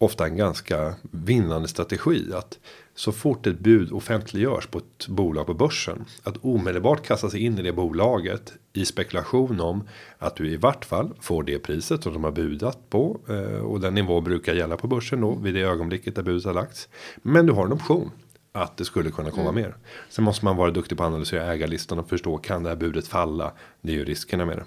ofta 0.00 0.26
en 0.26 0.36
ganska 0.36 0.94
vinnande 1.10 1.68
strategi. 1.68 2.32
Att 2.34 2.58
så 2.94 3.12
fort 3.12 3.46
ett 3.46 3.58
bud 3.58 3.92
offentliggörs 3.92 4.66
på 4.66 4.78
ett 4.78 5.08
bolag 5.08 5.46
på 5.46 5.54
börsen. 5.54 6.04
Att 6.22 6.36
omedelbart 6.44 7.06
kasta 7.06 7.30
sig 7.30 7.40
in 7.40 7.58
i 7.58 7.62
det 7.62 7.72
bolaget. 7.72 8.52
I 8.72 8.84
spekulation 8.84 9.60
om 9.60 9.88
att 10.18 10.36
du 10.36 10.48
i 10.50 10.56
vart 10.56 10.84
fall 10.84 11.14
får 11.20 11.42
det 11.42 11.58
priset 11.58 12.02
som 12.02 12.12
de 12.12 12.24
har 12.24 12.30
budat 12.30 12.90
på. 12.90 13.20
Eh, 13.28 13.60
och 13.60 13.80
den 13.80 13.94
nivå 13.94 14.20
brukar 14.20 14.54
gälla 14.54 14.76
på 14.76 14.86
börsen 14.86 15.20
då. 15.20 15.34
Vid 15.34 15.54
det 15.54 15.60
ögonblicket 15.60 16.14
där 16.14 16.22
budet 16.22 16.44
har 16.44 16.54
lagts. 16.54 16.88
Men 17.22 17.46
du 17.46 17.52
har 17.52 17.66
en 17.66 17.72
option. 17.72 18.10
Att 18.52 18.76
det 18.76 18.84
skulle 18.84 19.10
kunna 19.10 19.30
komma 19.30 19.48
mm. 19.48 19.54
mer. 19.54 19.76
Sen 20.08 20.24
måste 20.24 20.44
man 20.44 20.56
vara 20.56 20.70
duktig 20.70 20.98
på 20.98 21.04
att 21.04 21.08
analysera 21.08 21.52
ägarlistan 21.52 21.98
och 21.98 22.08
förstå. 22.08 22.38
Kan 22.38 22.62
det 22.62 22.68
här 22.68 22.76
budet 22.76 23.08
falla? 23.08 23.52
Det 23.80 23.92
är 23.92 23.96
ju 23.96 24.04
riskerna 24.04 24.44
med 24.44 24.56
det. 24.56 24.64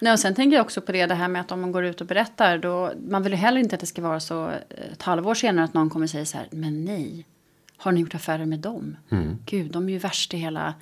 Nej, 0.00 0.12
och 0.12 0.18
sen 0.18 0.34
tänker 0.34 0.56
jag 0.56 0.64
också 0.64 0.80
på 0.80 0.92
det, 0.92 1.06
det 1.06 1.14
här 1.14 1.28
med 1.28 1.40
att 1.40 1.52
om 1.52 1.60
man 1.60 1.72
går 1.72 1.84
ut 1.84 2.00
och 2.00 2.06
berättar. 2.06 2.58
Då, 2.58 2.92
man 3.08 3.22
vill 3.22 3.32
ju 3.32 3.38
heller 3.38 3.60
inte 3.60 3.74
att 3.74 3.80
det 3.80 3.86
ska 3.86 4.02
vara 4.02 4.20
så 4.20 4.48
eh, 4.48 4.92
ett 4.92 5.02
halvår 5.02 5.34
senare 5.34 5.64
att 5.64 5.74
någon 5.74 5.90
kommer 5.90 6.06
säga 6.06 6.26
så 6.26 6.38
här. 6.38 6.46
Men 6.50 6.84
nej, 6.84 7.26
har 7.76 7.92
ni 7.92 8.00
gjort 8.00 8.14
affärer 8.14 8.46
med 8.46 8.58
dem? 8.58 8.96
Mm. 9.10 9.38
Gud, 9.46 9.70
de 9.70 9.88
är 9.88 9.92
ju 9.92 9.98
värst 9.98 10.34
i 10.34 10.36
hela... 10.36 10.74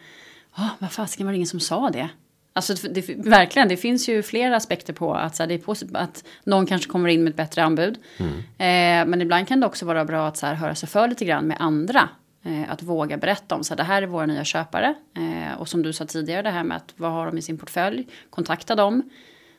Oh, 0.56 0.70
vad 0.78 0.92
fasiken 0.92 1.26
var 1.26 1.32
det 1.32 1.36
ingen 1.36 1.46
som 1.46 1.60
sa 1.60 1.90
det? 1.90 2.08
Alltså 2.52 2.88
det, 2.88 3.08
verkligen, 3.08 3.68
det 3.68 3.76
finns 3.76 4.08
ju 4.08 4.22
flera 4.22 4.56
aspekter 4.56 4.92
på 4.92 5.14
att, 5.14 5.36
så 5.36 5.42
här, 5.42 5.48
det 5.48 5.54
är 5.54 5.58
positivt, 5.58 5.96
att 5.96 6.24
någon 6.44 6.66
kanske 6.66 6.90
kommer 6.90 7.08
in 7.08 7.24
med 7.24 7.30
ett 7.30 7.36
bättre 7.36 7.64
anbud. 7.64 7.98
Mm. 8.18 8.38
Eh, 8.38 9.10
men 9.10 9.22
ibland 9.22 9.48
kan 9.48 9.60
det 9.60 9.66
också 9.66 9.86
vara 9.86 10.04
bra 10.04 10.28
att 10.28 10.36
så 10.36 10.46
här, 10.46 10.54
höra 10.54 10.74
sig 10.74 10.88
för 10.88 11.08
lite 11.08 11.24
grann 11.24 11.46
med 11.46 11.56
andra 11.60 12.08
att 12.68 12.82
våga 12.82 13.16
berätta 13.16 13.54
om 13.54 13.64
så 13.64 13.74
här, 13.74 13.76
det 13.76 13.82
här 13.82 14.02
är 14.02 14.06
våra 14.06 14.26
nya 14.26 14.44
köpare. 14.44 14.94
Eh, 15.16 15.60
och 15.60 15.68
som 15.68 15.82
du 15.82 15.92
sa 15.92 16.06
tidigare, 16.06 16.42
det 16.42 16.50
här 16.50 16.64
med 16.64 16.76
att 16.76 16.94
vad 16.96 17.12
har 17.12 17.26
de 17.26 17.38
i 17.38 17.42
sin 17.42 17.58
portfölj? 17.58 18.06
Kontakta 18.30 18.74
dem. 18.74 19.10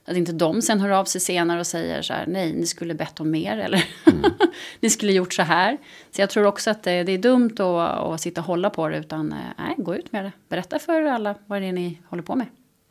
Att 0.05 0.17
inte 0.17 0.31
de 0.31 0.61
sen 0.61 0.79
hör 0.79 0.89
av 0.89 1.05
sig 1.05 1.21
senare 1.21 1.59
och 1.59 1.67
säger 1.67 2.01
så 2.01 2.13
här, 2.13 2.25
nej, 2.27 2.53
ni 2.53 2.65
skulle 2.65 2.93
bett 2.93 3.19
om 3.19 3.31
mer 3.31 3.57
eller 3.57 3.85
mm. 4.05 4.31
ni 4.79 4.89
skulle 4.89 5.13
gjort 5.13 5.33
så 5.33 5.41
här. 5.41 5.77
Så 6.11 6.21
jag 6.21 6.29
tror 6.29 6.45
också 6.45 6.69
att 6.69 6.83
det, 6.83 7.03
det 7.03 7.11
är 7.11 7.17
dumt 7.17 7.55
att, 7.59 7.99
att 7.99 8.21
sitta 8.21 8.41
och 8.41 8.47
hålla 8.47 8.69
på 8.69 8.89
det, 8.89 8.97
utan 8.97 9.31
eh, 9.31 9.37
nej, 9.57 9.75
gå 9.77 9.95
ut 9.95 10.11
med 10.11 10.25
det. 10.25 10.31
Berätta 10.49 10.79
för 10.79 11.03
alla 11.03 11.35
vad 11.45 11.61
det 11.61 11.67
är 11.67 11.73
ni 11.73 12.01
håller 12.05 12.23
på 12.23 12.35
med. 12.35 12.47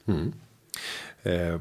Mm. 0.06 0.32
Eh, 1.22 1.60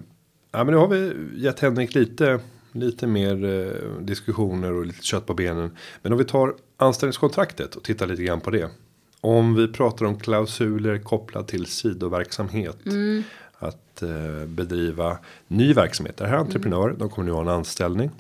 ja, 0.52 0.63
men 0.63 0.68
nu 0.68 0.76
har 0.76 0.88
vi 0.88 1.13
gett 1.36 1.60
Henrik 1.60 1.96
lite 1.96 2.40
lite 2.80 3.08
mer 3.08 3.46
eh, 3.46 4.02
diskussioner 4.02 4.74
och 4.74 4.86
lite 4.86 5.04
kött 5.04 5.26
på 5.26 5.34
benen. 5.34 5.78
Men 6.02 6.12
om 6.12 6.18
vi 6.18 6.26
tar 6.26 6.56
anställningskontraktet 6.78 7.76
och 7.76 7.84
tittar 7.84 8.08
lite 8.08 8.24
grann 8.24 8.42
på 8.42 8.50
det. 8.50 8.70
Om 9.22 9.56
vi 9.56 9.68
pratar 9.68 10.06
om 10.06 10.20
klausuler 10.20 10.98
kopplat 10.98 11.48
till 11.48 11.66
sidoverksamhet. 11.66 12.86
Mm. 12.86 13.24
Att 13.60 14.04
eh, 14.04 14.46
bedriva 14.48 15.18
ny 15.48 15.74
verksamhet. 15.74 16.18
Det 16.18 16.28
här 16.28 16.34
är 16.34 16.40
entreprenörer, 16.40 16.88
mm. 16.88 17.00
de 17.00 17.10
kommer 17.10 17.26
nu 17.26 17.32
ha 17.32 17.42
en 17.42 17.48
anställning. 17.48 18.12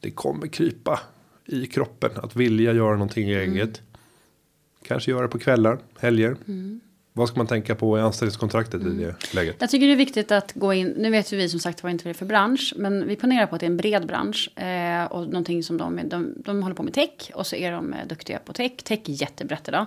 Det 0.00 0.10
kommer 0.10 0.46
krypa 0.46 1.00
i 1.44 1.66
kroppen 1.66 2.10
att 2.14 2.36
vilja 2.36 2.72
göra 2.72 2.92
någonting 2.92 3.30
mm. 3.30 3.52
eget. 3.52 3.82
Kanske 4.82 5.10
göra 5.10 5.28
på 5.28 5.38
kvällar, 5.38 5.78
helger. 5.98 6.36
Mm. 6.48 6.80
Vad 7.16 7.28
ska 7.28 7.36
man 7.36 7.46
tänka 7.46 7.74
på 7.74 7.98
i 7.98 8.00
anställningskontraktet 8.00 8.82
mm. 8.82 9.00
i 9.00 9.04
det 9.04 9.34
läget? 9.34 9.56
Jag 9.58 9.70
tycker 9.70 9.86
det 9.86 9.92
är 9.92 9.96
viktigt 9.96 10.32
att 10.32 10.52
gå 10.52 10.74
in. 10.74 10.94
Nu 10.96 11.10
vet 11.10 11.32
ju 11.32 11.36
vi 11.36 11.48
som 11.48 11.60
sagt 11.60 11.84
inte 11.84 11.88
vad 11.88 11.98
det 12.04 12.08
är 12.08 12.14
för 12.14 12.26
bransch. 12.26 12.74
Men 12.76 13.08
vi 13.08 13.16
ponerar 13.16 13.46
på 13.46 13.54
att 13.54 13.60
det 13.60 13.66
är 13.66 13.70
en 13.70 13.76
bred 13.76 14.06
bransch. 14.06 14.58
Eh, 14.58 15.04
och 15.04 15.26
någonting 15.26 15.62
som 15.62 15.78
de, 15.78 16.00
de, 16.08 16.34
de 16.36 16.62
håller 16.62 16.74
på 16.74 16.82
med 16.82 16.94
tech. 16.94 17.30
Och 17.34 17.46
så 17.46 17.56
är 17.56 17.72
de 17.72 17.92
eh, 17.92 18.06
duktiga 18.06 18.38
på 18.38 18.52
tech. 18.52 18.72
Tech 18.84 18.98
är 19.06 19.22
jättebrett 19.22 19.68
idag. 19.68 19.86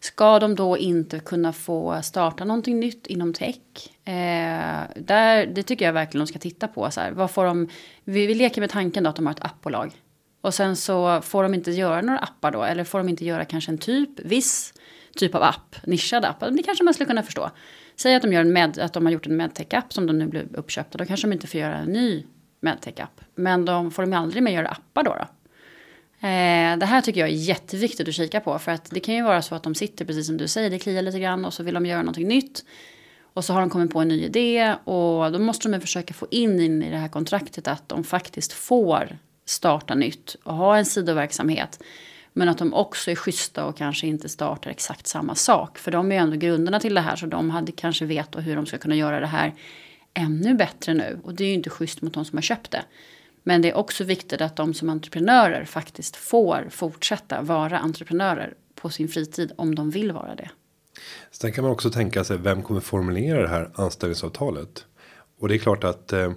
Ska 0.00 0.38
de 0.38 0.54
då 0.54 0.78
inte 0.78 1.18
kunna 1.18 1.52
få 1.52 2.02
starta 2.02 2.44
någonting 2.44 2.80
nytt 2.80 3.06
inom 3.06 3.32
tech? 3.32 3.56
Eh, 4.04 4.82
där, 4.96 5.46
det 5.46 5.62
tycker 5.62 5.84
jag 5.84 5.92
verkligen 5.92 6.26
de 6.26 6.26
ska 6.26 6.38
titta 6.38 6.68
på. 6.68 6.90
Så 6.90 7.00
här, 7.00 7.10
vad 7.10 7.30
får 7.30 7.44
de, 7.44 7.68
vi, 8.04 8.26
vi 8.26 8.34
leker 8.34 8.60
med 8.60 8.70
tanken 8.70 9.04
då 9.04 9.10
att 9.10 9.16
de 9.16 9.26
har 9.26 9.32
ett 9.32 9.44
appbolag. 9.44 9.92
Och 10.44 10.54
sen 10.54 10.76
så 10.76 11.20
får 11.22 11.42
de 11.42 11.54
inte 11.54 11.70
göra 11.70 12.00
några 12.00 12.18
appar 12.18 12.50
då. 12.50 12.62
Eller 12.62 12.84
får 12.84 12.98
de 12.98 13.08
inte 13.08 13.24
göra 13.24 13.44
kanske 13.44 13.70
en 13.70 13.78
typ, 13.78 14.20
viss 14.20 14.74
typ 15.16 15.34
av 15.34 15.42
app, 15.42 15.76
nischad 15.86 16.24
app. 16.24 16.40
Det 16.40 16.62
kanske 16.62 16.84
man 16.84 16.94
skulle 16.94 17.06
kunna 17.06 17.22
förstå. 17.22 17.50
Säg 17.96 18.14
att 18.14 18.22
de, 18.22 18.32
gör 18.32 18.40
en 18.40 18.52
med, 18.52 18.78
att 18.78 18.92
de 18.92 19.06
har 19.06 19.12
gjort 19.12 19.26
en 19.26 19.36
medtech-app 19.36 19.92
som 19.92 20.06
de 20.06 20.18
nu 20.18 20.26
blir 20.26 20.46
uppköpta. 20.56 20.98
Då 20.98 21.04
kanske 21.04 21.26
de 21.26 21.32
inte 21.32 21.46
får 21.46 21.60
göra 21.60 21.76
en 21.76 21.92
ny 21.92 22.24
medtech-app. 22.60 23.20
Men 23.34 23.64
de 23.64 23.90
får 23.90 24.02
de 24.02 24.12
aldrig 24.12 24.42
mer 24.42 24.52
göra 24.52 24.68
appar 24.68 25.02
då. 25.02 25.14
då. 25.14 25.24
Eh, 26.28 26.76
det 26.78 26.86
här 26.86 27.00
tycker 27.00 27.20
jag 27.20 27.28
är 27.28 27.34
jätteviktigt 27.34 28.08
att 28.08 28.14
kika 28.14 28.40
på. 28.40 28.58
För 28.58 28.72
att 28.72 28.90
det 28.90 29.00
kan 29.00 29.14
ju 29.14 29.22
vara 29.22 29.42
så 29.42 29.54
att 29.54 29.62
de 29.62 29.74
sitter, 29.74 30.04
precis 30.04 30.26
som 30.26 30.36
du 30.36 30.48
säger, 30.48 30.70
det 30.70 30.78
kliar 30.78 31.02
lite 31.02 31.20
grann 31.20 31.44
och 31.44 31.54
så 31.54 31.62
vill 31.62 31.74
de 31.74 31.86
göra 31.86 32.02
någonting 32.02 32.28
nytt. 32.28 32.64
Och 33.34 33.44
så 33.44 33.52
har 33.52 33.60
de 33.60 33.70
kommit 33.70 33.92
på 33.92 34.00
en 34.00 34.08
ny 34.08 34.24
idé 34.24 34.74
och 34.84 35.32
då 35.32 35.38
måste 35.38 35.68
de 35.68 35.80
försöka 35.80 36.14
få 36.14 36.26
in, 36.30 36.60
in 36.60 36.82
i 36.82 36.90
det 36.90 36.96
här 36.96 37.08
kontraktet 37.08 37.68
att 37.68 37.88
de 37.88 38.04
faktiskt 38.04 38.52
får 38.52 39.18
starta 39.44 39.94
nytt 39.94 40.36
och 40.42 40.54
ha 40.54 40.76
en 40.76 40.84
sidoverksamhet. 40.84 41.82
Men 42.32 42.48
att 42.48 42.58
de 42.58 42.74
också 42.74 43.10
är 43.10 43.14
schyssta 43.14 43.64
och 43.64 43.76
kanske 43.76 44.06
inte 44.06 44.28
startar 44.28 44.70
exakt 44.70 45.06
samma 45.06 45.34
sak. 45.34 45.78
För 45.78 45.90
de 45.90 46.12
är 46.12 46.16
ju 46.16 46.20
ändå 46.20 46.36
grunderna 46.36 46.80
till 46.80 46.94
det 46.94 47.00
här 47.00 47.16
så 47.16 47.26
de 47.26 47.50
hade 47.50 47.72
kanske 47.72 48.04
vet 48.04 48.36
hur 48.36 48.56
de 48.56 48.66
ska 48.66 48.78
kunna 48.78 48.96
göra 48.96 49.20
det 49.20 49.26
här 49.26 49.54
ännu 50.14 50.54
bättre 50.54 50.94
nu. 50.94 51.20
Och 51.22 51.34
det 51.34 51.44
är 51.44 51.48
ju 51.48 51.54
inte 51.54 51.70
schysst 51.70 52.02
mot 52.02 52.14
de 52.14 52.24
som 52.24 52.36
har 52.36 52.42
köpt 52.42 52.70
det. 52.70 52.84
Men 53.42 53.62
det 53.62 53.70
är 53.70 53.76
också 53.76 54.04
viktigt 54.04 54.40
att 54.40 54.56
de 54.56 54.74
som 54.74 54.88
entreprenörer 54.88 55.64
faktiskt 55.64 56.16
får 56.16 56.68
fortsätta 56.70 57.42
vara 57.42 57.78
entreprenörer 57.78 58.54
på 58.74 58.90
sin 58.90 59.08
fritid 59.08 59.52
om 59.56 59.74
de 59.74 59.90
vill 59.90 60.12
vara 60.12 60.34
det. 60.34 60.50
Sen 61.30 61.52
kan 61.52 61.64
man 61.64 61.72
också 61.72 61.90
tänka 61.90 62.24
sig 62.24 62.38
vem 62.38 62.62
kommer 62.62 62.80
formulera 62.80 63.42
det 63.42 63.48
här 63.48 63.70
anställningsavtalet? 63.74 64.84
Och 65.38 65.48
det 65.48 65.54
är 65.54 65.58
klart 65.58 65.84
att 65.84 66.12
eh, 66.12 66.32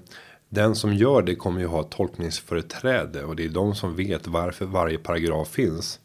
den 0.50 0.76
som 0.76 0.94
gör 0.94 1.22
det 1.22 1.36
kommer 1.36 1.62
ju 1.62 1.68
ha 1.68 1.84
tolkningsföreträde 1.84 3.24
och 3.24 3.36
det 3.36 3.46
är 3.46 3.50
de 3.50 3.76
som 3.76 3.96
vet 3.96 4.28
varför 4.28 4.66
varje 4.66 4.98
paragraf 4.98 5.48
finns. 5.48 6.00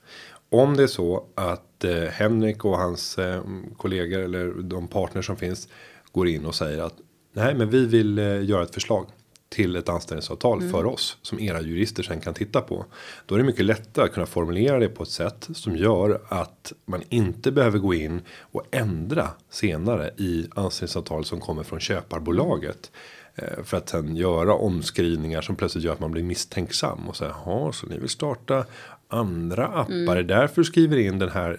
Om 0.51 0.77
det 0.77 0.83
är 0.83 0.87
så 0.87 1.25
att 1.35 1.85
eh, 1.85 2.05
Henrik 2.05 2.65
och 2.65 2.79
hans 2.79 3.19
eh, 3.19 3.43
kollegor 3.77 4.21
eller 4.21 4.63
de 4.63 4.89
partner 4.89 5.23
som 5.23 5.37
finns 5.37 5.69
går 6.13 6.29
in 6.29 6.47
och 6.47 6.55
säger 6.55 6.83
att 6.83 6.97
nej, 7.33 7.55
men 7.55 7.71
vi 7.71 7.87
vill 7.87 8.19
eh, 8.19 8.45
göra 8.45 8.63
ett 8.63 8.75
förslag 8.75 9.07
till 9.53 9.77
ett 9.77 9.89
anställningsavtal 9.89 10.59
mm. 10.59 10.71
för 10.71 10.87
oss 10.87 11.17
som 11.23 11.41
era 11.41 11.61
jurister 11.61 12.03
sen 12.03 12.21
kan 12.21 12.35
titta 12.35 12.61
på. 12.61 12.85
Då 13.27 13.35
är 13.35 13.39
det 13.39 13.45
mycket 13.45 13.65
lättare 13.65 14.05
att 14.05 14.13
kunna 14.13 14.27
formulera 14.27 14.79
det 14.79 14.89
på 14.89 15.03
ett 15.03 15.09
sätt 15.09 15.49
som 15.55 15.77
gör 15.77 16.21
att 16.29 16.73
man 16.85 17.03
inte 17.09 17.53
behöver 17.53 17.79
gå 17.79 17.95
in 17.95 18.21
och 18.41 18.67
ändra 18.71 19.29
senare 19.51 20.11
i 20.17 20.49
anställningsavtalet 20.55 21.27
som 21.27 21.41
kommer 21.41 21.63
från 21.63 21.81
köparbolaget. 21.81 22.91
Eh, 23.35 23.65
för 23.65 23.77
att 23.77 23.89
sen 23.89 24.17
göra 24.17 24.55
omskrivningar 24.55 25.43
som 25.43 25.57
plötsligt 25.57 25.85
gör 25.85 25.93
att 25.93 26.01
man 26.01 26.11
blir 26.11 26.23
misstänksam 26.23 27.09
och 27.09 27.17
säger 27.17 27.35
ja, 27.45 27.73
så 27.73 27.87
ni 27.87 27.99
vill 27.99 28.09
starta 28.09 28.65
andra 29.09 29.67
appar. 29.67 29.93
Mm. 29.93 30.17
är 30.17 30.23
därför 30.23 30.63
skriver 30.63 30.97
in 30.97 31.19
den 31.19 31.29
här 31.29 31.59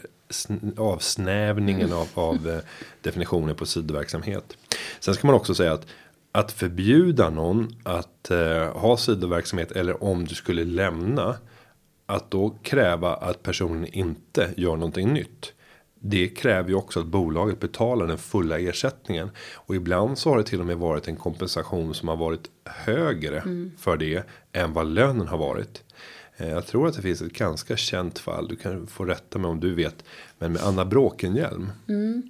avsnävningen 0.77 1.87
mm. 1.87 1.97
av, 1.97 2.07
av 2.13 2.49
eh, 2.49 2.59
definitionen 3.01 3.55
på 3.55 3.65
sidoverksamhet. 3.65 4.57
Sen 4.99 5.13
ska 5.13 5.27
man 5.27 5.35
också 5.35 5.55
säga 5.55 5.73
att 5.73 5.85
att 6.35 6.51
förbjuda 6.51 7.29
någon 7.29 7.75
att 7.83 8.31
eh, 8.31 8.77
ha 8.77 8.97
sidoverksamhet 8.97 9.71
eller 9.71 10.03
om 10.03 10.25
du 10.25 10.35
skulle 10.35 10.63
lämna 10.63 11.35
att 12.05 12.31
då 12.31 12.49
kräva 12.63 13.15
att 13.15 13.43
personen 13.43 13.85
inte 13.85 14.49
gör 14.57 14.75
någonting 14.75 15.13
nytt. 15.13 15.53
Det 15.99 16.27
kräver 16.27 16.69
ju 16.69 16.75
också 16.75 16.99
att 16.99 17.05
bolaget 17.05 17.59
betalar 17.59 18.07
den 18.07 18.17
fulla 18.17 18.59
ersättningen 18.59 19.29
och 19.53 19.75
ibland 19.75 20.17
så 20.17 20.29
har 20.29 20.37
det 20.37 20.43
till 20.43 20.59
och 20.59 20.65
med 20.65 20.77
varit 20.77 21.07
en 21.07 21.15
kompensation 21.15 21.93
som 21.93 22.07
har 22.07 22.15
varit 22.15 22.49
högre 22.65 23.39
mm. 23.39 23.71
för 23.77 23.97
det 23.97 24.23
än 24.51 24.73
vad 24.73 24.87
lönen 24.87 25.27
har 25.27 25.37
varit. 25.37 25.83
Eh, 26.37 26.49
jag 26.49 26.67
tror 26.67 26.87
att 26.87 26.95
det 26.95 27.01
finns 27.01 27.21
ett 27.21 27.33
ganska 27.33 27.77
känt 27.77 28.19
fall. 28.19 28.47
Du 28.47 28.55
kan 28.55 28.87
få 28.87 29.05
rätta 29.05 29.39
mig 29.39 29.51
om 29.51 29.59
du 29.59 29.75
vet. 29.75 30.03
Men 30.39 30.53
med 30.53 30.61
Anna 30.61 30.85
Bråkenhielm. 30.85 31.71
Mm. 31.87 32.29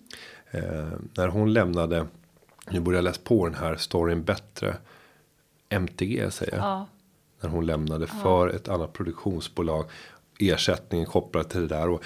Eh, 0.52 0.98
när 1.18 1.28
hon 1.28 1.54
lämnade 1.54 2.08
nu 2.70 2.80
borde 2.80 2.98
jag 2.98 3.04
läsa 3.04 3.22
på 3.24 3.46
den 3.46 3.56
här 3.56 3.76
storyn 3.76 4.24
bättre. 4.24 4.78
MTG 5.70 6.32
säger 6.32 6.56
jag. 6.56 6.64
Ja. 6.66 6.88
När 7.42 7.50
hon 7.50 7.66
lämnade 7.66 8.08
ja. 8.14 8.20
för 8.24 8.48
ett 8.48 8.68
annat 8.68 8.94
produktionsbolag. 8.94 9.86
Ersättningen 10.40 11.06
kopplad 11.06 11.50
till 11.50 11.62
det 11.62 11.68
där. 11.68 11.90
Och 11.90 12.04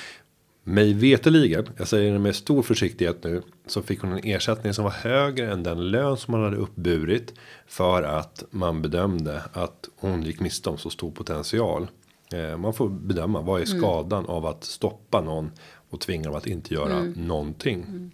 mig 0.64 0.94
veteligen, 0.94 1.70
jag 1.78 1.88
säger 1.88 2.14
det 2.14 2.20
med 2.20 2.36
stor 2.36 2.64
försiktighet 2.64 3.24
nu. 3.24 3.42
Så 3.66 3.82
fick 3.82 4.02
hon 4.02 4.12
en 4.12 4.24
ersättning 4.24 4.74
som 4.74 4.84
var 4.84 4.92
högre 4.92 5.52
än 5.52 5.64
den 5.64 5.92
lön 5.92 6.18
som 6.18 6.32
man 6.32 6.44
hade 6.44 6.58
uppburit. 6.58 7.34
För 7.68 8.04
att 8.04 8.44
man 8.50 8.82
bedömde 8.82 9.42
att 9.54 9.90
hon 9.96 10.24
gick 10.24 10.40
miste 10.40 10.70
om 10.70 10.78
så 10.78 10.90
stor 10.90 11.12
potential. 11.12 11.88
Eh, 12.34 12.58
man 12.58 12.74
får 12.74 12.90
bedöma 12.90 13.42
vad 13.42 13.62
är 13.62 13.66
mm. 13.66 13.80
skadan 13.80 14.20
mm. 14.20 14.32
av 14.32 14.46
att 14.46 14.64
stoppa 14.64 15.22
någon. 15.22 15.52
Och 15.90 16.00
tvinga 16.00 16.24
dem 16.24 16.36
att 16.36 16.48
inte 16.48 16.74
göra 16.74 16.98
mm. 16.98 17.28
någonting. 17.28 17.84
Mm. 17.88 18.12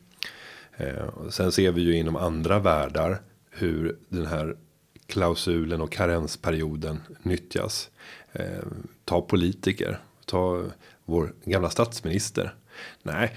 Eh, 0.78 1.30
sen 1.30 1.52
ser 1.52 1.72
vi 1.72 1.82
ju 1.82 1.98
inom 1.98 2.16
andra 2.16 2.60
världar 2.60 3.22
hur 3.50 3.98
den 4.10 4.26
här 4.26 4.56
klausulen 5.06 5.82
och 5.82 5.92
karensperioden 5.92 7.02
nyttjas. 7.24 7.90
Eh, 8.32 8.64
ta 9.06 9.22
politiker, 9.22 10.00
ta 10.26 10.64
vår 11.06 11.34
gamla 11.46 11.70
statsminister. 11.70 12.56
Nej, 13.04 13.36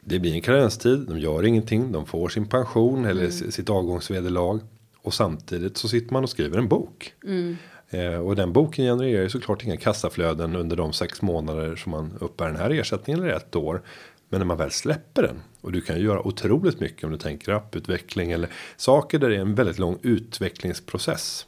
det 0.00 0.18
blir 0.18 0.34
en 0.34 0.40
karenstid, 0.40 0.98
de 1.08 1.18
gör 1.18 1.46
ingenting, 1.46 1.92
de 1.92 2.06
får 2.06 2.28
sin 2.28 2.48
pension 2.48 3.04
eller 3.04 3.24
mm. 3.24 3.52
sitt 3.52 3.70
avgångsvederlag. 3.70 4.60
Och 5.02 5.14
samtidigt 5.14 5.76
så 5.76 5.88
sitter 5.88 6.12
man 6.12 6.22
och 6.22 6.30
skriver 6.30 6.58
en 6.58 6.68
bok. 6.68 7.14
Mm. 7.24 7.56
Eh, 7.90 8.14
och 8.14 8.36
den 8.36 8.52
boken 8.52 8.84
genererar 8.84 9.22
ju 9.22 9.30
såklart 9.30 9.64
inga 9.64 9.76
kassaflöden 9.76 10.56
under 10.56 10.76
de 10.76 10.92
sex 10.92 11.22
månader 11.22 11.76
som 11.76 11.90
man 11.90 12.18
uppbär 12.20 12.46
den 12.46 12.56
här 12.56 12.70
ersättningen 12.70 13.22
eller 13.22 13.32
ett 13.32 13.56
år. 13.56 13.82
Men 14.28 14.40
när 14.40 14.46
man 14.46 14.56
väl 14.56 14.70
släpper 14.70 15.22
den 15.22 15.42
och 15.60 15.72
du 15.72 15.80
kan 15.80 16.00
göra 16.00 16.26
otroligt 16.26 16.80
mycket 16.80 17.04
om 17.04 17.10
du 17.10 17.18
tänker 17.18 17.52
apputveckling 17.52 18.32
eller 18.32 18.50
saker 18.76 19.18
där 19.18 19.28
det 19.28 19.36
är 19.36 19.40
en 19.40 19.54
väldigt 19.54 19.78
lång 19.78 19.98
utvecklingsprocess. 20.02 21.46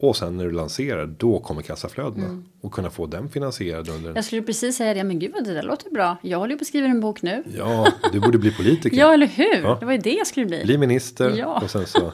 Och 0.00 0.16
sen 0.16 0.36
när 0.36 0.44
du 0.44 0.50
lanserar 0.50 1.06
då 1.06 1.38
kommer 1.38 1.62
kassaflödena 1.62 2.26
mm. 2.26 2.44
och 2.60 2.72
kunna 2.72 2.90
få 2.90 3.06
den 3.06 3.28
finansierad 3.28 3.88
under. 3.88 4.12
Jag 4.14 4.24
skulle 4.24 4.42
precis 4.42 4.76
säga 4.76 4.94
det, 4.94 5.04
men 5.04 5.18
gud 5.18 5.32
vad 5.32 5.44
det 5.44 5.54
där 5.54 5.62
låter 5.62 5.90
bra. 5.90 6.16
Jag 6.22 6.38
håller 6.38 6.52
ju 6.52 6.58
på 6.58 6.62
att 6.62 6.68
skriva 6.68 6.86
en 6.86 7.00
bok 7.00 7.22
nu. 7.22 7.44
Ja, 7.56 7.92
du 8.12 8.20
borde 8.20 8.38
bli 8.38 8.52
politiker. 8.52 8.96
ja, 9.00 9.14
eller 9.14 9.26
hur? 9.26 9.62
Ja. 9.62 9.76
Det 9.80 9.86
var 9.86 9.92
ju 9.92 9.98
det 9.98 10.12
jag 10.12 10.26
skulle 10.26 10.46
bli. 10.46 10.64
Bli 10.64 10.78
minister 10.78 11.34
ja. 11.38 11.60
och 11.62 11.70
sen 11.70 11.86
så. 11.86 12.00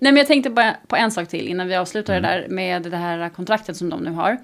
Nej, 0.00 0.12
men 0.12 0.16
jag 0.16 0.26
tänkte 0.26 0.50
bara 0.50 0.76
på 0.86 0.96
en 0.96 1.10
sak 1.10 1.28
till 1.28 1.48
innan 1.48 1.68
vi 1.68 1.74
avslutar 1.74 2.16
mm. 2.16 2.22
det 2.22 2.28
där 2.28 2.48
med 2.48 2.82
det 2.82 2.96
här 2.96 3.28
kontraktet 3.28 3.76
som 3.76 3.88
de 3.88 4.00
nu 4.00 4.10
har. 4.10 4.38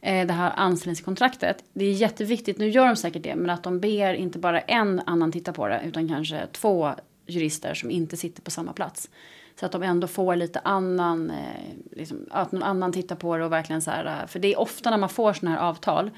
Eh, 0.00 0.26
det 0.26 0.32
här 0.32 0.52
anställningskontraktet. 0.56 1.64
Det 1.72 1.84
är 1.84 1.92
jätteviktigt, 1.92 2.58
nu 2.58 2.68
gör 2.68 2.86
de 2.86 2.96
säkert 2.96 3.22
det, 3.22 3.34
men 3.34 3.50
att 3.50 3.62
de 3.62 3.80
ber 3.80 4.14
inte 4.14 4.38
bara 4.38 4.60
en 4.60 5.00
annan 5.06 5.32
titta 5.32 5.52
på 5.52 5.68
det 5.68 5.80
utan 5.84 6.08
kanske 6.08 6.46
två 6.52 6.90
jurister 7.26 7.74
som 7.74 7.90
inte 7.90 8.16
sitter 8.16 8.42
på 8.42 8.50
samma 8.50 8.72
plats. 8.72 9.10
Så 9.60 9.66
att 9.66 9.72
de 9.72 9.82
ändå 9.82 10.06
får 10.06 10.36
lite 10.36 10.60
annan, 10.64 11.30
eh, 11.30 11.96
liksom, 11.96 12.26
att 12.30 12.52
någon 12.52 12.62
annan 12.62 12.92
tittar 12.92 13.16
på 13.16 13.36
det 13.36 13.44
och 13.44 13.52
verkligen 13.52 13.82
så 13.82 13.90
här, 13.90 14.04
eh, 14.04 14.26
för 14.26 14.38
det 14.38 14.52
är 14.52 14.58
ofta 14.58 14.90
när 14.90 14.98
man 14.98 15.08
får 15.08 15.32
sådana 15.32 15.56
här 15.56 15.68
avtal 15.68 16.10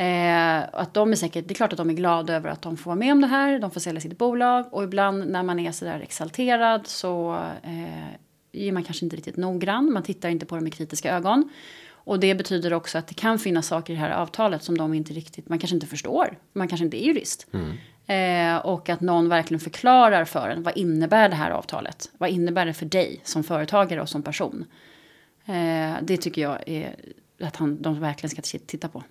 Eh, 0.00 0.64
att 0.72 0.94
de 0.94 1.12
är 1.12 1.16
säkert, 1.16 1.48
det 1.48 1.52
är 1.52 1.54
klart 1.56 1.72
att 1.72 1.76
de 1.76 1.90
är 1.90 1.94
glada 1.94 2.34
över 2.34 2.50
att 2.50 2.62
de 2.62 2.76
får 2.76 2.90
vara 2.90 2.98
med 2.98 3.12
om 3.12 3.20
det 3.20 3.26
här, 3.26 3.58
de 3.58 3.70
får 3.70 3.80
sälja 3.80 4.00
sitt 4.00 4.18
bolag 4.18 4.66
och 4.70 4.84
ibland 4.84 5.30
när 5.30 5.42
man 5.42 5.58
är 5.58 5.72
sådär 5.72 6.00
exalterad 6.00 6.86
så 6.86 7.34
eh, 7.62 8.08
är 8.52 8.72
man 8.72 8.84
kanske 8.84 9.06
inte 9.06 9.16
riktigt 9.16 9.36
noggrann, 9.36 9.92
man 9.92 10.02
tittar 10.02 10.28
inte 10.28 10.46
på 10.46 10.54
det 10.54 10.60
med 10.60 10.74
kritiska 10.74 11.16
ögon. 11.16 11.48
Och 12.04 12.20
det 12.20 12.34
betyder 12.34 12.72
också 12.72 12.98
att 12.98 13.06
det 13.06 13.14
kan 13.14 13.38
finnas 13.38 13.66
saker 13.66 13.92
i 13.92 13.96
det 13.96 14.02
här 14.02 14.10
avtalet 14.10 14.62
som 14.62 14.78
de 14.78 14.94
inte 14.94 15.12
riktigt, 15.12 15.48
man 15.48 15.58
kanske 15.58 15.74
inte 15.74 15.86
förstår. 15.86 16.38
Man 16.52 16.68
kanske 16.68 16.84
inte 16.84 17.02
är 17.02 17.06
jurist. 17.06 17.46
Mm. 17.52 17.76
Eh, 18.06 18.66
och 18.66 18.88
att 18.88 19.00
någon 19.00 19.28
verkligen 19.28 19.60
förklarar 19.60 20.24
för 20.24 20.48
en, 20.48 20.62
vad 20.62 20.76
innebär 20.76 21.28
det 21.28 21.34
här 21.34 21.50
avtalet? 21.50 22.10
Vad 22.18 22.30
innebär 22.30 22.66
det 22.66 22.74
för 22.74 22.86
dig 22.86 23.20
som 23.24 23.44
företagare 23.44 24.00
och 24.00 24.08
som 24.08 24.22
person? 24.22 24.64
Eh, 25.46 25.94
det 26.02 26.16
tycker 26.16 26.42
jag 26.42 26.68
är 26.68 26.94
att 27.40 27.56
han, 27.56 27.82
de 27.82 28.00
verkligen 28.00 28.30
ska 28.30 28.58
titta 28.66 28.88
på. 28.88 29.02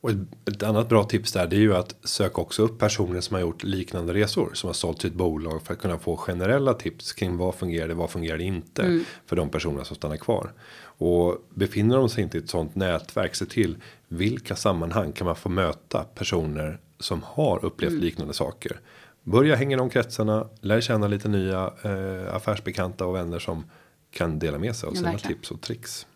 Och 0.00 0.10
ett 0.46 0.62
annat 0.62 0.88
bra 0.88 1.04
tips 1.04 1.32
där 1.32 1.46
det 1.46 1.56
är 1.56 1.60
ju 1.60 1.76
att 1.76 1.94
söka 2.04 2.40
också 2.40 2.62
upp 2.62 2.78
personer 2.78 3.20
som 3.20 3.34
har 3.34 3.40
gjort 3.40 3.62
liknande 3.62 4.14
resor 4.14 4.50
som 4.54 4.68
har 4.68 4.74
sålt 4.74 5.02
sitt 5.02 5.14
bolag 5.14 5.62
för 5.62 5.74
att 5.74 5.80
kunna 5.80 5.98
få 5.98 6.16
generella 6.16 6.74
tips 6.74 7.12
kring 7.12 7.36
vad 7.36 7.54
fungerar 7.54 7.88
det, 7.88 7.94
vad 7.94 8.10
fungerar 8.10 8.38
det 8.38 8.44
inte 8.44 8.82
mm. 8.82 9.04
för 9.26 9.36
de 9.36 9.48
personer 9.50 9.84
som 9.84 9.96
stannar 9.96 10.16
kvar. 10.16 10.52
Och 10.82 11.36
befinner 11.54 11.96
de 11.96 12.08
sig 12.08 12.22
inte 12.22 12.38
i 12.38 12.40
ett 12.40 12.50
sånt 12.50 12.74
nätverk 12.74 13.34
se 13.34 13.46
till 13.46 13.76
vilka 14.08 14.56
sammanhang 14.56 15.12
kan 15.12 15.24
man 15.24 15.36
få 15.36 15.48
möta 15.48 16.04
personer 16.14 16.80
som 16.98 17.22
har 17.22 17.64
upplevt 17.64 17.90
mm. 17.90 18.02
liknande 18.02 18.34
saker. 18.34 18.80
Börja 19.22 19.56
hänga 19.56 19.76
i 19.76 19.78
de 19.78 19.90
kretsarna, 19.90 20.48
lär 20.60 20.80
känna 20.80 21.06
lite 21.08 21.28
nya 21.28 21.72
eh, 21.82 22.34
affärsbekanta 22.34 23.06
och 23.06 23.14
vänner 23.14 23.38
som 23.38 23.64
kan 24.10 24.38
dela 24.38 24.58
med 24.58 24.76
sig 24.76 24.88
av 24.88 24.92
sina 24.92 25.10
verkligen. 25.10 25.36
tips 25.36 25.50
och 25.50 25.60
tricks. 25.60 26.06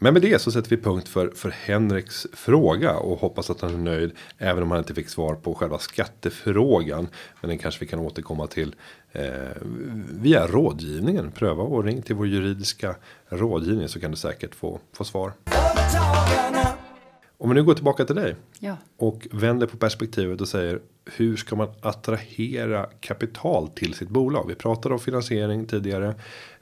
Men 0.00 0.12
med 0.12 0.22
det 0.22 0.38
så 0.38 0.52
sätter 0.52 0.70
vi 0.70 0.76
punkt 0.76 1.08
för, 1.08 1.30
för 1.34 1.50
Henriks 1.50 2.26
fråga 2.32 2.96
och 2.96 3.18
hoppas 3.18 3.50
att 3.50 3.60
han 3.60 3.74
är 3.74 3.78
nöjd. 3.78 4.12
Även 4.38 4.62
om 4.62 4.70
han 4.70 4.78
inte 4.78 4.94
fick 4.94 5.08
svar 5.08 5.34
på 5.34 5.54
själva 5.54 5.78
skattefrågan. 5.78 7.08
Men 7.40 7.48
den 7.48 7.58
kanske 7.58 7.80
vi 7.80 7.86
kan 7.86 7.98
återkomma 7.98 8.46
till 8.46 8.74
eh, 9.12 9.22
via 10.10 10.46
rådgivningen. 10.46 11.30
Pröva 11.30 11.62
och 11.62 11.84
ring 11.84 12.02
till 12.02 12.14
vår 12.14 12.26
juridiska 12.26 12.94
rådgivning 13.28 13.88
så 13.88 14.00
kan 14.00 14.10
du 14.10 14.16
säkert 14.16 14.54
få, 14.54 14.80
få 14.92 15.04
svar. 15.04 15.32
Om 17.38 17.48
vi 17.48 17.54
nu 17.54 17.64
går 17.64 17.74
tillbaka 17.74 18.04
till 18.04 18.16
dig. 18.16 18.36
Ja. 18.58 18.76
Och 18.96 19.28
vänder 19.30 19.66
på 19.66 19.76
perspektivet 19.76 20.40
och 20.40 20.48
säger. 20.48 20.80
Hur 21.16 21.36
ska 21.36 21.56
man 21.56 21.68
attrahera 21.80 22.86
kapital 23.00 23.68
till 23.68 23.94
sitt 23.94 24.08
bolag? 24.08 24.44
Vi 24.48 24.54
pratade 24.54 24.94
om 24.94 25.00
finansiering 25.00 25.66
tidigare. 25.66 26.14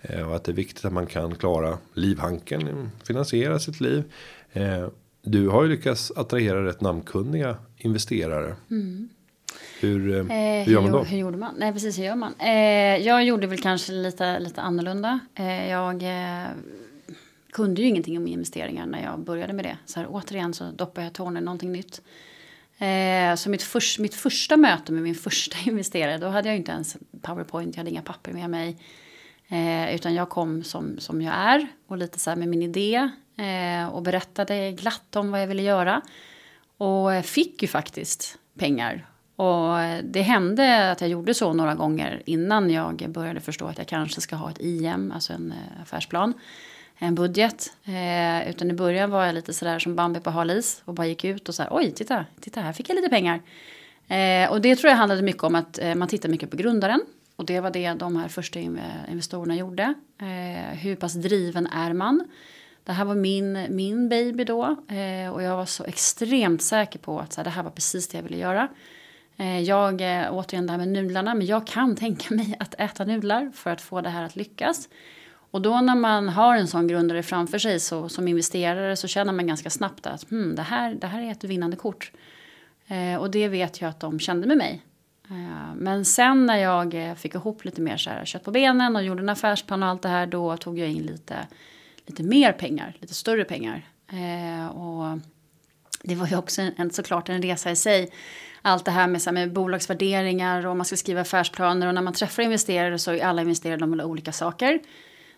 Eh, 0.02 0.28
och 0.28 0.36
att 0.36 0.44
det 0.44 0.52
är 0.52 0.56
viktigt 0.56 0.84
att 0.84 0.92
man 0.92 1.06
kan 1.06 1.34
klara 1.34 1.78
livhanken. 1.94 2.90
Finansiera 3.04 3.58
sitt 3.58 3.80
liv. 3.80 4.04
Eh, 4.52 4.88
du 5.22 5.48
har 5.48 5.62
ju 5.62 5.68
lyckats 5.68 6.12
attrahera 6.16 6.64
rätt 6.64 6.80
namnkunniga 6.80 7.56
investerare. 7.76 8.56
Mm. 8.70 9.08
Hur, 9.80 10.14
eh, 10.14 10.24
hur 10.64 10.72
gör 10.72 10.80
man 10.82 10.92
då? 10.92 11.02
Hur, 11.02 11.18
gjorde 11.18 11.36
man? 11.36 11.54
Nej 11.58 11.72
precis 11.72 11.98
hur 11.98 12.04
gör 12.04 12.16
man? 12.16 12.34
jag 13.04 13.24
gjorde 13.24 13.46
väl 13.46 13.60
kanske 13.60 13.92
lite, 13.92 14.38
lite 14.38 14.60
annorlunda. 14.60 15.20
jag 15.70 16.04
kunde 17.52 17.82
ju 17.82 17.88
ingenting 17.88 18.18
om 18.18 18.26
investeringar 18.26 18.86
när 18.86 19.02
jag 19.02 19.20
började 19.20 19.52
med 19.52 19.64
det. 19.64 19.78
Så 19.86 20.00
här, 20.00 20.06
återigen 20.10 20.54
så 20.54 20.64
doppar 20.70 21.02
jag 21.02 21.12
tårna 21.12 21.40
i 21.40 21.42
någonting 21.42 21.72
nytt. 21.72 22.02
Eh, 22.78 23.34
så 23.34 23.50
mitt, 23.50 23.62
för, 23.62 24.02
mitt 24.02 24.14
första 24.14 24.56
möte 24.56 24.92
med 24.92 25.02
min 25.02 25.14
första 25.14 25.56
investerare, 25.66 26.18
då 26.18 26.28
hade 26.28 26.48
jag 26.48 26.56
inte 26.56 26.72
ens 26.72 26.96
powerpoint, 27.22 27.76
jag 27.76 27.80
hade 27.80 27.90
inga 27.90 28.02
papper 28.02 28.32
med 28.32 28.50
mig. 28.50 28.76
Eh, 29.48 29.94
utan 29.94 30.14
jag 30.14 30.28
kom 30.28 30.64
som, 30.64 30.98
som 30.98 31.22
jag 31.22 31.34
är 31.34 31.66
och 31.86 31.98
lite 31.98 32.18
så 32.18 32.30
här 32.30 32.36
med 32.36 32.48
min 32.48 32.62
idé 32.62 33.10
eh, 33.38 33.88
och 33.88 34.02
berättade 34.02 34.72
glatt 34.72 35.16
om 35.16 35.30
vad 35.30 35.42
jag 35.42 35.46
ville 35.46 35.62
göra. 35.62 36.02
Och 36.76 37.14
eh, 37.14 37.22
fick 37.22 37.62
ju 37.62 37.68
faktiskt 37.68 38.38
pengar. 38.58 39.06
Och 39.36 39.80
eh, 39.80 40.04
det 40.04 40.22
hände 40.22 40.90
att 40.90 41.00
jag 41.00 41.10
gjorde 41.10 41.34
så 41.34 41.52
några 41.52 41.74
gånger 41.74 42.22
innan 42.26 42.70
jag 42.70 43.10
började 43.10 43.40
förstå 43.40 43.66
att 43.66 43.78
jag 43.78 43.86
kanske 43.86 44.20
ska 44.20 44.36
ha 44.36 44.50
ett 44.50 44.60
IM, 44.60 45.12
alltså 45.12 45.32
en 45.32 45.52
eh, 45.52 45.82
affärsplan 45.82 46.34
en 46.98 47.14
budget. 47.14 47.72
Eh, 47.84 48.50
utan 48.50 48.70
i 48.70 48.74
början 48.74 49.10
var 49.10 49.26
jag 49.26 49.34
lite 49.34 49.52
sådär 49.52 49.78
som 49.78 49.96
Bambi 49.96 50.20
på 50.20 50.30
halis 50.30 50.82
och 50.84 50.94
bara 50.94 51.06
gick 51.06 51.24
ut 51.24 51.48
och 51.48 51.54
så 51.54 51.62
här, 51.62 51.70
oj, 51.72 51.90
titta, 51.90 52.24
titta 52.40 52.60
här 52.60 52.72
fick 52.72 52.88
jag 52.88 52.96
lite 52.96 53.08
pengar. 53.08 53.42
Eh, 54.08 54.50
och 54.50 54.60
det 54.60 54.76
tror 54.76 54.90
jag 54.90 54.96
handlade 54.96 55.22
mycket 55.22 55.42
om 55.42 55.54
att 55.54 55.78
eh, 55.78 55.94
man 55.94 56.08
tittar 56.08 56.28
mycket 56.28 56.50
på 56.50 56.56
grundaren. 56.56 57.00
Och 57.36 57.44
det 57.44 57.60
var 57.60 57.70
det 57.70 57.92
de 57.92 58.16
här 58.16 58.28
första 58.28 58.58
investerarna 59.10 59.56
gjorde. 59.56 59.94
Eh, 60.18 60.78
hur 60.78 60.96
pass 60.96 61.14
driven 61.14 61.66
är 61.66 61.92
man? 61.92 62.24
Det 62.84 62.92
här 62.92 63.04
var 63.04 63.14
min, 63.14 63.66
min 63.70 64.08
baby 64.08 64.44
då 64.44 64.62
eh, 64.88 65.32
och 65.32 65.42
jag 65.42 65.56
var 65.56 65.66
så 65.66 65.84
extremt 65.84 66.62
säker 66.62 66.98
på 66.98 67.20
att 67.20 67.32
så 67.32 67.40
här, 67.40 67.44
det 67.44 67.50
här 67.50 67.62
var 67.62 67.70
precis 67.70 68.08
det 68.08 68.18
jag 68.18 68.22
ville 68.22 68.36
göra. 68.36 68.68
Eh, 69.36 69.60
jag, 69.60 70.00
eh, 70.00 70.34
återigen 70.34 70.66
det 70.66 70.72
här 70.72 70.78
med 70.78 70.88
nudlarna, 70.88 71.34
men 71.34 71.46
jag 71.46 71.66
kan 71.66 71.96
tänka 71.96 72.34
mig 72.34 72.56
att 72.60 72.74
äta 72.78 73.04
nudlar 73.04 73.50
för 73.54 73.70
att 73.70 73.80
få 73.80 74.00
det 74.00 74.08
här 74.08 74.24
att 74.24 74.36
lyckas. 74.36 74.88
Och 75.56 75.62
då 75.62 75.80
när 75.80 75.94
man 75.94 76.28
har 76.28 76.56
en 76.56 76.68
sån 76.68 76.86
grundare 76.86 77.22
framför 77.22 77.58
sig 77.58 77.80
så, 77.80 78.08
som 78.08 78.28
investerare 78.28 78.96
så 78.96 79.08
känner 79.08 79.32
man 79.32 79.46
ganska 79.46 79.70
snabbt 79.70 80.06
att 80.06 80.30
hmm, 80.30 80.54
det, 80.54 80.62
här, 80.62 80.94
det 80.94 81.06
här 81.06 81.22
är 81.22 81.30
ett 81.30 81.44
vinnande 81.44 81.76
kort. 81.76 82.12
Eh, 82.86 83.20
och 83.20 83.30
det 83.30 83.48
vet 83.48 83.80
jag 83.80 83.88
att 83.88 84.00
de 84.00 84.20
kände 84.20 84.46
med 84.46 84.56
mig. 84.56 84.82
Eh, 85.30 85.74
men 85.76 86.04
sen 86.04 86.46
när 86.46 86.56
jag 86.56 86.94
eh, 86.94 87.14
fick 87.14 87.34
ihop 87.34 87.64
lite 87.64 87.80
mer 87.80 87.96
så 87.96 88.10
här, 88.10 88.24
kött 88.24 88.44
på 88.44 88.50
benen 88.50 88.96
och 88.96 89.02
gjorde 89.04 89.22
en 89.22 89.28
affärsplan 89.28 89.82
och 89.82 89.88
allt 89.88 90.02
det 90.02 90.08
här 90.08 90.26
då 90.26 90.56
tog 90.56 90.78
jag 90.78 90.88
in 90.88 91.02
lite, 91.02 91.46
lite 92.06 92.22
mer 92.22 92.52
pengar, 92.52 92.96
lite 93.00 93.14
större 93.14 93.44
pengar. 93.44 93.86
Eh, 94.08 94.66
och 94.66 95.18
det 96.02 96.14
var 96.14 96.26
ju 96.26 96.36
också 96.36 96.62
en, 96.76 96.90
såklart 96.90 97.28
en 97.28 97.42
resa 97.42 97.70
i 97.70 97.76
sig. 97.76 98.10
Allt 98.62 98.84
det 98.84 98.90
här 98.90 99.06
med, 99.06 99.22
så 99.22 99.30
här, 99.30 99.34
med 99.34 99.52
bolagsvärderingar 99.52 100.66
och 100.66 100.76
man 100.76 100.86
ska 100.86 100.96
skriva 100.96 101.20
affärsplaner 101.20 101.86
och 101.86 101.94
när 101.94 102.02
man 102.02 102.12
träffar 102.12 102.42
investerare 102.42 102.98
så 102.98 103.12
är 103.12 103.24
alla 103.24 103.42
investerare 103.42 103.76
de 103.76 103.90
vill 103.90 104.00
ha 104.00 104.06
olika 104.06 104.32
saker. 104.32 104.80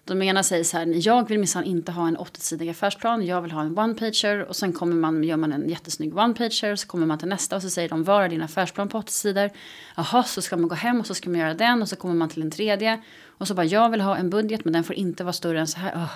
De 0.08 0.22
ena 0.22 0.42
säger 0.42 0.64
så 0.64 0.76
här, 0.76 1.06
jag 1.06 1.28
vill 1.28 1.38
minsann 1.38 1.64
inte 1.64 1.92
ha 1.92 2.08
en 2.08 2.16
80-sidig 2.16 2.70
affärsplan, 2.70 3.26
jag 3.26 3.42
vill 3.42 3.50
ha 3.50 3.60
en 3.60 3.78
one-pager 3.78 4.44
och 4.44 4.56
sen 4.56 4.72
kommer 4.72 4.94
man, 4.94 5.24
gör 5.24 5.36
man 5.36 5.52
en 5.52 5.68
jättesnygg 5.68 6.14
one-pager 6.14 6.76
så 6.76 6.86
kommer 6.86 7.06
man 7.06 7.18
till 7.18 7.28
nästa 7.28 7.56
och 7.56 7.62
så 7.62 7.70
säger 7.70 7.88
de, 7.88 8.04
var 8.04 8.22
är 8.22 8.28
din 8.28 8.42
affärsplan 8.42 8.88
på 8.88 8.98
80 8.98 9.12
sidor? 9.12 9.50
Jaha, 9.96 10.22
så 10.22 10.42
ska 10.42 10.56
man 10.56 10.68
gå 10.68 10.74
hem 10.74 11.00
och 11.00 11.06
så 11.06 11.14
ska 11.14 11.30
man 11.30 11.40
göra 11.40 11.54
den 11.54 11.82
och 11.82 11.88
så 11.88 11.96
kommer 11.96 12.14
man 12.14 12.28
till 12.28 12.42
en 12.42 12.50
tredje 12.50 13.02
och 13.26 13.48
så 13.48 13.54
bara, 13.54 13.66
jag 13.66 13.90
vill 13.90 14.00
ha 14.00 14.16
en 14.16 14.30
budget 14.30 14.64
men 14.64 14.72
den 14.72 14.84
får 14.84 14.96
inte 14.96 15.24
vara 15.24 15.32
större 15.32 15.60
än 15.60 15.66
så 15.66 15.78
här. 15.78 15.94
Oh. 15.94 16.12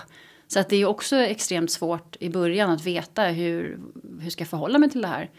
Så 0.48 0.60
att 0.60 0.68
det 0.68 0.76
är 0.76 0.86
också 0.86 1.16
extremt 1.16 1.70
svårt 1.70 2.16
i 2.20 2.30
början 2.30 2.70
att 2.70 2.84
veta 2.84 3.24
hur, 3.24 3.78
hur 4.20 4.30
ska 4.30 4.42
jag 4.42 4.48
förhålla 4.48 4.78
mig 4.78 4.90
till 4.90 5.02
det 5.02 5.08
här. 5.08 5.30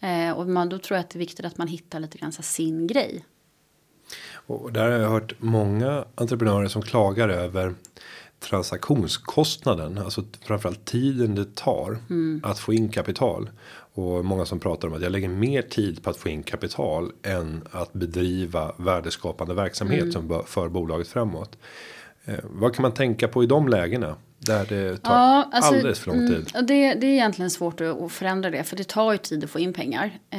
Eh, 0.00 0.38
och 0.38 0.48
man, 0.48 0.68
då 0.68 0.78
tror 0.78 0.96
jag 0.96 1.04
att 1.04 1.10
det 1.10 1.16
är 1.16 1.18
viktigt 1.18 1.46
att 1.46 1.58
man 1.58 1.68
hittar 1.68 2.00
lite 2.00 2.18
grann 2.18 2.32
sin 2.32 2.86
grej. 2.86 3.24
Och 4.48 4.72
där 4.72 4.90
har 4.90 4.98
jag 4.98 5.08
hört 5.08 5.34
många 5.38 6.04
entreprenörer 6.14 6.68
som 6.68 6.82
klagar 6.82 7.28
över 7.28 7.74
transaktionskostnaden, 8.40 9.98
alltså 9.98 10.24
framförallt 10.46 10.84
tiden 10.84 11.34
det 11.34 11.54
tar 11.56 11.98
mm. 12.10 12.40
att 12.44 12.58
få 12.58 12.72
in 12.72 12.88
kapital. 12.88 13.50
Och 13.94 14.24
många 14.24 14.44
som 14.44 14.60
pratar 14.60 14.88
om 14.88 14.94
att 14.94 15.02
jag 15.02 15.12
lägger 15.12 15.28
mer 15.28 15.62
tid 15.62 16.02
på 16.02 16.10
att 16.10 16.16
få 16.16 16.28
in 16.28 16.42
kapital 16.42 17.12
än 17.22 17.62
att 17.70 17.92
bedriva 17.92 18.72
värdeskapande 18.76 19.54
verksamhet 19.54 20.00
mm. 20.00 20.12
som 20.12 20.42
för 20.46 20.68
bolaget 20.68 21.08
framåt. 21.08 21.58
Eh, 22.24 22.38
vad 22.42 22.74
kan 22.74 22.82
man 22.82 22.94
tänka 22.94 23.28
på 23.28 23.42
i 23.42 23.46
de 23.46 23.68
lägena? 23.68 24.16
Där 24.38 24.66
det 24.68 24.96
tar 24.96 25.14
ja, 25.14 25.48
alltså, 25.52 25.74
alldeles 25.74 25.98
för 25.98 26.06
lång 26.06 26.16
mm, 26.16 26.28
tid. 26.28 26.50
Mm, 26.54 26.66
det, 26.66 26.94
det 26.94 27.06
är 27.06 27.10
egentligen 27.10 27.50
svårt 27.50 27.80
att 27.80 28.12
förändra 28.12 28.50
det. 28.50 28.64
För 28.64 28.76
det 28.76 28.88
tar 28.88 29.12
ju 29.12 29.18
tid 29.18 29.44
att 29.44 29.50
få 29.50 29.58
in 29.58 29.72
pengar. 29.72 30.18
Eh, 30.30 30.38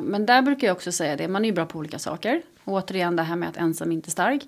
men 0.00 0.26
där 0.26 0.42
brukar 0.42 0.66
jag 0.66 0.76
också 0.76 0.92
säga 0.92 1.16
det. 1.16 1.28
Man 1.28 1.44
är 1.44 1.48
ju 1.48 1.54
bra 1.54 1.66
på 1.66 1.78
olika 1.78 1.98
saker. 1.98 2.42
Och 2.64 2.72
återigen 2.72 3.16
det 3.16 3.22
här 3.22 3.36
med 3.36 3.48
att 3.48 3.56
ensam 3.56 3.92
inte 3.92 4.08
är 4.08 4.10
stark. 4.10 4.42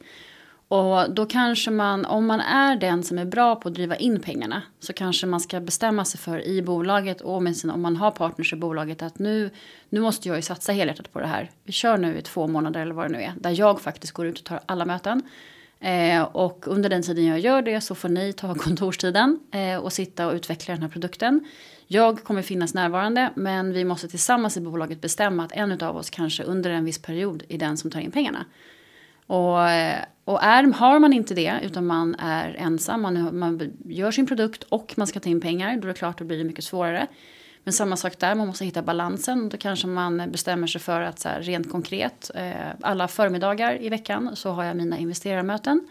Och 0.69 1.11
då 1.11 1.27
kanske 1.27 1.71
man, 1.71 2.05
om 2.05 2.27
man 2.27 2.41
är 2.41 2.77
den 2.77 3.03
som 3.03 3.19
är 3.19 3.25
bra 3.25 3.57
på 3.57 3.69
att 3.69 3.75
driva 3.75 3.97
in 3.97 4.21
pengarna. 4.21 4.63
Så 4.81 4.93
kanske 4.93 5.27
man 5.27 5.41
ska 5.41 5.61
bestämma 5.61 6.05
sig 6.05 6.21
för 6.21 6.47
i 6.47 6.63
bolaget 6.63 7.21
och 7.21 7.43
med 7.43 7.57
sina, 7.57 7.75
om 7.75 7.83
man 7.83 7.97
har 7.97 8.11
partners 8.11 8.53
i 8.53 8.57
bolaget. 8.57 9.03
Att 9.03 9.19
nu, 9.19 9.51
nu 9.89 10.01
måste 10.01 10.29
jag 10.29 10.37
ju 10.37 10.43
satsa 10.43 10.73
helhjärtat 10.73 11.13
på 11.13 11.21
det 11.21 11.27
här. 11.27 11.51
Vi 11.65 11.73
kör 11.73 11.99
nu 11.99 12.19
i 12.19 12.23
två 12.23 12.49
månader 12.49 12.81
eller 12.81 12.95
vad 12.95 13.05
det 13.05 13.19
nu 13.19 13.23
är. 13.23 13.33
Där 13.37 13.59
jag 13.59 13.81
faktiskt 13.81 14.13
går 14.13 14.27
ut 14.27 14.39
och 14.39 14.45
tar 14.45 14.61
alla 14.67 14.85
möten. 14.85 15.23
Eh, 15.81 16.23
och 16.23 16.69
under 16.69 16.91
den 16.91 17.03
tiden 17.03 17.25
jag 17.25 17.41
gör 17.41 17.63
det 17.63 17.81
så 17.81 17.95
får 17.95 18.09
ni 18.09 18.33
ta 18.33 18.55
kontorstiden 18.55 19.41
eh, 19.53 19.77
och 19.77 19.93
sitta 19.93 20.27
och 20.27 20.35
utveckla 20.35 20.75
den 20.75 20.83
här 20.83 20.89
produkten. 20.89 21.45
Jag 21.87 22.25
kommer 22.25 22.43
finnas 22.43 22.75
närvarande 22.75 23.31
men 23.35 23.73
vi 23.73 23.85
måste 23.85 24.09
tillsammans 24.09 24.57
i 24.57 24.61
bolaget 24.61 25.01
bestämma 25.01 25.45
att 25.45 25.53
en 25.53 25.83
av 25.83 25.97
oss 25.97 26.11
kanske 26.11 26.43
under 26.43 26.71
en 26.71 26.85
viss 26.85 27.03
period 27.03 27.43
är 27.49 27.59
den 27.59 27.77
som 27.77 27.91
tar 27.91 28.01
in 28.01 28.11
pengarna. 28.11 28.45
Och, 29.27 29.71
eh, 29.71 30.05
och 30.25 30.43
är, 30.43 30.73
har 30.73 30.99
man 30.99 31.13
inte 31.13 31.35
det 31.35 31.55
utan 31.63 31.87
man 31.87 32.15
är 32.15 32.57
ensam, 32.59 33.03
man, 33.03 33.39
man 33.39 33.73
gör 33.85 34.11
sin 34.11 34.27
produkt 34.27 34.63
och 34.63 34.95
man 34.97 35.07
ska 35.07 35.21
ta 35.21 35.31
in 35.31 35.41
pengar, 35.41 35.77
då 35.77 35.83
är 35.83 35.93
det 35.93 35.99
klart 35.99 36.11
att 36.11 36.19
det 36.19 36.25
blir 36.25 36.45
mycket 36.45 36.65
svårare. 36.65 37.07
Men 37.67 37.73
samma 37.73 37.97
sak 37.97 38.19
där, 38.19 38.35
man 38.35 38.47
måste 38.47 38.65
hitta 38.65 38.83
balansen. 38.83 39.49
Då 39.49 39.57
kanske 39.57 39.87
man 39.87 40.31
bestämmer 40.31 40.67
sig 40.67 40.81
för 40.81 41.01
att 41.01 41.19
så 41.19 41.29
här, 41.29 41.43
rent 41.43 41.71
konkret, 41.71 42.31
eh, 42.35 42.53
alla 42.81 43.09
förmiddagar 43.09 43.83
i 43.83 43.89
veckan 43.89 44.37
så 44.37 44.51
har 44.51 44.65
jag 44.65 44.77
mina 44.77 44.99
investerarmöten. 44.99 45.89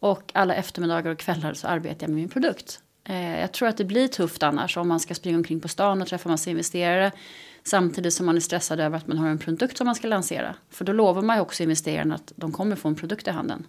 Och 0.00 0.32
alla 0.34 0.54
eftermiddagar 0.54 1.10
och 1.10 1.18
kvällar 1.18 1.54
så 1.54 1.66
arbetar 1.66 2.06
jag 2.06 2.10
med 2.10 2.16
min 2.16 2.28
produkt. 2.28 2.80
Eh, 3.04 3.40
jag 3.40 3.52
tror 3.52 3.68
att 3.68 3.76
det 3.76 3.84
blir 3.84 4.08
tufft 4.08 4.42
annars 4.42 4.76
om 4.76 4.88
man 4.88 5.00
ska 5.00 5.14
springa 5.14 5.36
omkring 5.36 5.60
på 5.60 5.68
stan 5.68 6.02
och 6.02 6.08
träffa 6.08 6.28
massa 6.28 6.50
investerare. 6.50 7.12
Samtidigt 7.64 8.14
som 8.14 8.26
man 8.26 8.36
är 8.36 8.40
stressad 8.40 8.80
över 8.80 8.96
att 8.96 9.06
man 9.06 9.18
har 9.18 9.28
en 9.28 9.38
produkt 9.38 9.76
som 9.76 9.84
man 9.84 9.94
ska 9.94 10.08
lansera. 10.08 10.54
För 10.70 10.84
då 10.84 10.92
lovar 10.92 11.22
man 11.22 11.36
ju 11.36 11.42
också 11.42 11.62
investerarna 11.62 12.14
att 12.14 12.32
de 12.36 12.52
kommer 12.52 12.76
få 12.76 12.88
en 12.88 12.94
produkt 12.94 13.26
i 13.26 13.30
handen. 13.30 13.66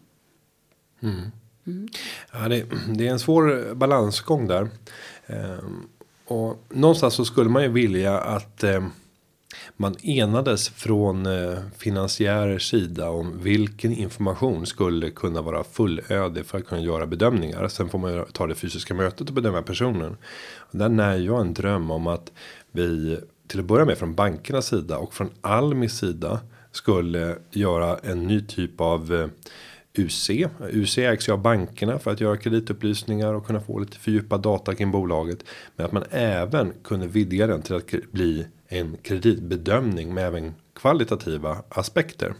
Mm. 1.01 1.31
Mm. 1.67 1.87
Ja, 2.31 2.47
det, 2.47 2.65
det, 2.95 3.07
är 3.07 3.11
en 3.11 3.19
svår 3.19 3.75
balansgång 3.75 4.47
där. 4.47 4.69
Ehm, 5.27 5.87
och 6.29 6.65
någonstans 6.69 7.13
så 7.13 7.25
skulle 7.25 7.49
man 7.49 7.63
ju 7.63 7.69
vilja 7.69 8.17
att 8.17 8.63
eh, 8.63 8.83
man 9.77 9.95
enades 10.03 10.69
från 10.69 11.25
eh, 11.25 11.57
finansiärers 11.77 12.69
sida 12.69 13.09
om 13.09 13.39
vilken 13.41 13.91
information 13.91 14.65
skulle 14.65 15.09
kunna 15.09 15.41
vara 15.41 15.63
fullödig 15.63 16.45
för 16.45 16.57
att 16.57 16.65
kunna 16.65 16.81
göra 16.81 17.05
bedömningar. 17.05 17.67
Sen 17.67 17.89
får 17.89 17.99
man 17.99 18.13
ju 18.13 18.25
ta 18.25 18.47
det 18.47 18.55
fysiska 18.55 18.93
mötet 18.93 19.27
och 19.27 19.33
bedöma 19.33 19.61
personen. 19.61 20.17
Och 20.57 20.77
där 20.77 20.89
när 20.89 21.17
jag 21.17 21.41
en 21.41 21.53
dröm 21.53 21.91
om 21.91 22.07
att 22.07 22.31
vi 22.71 23.19
till 23.47 23.59
att 23.59 23.65
börja 23.65 23.85
med 23.85 23.97
från 23.97 24.15
bankernas 24.15 24.67
sida 24.67 24.97
och 24.97 25.13
från 25.13 25.29
Almis 25.41 25.97
sida 25.97 26.39
skulle 26.71 27.37
göra 27.51 27.97
en 27.97 28.27
ny 28.27 28.41
typ 28.41 28.81
av 28.81 29.13
eh, 29.13 29.27
UC. 29.93 30.29
UC 30.71 30.97
ägs 30.97 31.29
ju 31.29 31.33
av 31.33 31.41
bankerna 31.41 31.99
för 31.99 32.11
att 32.11 32.21
göra 32.21 32.37
kreditupplysningar 32.37 33.33
och 33.33 33.45
kunna 33.45 33.61
få 33.61 33.79
lite 33.79 33.97
fördjupad 33.97 34.41
data 34.41 34.75
kring 34.75 34.91
bolaget. 34.91 35.43
Men 35.75 35.85
att 35.85 35.91
man 35.91 36.03
även 36.11 36.73
kunde 36.83 37.07
vidga 37.07 37.47
den 37.47 37.61
till 37.61 37.75
att 37.75 38.11
bli 38.11 38.47
en 38.67 38.97
kreditbedömning 39.01 40.13
med 40.13 40.27
även 40.27 40.53
kvalitativa 40.75 41.63
aspekter. 41.69 42.33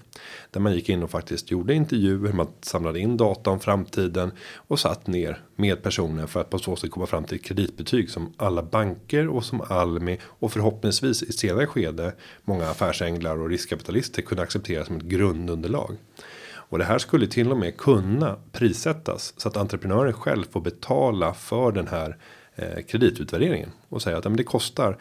Där 0.52 0.60
man 0.60 0.74
gick 0.74 0.90
in 0.90 1.04
och 1.04 1.12
faktiskt 1.12 1.52
gjorde 1.52 1.74
intervjuer, 1.74 2.34
man 2.34 2.48
samlade 2.62 3.00
in 3.00 3.18
data 3.18 3.50
om 3.50 3.60
framtiden 3.60 4.32
och 4.56 4.80
satt 4.80 5.08
ner 5.08 5.42
med 5.56 5.84
personer 5.84 6.28
för 6.28 6.42
att 6.42 6.50
på 6.50 6.60
så 6.60 6.76
sätt 6.76 6.92
komma 6.92 7.06
fram 7.06 7.24
till 7.24 7.42
kreditbetyg 7.42 8.10
som 8.10 8.34
alla 8.38 8.64
banker 8.64 9.28
och 9.28 9.44
som 9.44 9.62
Almi 9.62 10.20
och 10.24 10.52
förhoppningsvis 10.52 11.24
i 11.24 11.34
senare 11.34 11.68
skede 11.68 12.14
många 12.44 12.70
affärsänglar 12.70 13.42
och 13.42 13.50
riskkapitalister 13.50 14.22
kunde 14.22 14.44
acceptera 14.44 14.86
som 14.86 14.98
ett 14.98 15.04
grundunderlag. 15.04 15.98
Och 16.70 16.78
det 16.78 16.84
här 16.84 16.98
skulle 16.98 17.28
till 17.28 17.52
och 17.52 17.58
med 17.58 17.78
kunna 17.78 18.36
prissättas 18.52 19.34
så 19.38 19.48
att 19.48 19.58
entreprenören 19.58 20.14
själv 20.14 20.44
får 20.52 20.62
betala 20.62 21.34
för 21.34 21.72
den 21.72 21.88
här 21.88 22.18
eh, 22.56 22.84
kreditutvärderingen 22.88 23.70
och 23.90 24.02
säga 24.02 24.18
att 24.18 24.24
men 24.24 24.38
det 24.38 24.44
kostar 24.44 24.98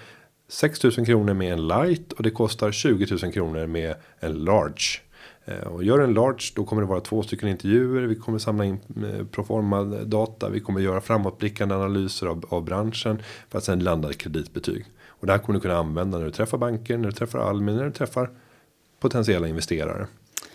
6000 0.48 1.04
kronor 1.04 1.34
med 1.34 1.52
en 1.52 1.68
light 1.68 2.12
och 2.12 2.22
det 2.22 2.30
kostar 2.30 2.72
20 2.72 3.16
000 3.22 3.32
kronor 3.32 3.66
med 3.66 3.94
en 4.20 4.32
large. 4.44 5.00
Eh, 5.44 5.66
och 5.66 5.84
gör 5.84 5.98
en 5.98 6.14
large 6.14 6.52
då 6.54 6.64
kommer 6.64 6.82
det 6.82 6.88
vara 6.88 7.00
två 7.00 7.22
stycken 7.22 7.48
intervjuer. 7.48 8.02
Vi 8.02 8.14
kommer 8.14 8.38
samla 8.38 8.64
in 8.64 8.78
eh, 8.96 9.26
proforma 9.26 9.82
data. 9.84 10.48
Vi 10.48 10.60
kommer 10.60 10.80
göra 10.80 11.00
framåtblickande 11.00 11.74
analyser 11.74 12.26
av, 12.26 12.44
av 12.48 12.64
branschen 12.64 13.22
för 13.48 13.58
att 13.58 13.64
sen 13.64 13.84
landa 13.84 14.10
ett 14.10 14.18
kreditbetyg. 14.18 14.84
Och 15.06 15.26
det 15.26 15.32
här 15.32 15.38
kommer 15.38 15.58
du 15.58 15.60
kunna 15.60 15.76
använda 15.76 16.18
när 16.18 16.24
du 16.24 16.30
träffar 16.30 16.58
banker, 16.58 16.98
när 16.98 17.08
du 17.08 17.12
träffar 17.12 17.38
Almi, 17.38 17.72
när 17.72 17.84
du 17.84 17.92
träffar 17.92 18.30
potentiella 19.00 19.48
investerare. 19.48 20.06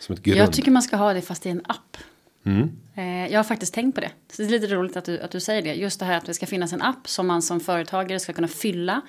Som 0.03 0.13
ett 0.13 0.23
grund. 0.23 0.39
Jag 0.39 0.53
tycker 0.53 0.71
man 0.71 0.81
ska 0.81 0.95
ha 0.95 1.13
det 1.13 1.21
fast 1.21 1.45
i 1.45 1.49
en 1.49 1.61
app. 1.65 1.97
Eh, 2.95 3.31
jag 3.31 3.39
har 3.39 3.43
faktiskt 3.43 3.73
tänkt 3.73 3.95
på 3.95 4.01
det. 4.01 4.11
Så 4.31 4.41
det 4.41 4.47
är 4.47 4.49
lite 4.49 4.67
roligt 4.75 4.97
att 4.97 5.05
du, 5.05 5.19
att 5.19 5.31
du 5.31 5.39
säger 5.39 5.61
det. 5.61 5.73
Just 5.73 5.99
det 5.99 6.05
här 6.05 6.17
att 6.17 6.25
det 6.25 6.33
ska 6.33 6.45
finnas 6.45 6.73
en 6.73 6.81
app 6.81 7.07
som 7.07 7.27
man 7.27 7.41
som 7.41 7.59
företagare 7.59 8.19
ska 8.19 8.33
kunna 8.33 8.47
fylla. 8.47 9.01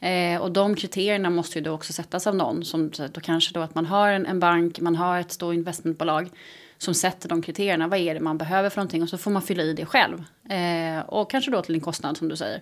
Eh, 0.00 0.40
och 0.40 0.52
de 0.52 0.74
kriterierna 0.74 1.30
måste 1.30 1.58
ju 1.58 1.64
då 1.64 1.72
också 1.72 1.92
sättas 1.92 2.26
av 2.26 2.36
någon. 2.36 2.64
Som, 2.64 2.90
då 3.12 3.20
kanske 3.20 3.54
då 3.54 3.60
att 3.60 3.74
man 3.74 3.86
har 3.86 4.08
en, 4.08 4.26
en 4.26 4.40
bank, 4.40 4.80
man 4.80 4.96
har 4.96 5.20
ett 5.20 5.32
stort 5.32 5.54
investmentbolag 5.54 6.30
som 6.78 6.94
sätter 6.94 7.28
de 7.28 7.42
kriterierna. 7.42 7.88
Vad 7.88 7.98
är 7.98 8.14
det 8.14 8.20
man 8.20 8.38
behöver 8.38 8.70
för 8.70 8.76
någonting? 8.76 9.02
Och 9.02 9.08
så 9.08 9.18
får 9.18 9.30
man 9.30 9.42
fylla 9.42 9.62
i 9.62 9.72
det 9.72 9.86
själv. 9.86 10.24
Eh, 10.48 11.00
och 11.06 11.30
kanske 11.30 11.50
då 11.50 11.62
till 11.62 11.74
en 11.74 11.80
kostnad 11.80 12.16
som 12.16 12.28
du 12.28 12.36
säger. 12.36 12.60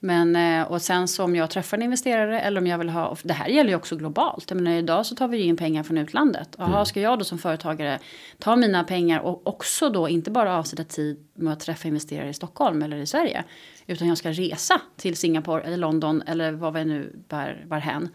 Men 0.00 0.36
eh, 0.36 0.72
och 0.72 0.82
sen 0.82 1.08
så 1.08 1.24
om 1.24 1.36
jag 1.36 1.50
träffar 1.50 1.76
en 1.76 1.82
investerare 1.82 2.40
eller 2.40 2.60
om 2.60 2.66
jag 2.66 2.78
vill 2.78 2.88
ha, 2.88 3.16
det 3.22 3.32
här 3.32 3.48
gäller 3.48 3.70
ju 3.70 3.76
också 3.76 3.96
globalt. 3.96 4.50
Jag 4.50 4.56
menar 4.56 4.76
idag 4.76 5.06
så 5.06 5.14
tar 5.14 5.28
vi 5.28 5.38
ju 5.38 5.44
in 5.44 5.56
pengar 5.56 5.82
från 5.82 5.98
utlandet. 5.98 6.54
Jaha, 6.58 6.68
mm. 6.68 6.86
ska 6.86 7.00
jag 7.00 7.18
då 7.18 7.24
som 7.24 7.38
företagare 7.38 7.98
ta 8.38 8.56
mina 8.56 8.84
pengar 8.84 9.20
och 9.20 9.46
också 9.46 9.90
då 9.90 10.08
inte 10.08 10.30
bara 10.30 10.58
avsätta 10.58 10.84
tid 10.84 11.28
med 11.34 11.52
att 11.52 11.60
träffa 11.60 11.88
investerare 11.88 12.28
i 12.28 12.34
Stockholm 12.34 12.82
eller 12.82 12.96
i 12.96 13.06
Sverige. 13.06 13.44
Utan 13.86 14.08
jag 14.08 14.18
ska 14.18 14.32
resa 14.32 14.80
till 14.96 15.16
Singapore 15.16 15.62
eller 15.62 15.76
London 15.76 16.22
eller 16.26 16.52
vad 16.52 16.74
vi 16.74 16.84
nu 16.84 17.12
bär, 17.28 17.64
bär 17.66 17.78
hän. 17.78 18.08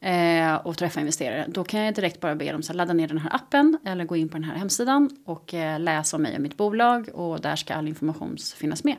Eh, 0.00 0.54
och 0.54 0.78
träffa 0.78 1.00
investerare. 1.00 1.44
Då 1.48 1.64
kan 1.64 1.80
jag 1.80 1.94
direkt 1.94 2.20
bara 2.20 2.34
be 2.34 2.52
dem 2.52 2.62
att 2.68 2.76
ladda 2.76 2.92
ner 2.92 3.08
den 3.08 3.18
här 3.18 3.34
appen 3.34 3.78
eller 3.84 4.04
gå 4.04 4.16
in 4.16 4.28
på 4.28 4.36
den 4.36 4.44
här 4.44 4.56
hemsidan 4.56 5.10
och 5.24 5.54
eh, 5.54 5.80
läsa 5.80 6.16
om 6.16 6.22
mig 6.22 6.34
och 6.34 6.40
mitt 6.40 6.56
bolag 6.56 7.08
och 7.14 7.40
där 7.40 7.56
ska 7.56 7.74
all 7.74 7.88
information 7.88 8.36
finnas 8.56 8.84
med. 8.84 8.96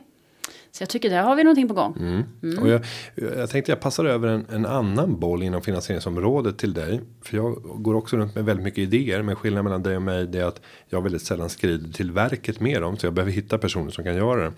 Så 0.78 0.82
jag 0.82 0.88
tycker 0.88 1.10
där 1.10 1.22
har 1.22 1.36
vi 1.36 1.44
någonting 1.44 1.68
på 1.68 1.74
gång. 1.74 1.96
Mm. 2.00 2.24
Mm. 2.42 2.58
Och 2.58 2.68
jag, 2.68 2.80
jag 3.14 3.50
tänkte 3.50 3.72
jag 3.72 3.80
passar 3.80 4.04
över 4.04 4.28
en, 4.28 4.46
en, 4.52 4.66
annan 4.66 5.20
boll 5.20 5.42
inom 5.42 5.62
finansieringsområdet 5.62 6.58
till 6.58 6.74
dig. 6.74 7.00
För 7.22 7.36
jag 7.36 7.54
går 7.62 7.94
också 7.94 8.16
runt 8.16 8.34
med 8.34 8.44
väldigt 8.44 8.64
mycket 8.64 8.78
idéer. 8.78 9.22
Men 9.22 9.36
skillnaden 9.36 9.64
mellan 9.64 9.82
dig 9.82 9.96
och 9.96 10.02
mig 10.02 10.38
är 10.38 10.44
att 10.44 10.60
jag 10.88 11.02
väldigt 11.02 11.22
sällan 11.22 11.48
skrider 11.48 11.92
till 11.92 12.12
verket 12.12 12.60
med 12.60 12.82
dem. 12.82 12.96
Så 12.96 13.06
jag 13.06 13.14
behöver 13.14 13.32
hitta 13.32 13.58
personer 13.58 13.90
som 13.90 14.04
kan 14.04 14.16
göra 14.16 14.44
det. 14.44 14.52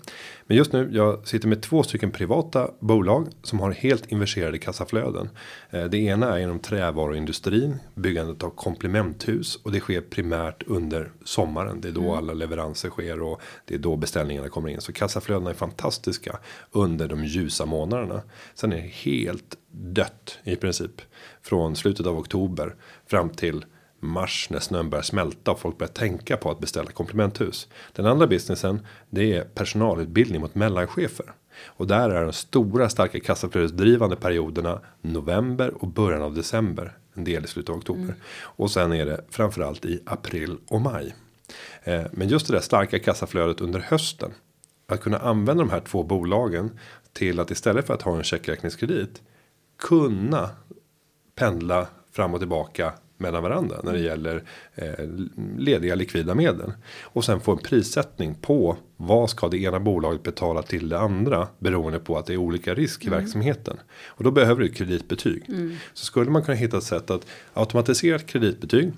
Men 0.51 0.57
just 0.57 0.73
nu, 0.73 0.89
jag 0.91 1.27
sitter 1.27 1.47
med 1.47 1.61
två 1.61 1.83
stycken 1.83 2.11
privata 2.11 2.71
bolag 2.79 3.27
som 3.43 3.59
har 3.59 3.71
helt 3.71 4.11
inverserade 4.11 4.57
kassaflöden. 4.57 5.29
Eh, 5.69 5.83
det 5.83 5.97
ena 5.97 6.37
är 6.37 6.43
inom 6.43 6.59
trävaruindustrin, 6.59 7.75
byggandet 7.95 8.43
av 8.43 8.49
komplementhus 8.49 9.55
och 9.55 9.71
det 9.71 9.79
sker 9.79 10.01
primärt 10.01 10.63
under 10.67 11.11
sommaren. 11.23 11.81
Det 11.81 11.87
är 11.87 11.91
då 11.91 12.01
mm. 12.01 12.13
alla 12.13 12.33
leveranser 12.33 12.89
sker 12.89 13.21
och 13.21 13.41
det 13.65 13.75
är 13.75 13.79
då 13.79 13.95
beställningarna 13.95 14.49
kommer 14.49 14.69
in. 14.69 14.81
Så 14.81 14.93
kassaflödena 14.93 15.49
är 15.49 15.53
fantastiska 15.53 16.39
under 16.71 17.07
de 17.07 17.25
ljusa 17.25 17.65
månaderna. 17.65 18.21
Sen 18.53 18.73
är 18.73 18.77
det 18.77 18.87
helt 18.87 19.57
dött 19.71 20.39
i 20.43 20.55
princip 20.55 21.01
från 21.41 21.75
slutet 21.75 22.05
av 22.05 22.17
oktober 22.17 22.75
fram 23.07 23.29
till 23.29 23.65
mars 24.01 24.47
när 24.49 24.59
snön 24.59 24.89
börjar 24.89 25.03
smälta 25.03 25.51
och 25.51 25.59
folk 25.59 25.77
börjar 25.77 25.91
tänka 25.91 26.37
på 26.37 26.51
att 26.51 26.59
beställa 26.59 26.91
komplementhus. 26.91 27.67
Den 27.93 28.05
andra 28.05 28.27
businessen 28.27 28.87
det 29.09 29.33
är 29.33 29.43
personalutbildning 29.43 30.41
mot 30.41 30.55
mellanchefer. 30.55 31.33
Och 31.65 31.87
där 31.87 32.09
är 32.09 32.23
de 32.23 32.33
stora 32.33 32.89
starka 32.89 33.19
kassaflödesdrivande 33.19 34.15
perioderna 34.15 34.81
november 35.01 35.83
och 35.83 35.87
början 35.87 36.21
av 36.21 36.33
december. 36.33 36.97
En 37.13 37.23
del 37.23 37.43
i 37.43 37.47
slutet 37.47 37.69
av 37.69 37.77
oktober. 37.77 38.03
Mm. 38.03 38.15
Och 38.33 38.71
sen 38.71 38.93
är 38.93 39.05
det 39.05 39.25
framförallt 39.29 39.85
i 39.85 40.01
april 40.05 40.57
och 40.67 40.81
maj. 40.81 41.15
Eh, 41.83 42.03
men 42.11 42.27
just 42.27 42.47
det 42.47 42.53
där 42.53 42.61
starka 42.61 42.99
kassaflödet 42.99 43.61
under 43.61 43.79
hösten. 43.79 44.31
Att 44.87 45.01
kunna 45.01 45.17
använda 45.17 45.63
de 45.63 45.69
här 45.69 45.79
två 45.79 46.03
bolagen 46.03 46.79
till 47.13 47.39
att 47.39 47.51
istället 47.51 47.87
för 47.87 47.93
att 47.93 48.01
ha 48.01 48.17
en 48.17 48.23
checkräkningskredit 48.23 49.21
kunna 49.79 50.49
pendla 51.35 51.87
fram 52.11 52.33
och 52.33 52.39
tillbaka 52.39 52.93
mellan 53.21 53.43
varandra 53.43 53.75
när 53.83 53.93
det 53.93 53.99
mm. 53.99 54.09
gäller 54.09 54.43
eh, 54.75 55.05
lediga 55.57 55.95
likvida 55.95 56.35
medel. 56.35 56.73
Och 57.01 57.25
sen 57.25 57.39
få 57.39 57.51
en 57.51 57.57
prissättning 57.57 58.35
på 58.35 58.77
vad 58.97 59.29
ska 59.29 59.47
det 59.47 59.57
ena 59.57 59.79
bolaget 59.79 60.23
betala 60.23 60.61
till 60.61 60.89
det 60.89 60.99
andra 60.99 61.47
beroende 61.59 61.99
på 61.99 62.17
att 62.17 62.25
det 62.25 62.33
är 62.33 62.37
olika 62.37 62.73
risk 62.73 63.03
i 63.03 63.07
mm. 63.07 63.19
verksamheten. 63.19 63.77
Och 64.05 64.23
då 64.23 64.31
behöver 64.31 64.61
du 64.61 64.69
kreditbetyg. 64.69 65.43
Mm. 65.49 65.75
Så 65.93 66.05
skulle 66.05 66.31
man 66.31 66.43
kunna 66.43 66.57
hitta 66.57 66.77
ett 66.77 66.83
sätt 66.83 67.11
att 67.11 67.25
automatisera 67.53 68.15
ett 68.15 68.27
kreditbetyg. 68.27 68.91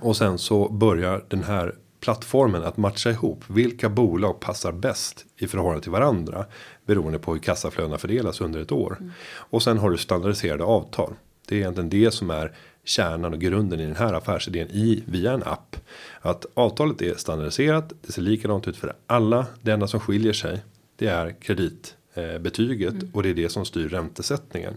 Och 0.00 0.16
sen 0.16 0.38
så 0.38 0.68
börjar 0.68 1.24
den 1.28 1.42
här 1.42 1.74
plattformen 2.00 2.62
att 2.64 2.76
matcha 2.76 3.10
ihop 3.10 3.44
vilka 3.46 3.88
bolag 3.88 4.40
passar 4.40 4.72
bäst 4.72 5.24
i 5.36 5.46
förhållande 5.46 5.82
till 5.82 5.90
varandra 5.90 6.46
beroende 6.86 7.18
på 7.18 7.32
hur 7.32 7.40
kassaflödena 7.40 7.98
fördelas 7.98 8.40
under 8.40 8.60
ett 8.60 8.72
år. 8.72 8.96
Mm. 9.00 9.12
Och 9.32 9.62
sen 9.62 9.78
har 9.78 9.90
du 9.90 9.98
standardiserade 9.98 10.64
avtal. 10.64 11.14
Det 11.48 11.54
är 11.54 11.58
egentligen 11.58 11.90
det 11.90 12.10
som 12.10 12.30
är 12.30 12.52
kärnan 12.84 13.32
och 13.34 13.40
grunden 13.40 13.80
i 13.80 13.86
den 13.86 13.96
här 13.96 14.12
affärsidén 14.12 14.68
i 14.70 15.02
via 15.06 15.32
en 15.32 15.42
app. 15.42 15.76
Att 16.20 16.46
avtalet 16.54 17.02
är 17.02 17.14
standardiserat. 17.14 17.92
Det 18.02 18.12
ser 18.12 18.22
likadant 18.22 18.68
ut 18.68 18.76
för 18.76 18.92
alla. 19.06 19.46
Det 19.62 19.72
enda 19.72 19.86
som 19.86 20.00
skiljer 20.00 20.32
sig. 20.32 20.62
Det 20.96 21.06
är 21.06 21.34
kreditbetyget 21.40 22.92
mm. 22.92 23.10
och 23.12 23.22
det 23.22 23.30
är 23.30 23.34
det 23.34 23.48
som 23.48 23.64
styr 23.64 23.88
räntesättningen. 23.88 24.74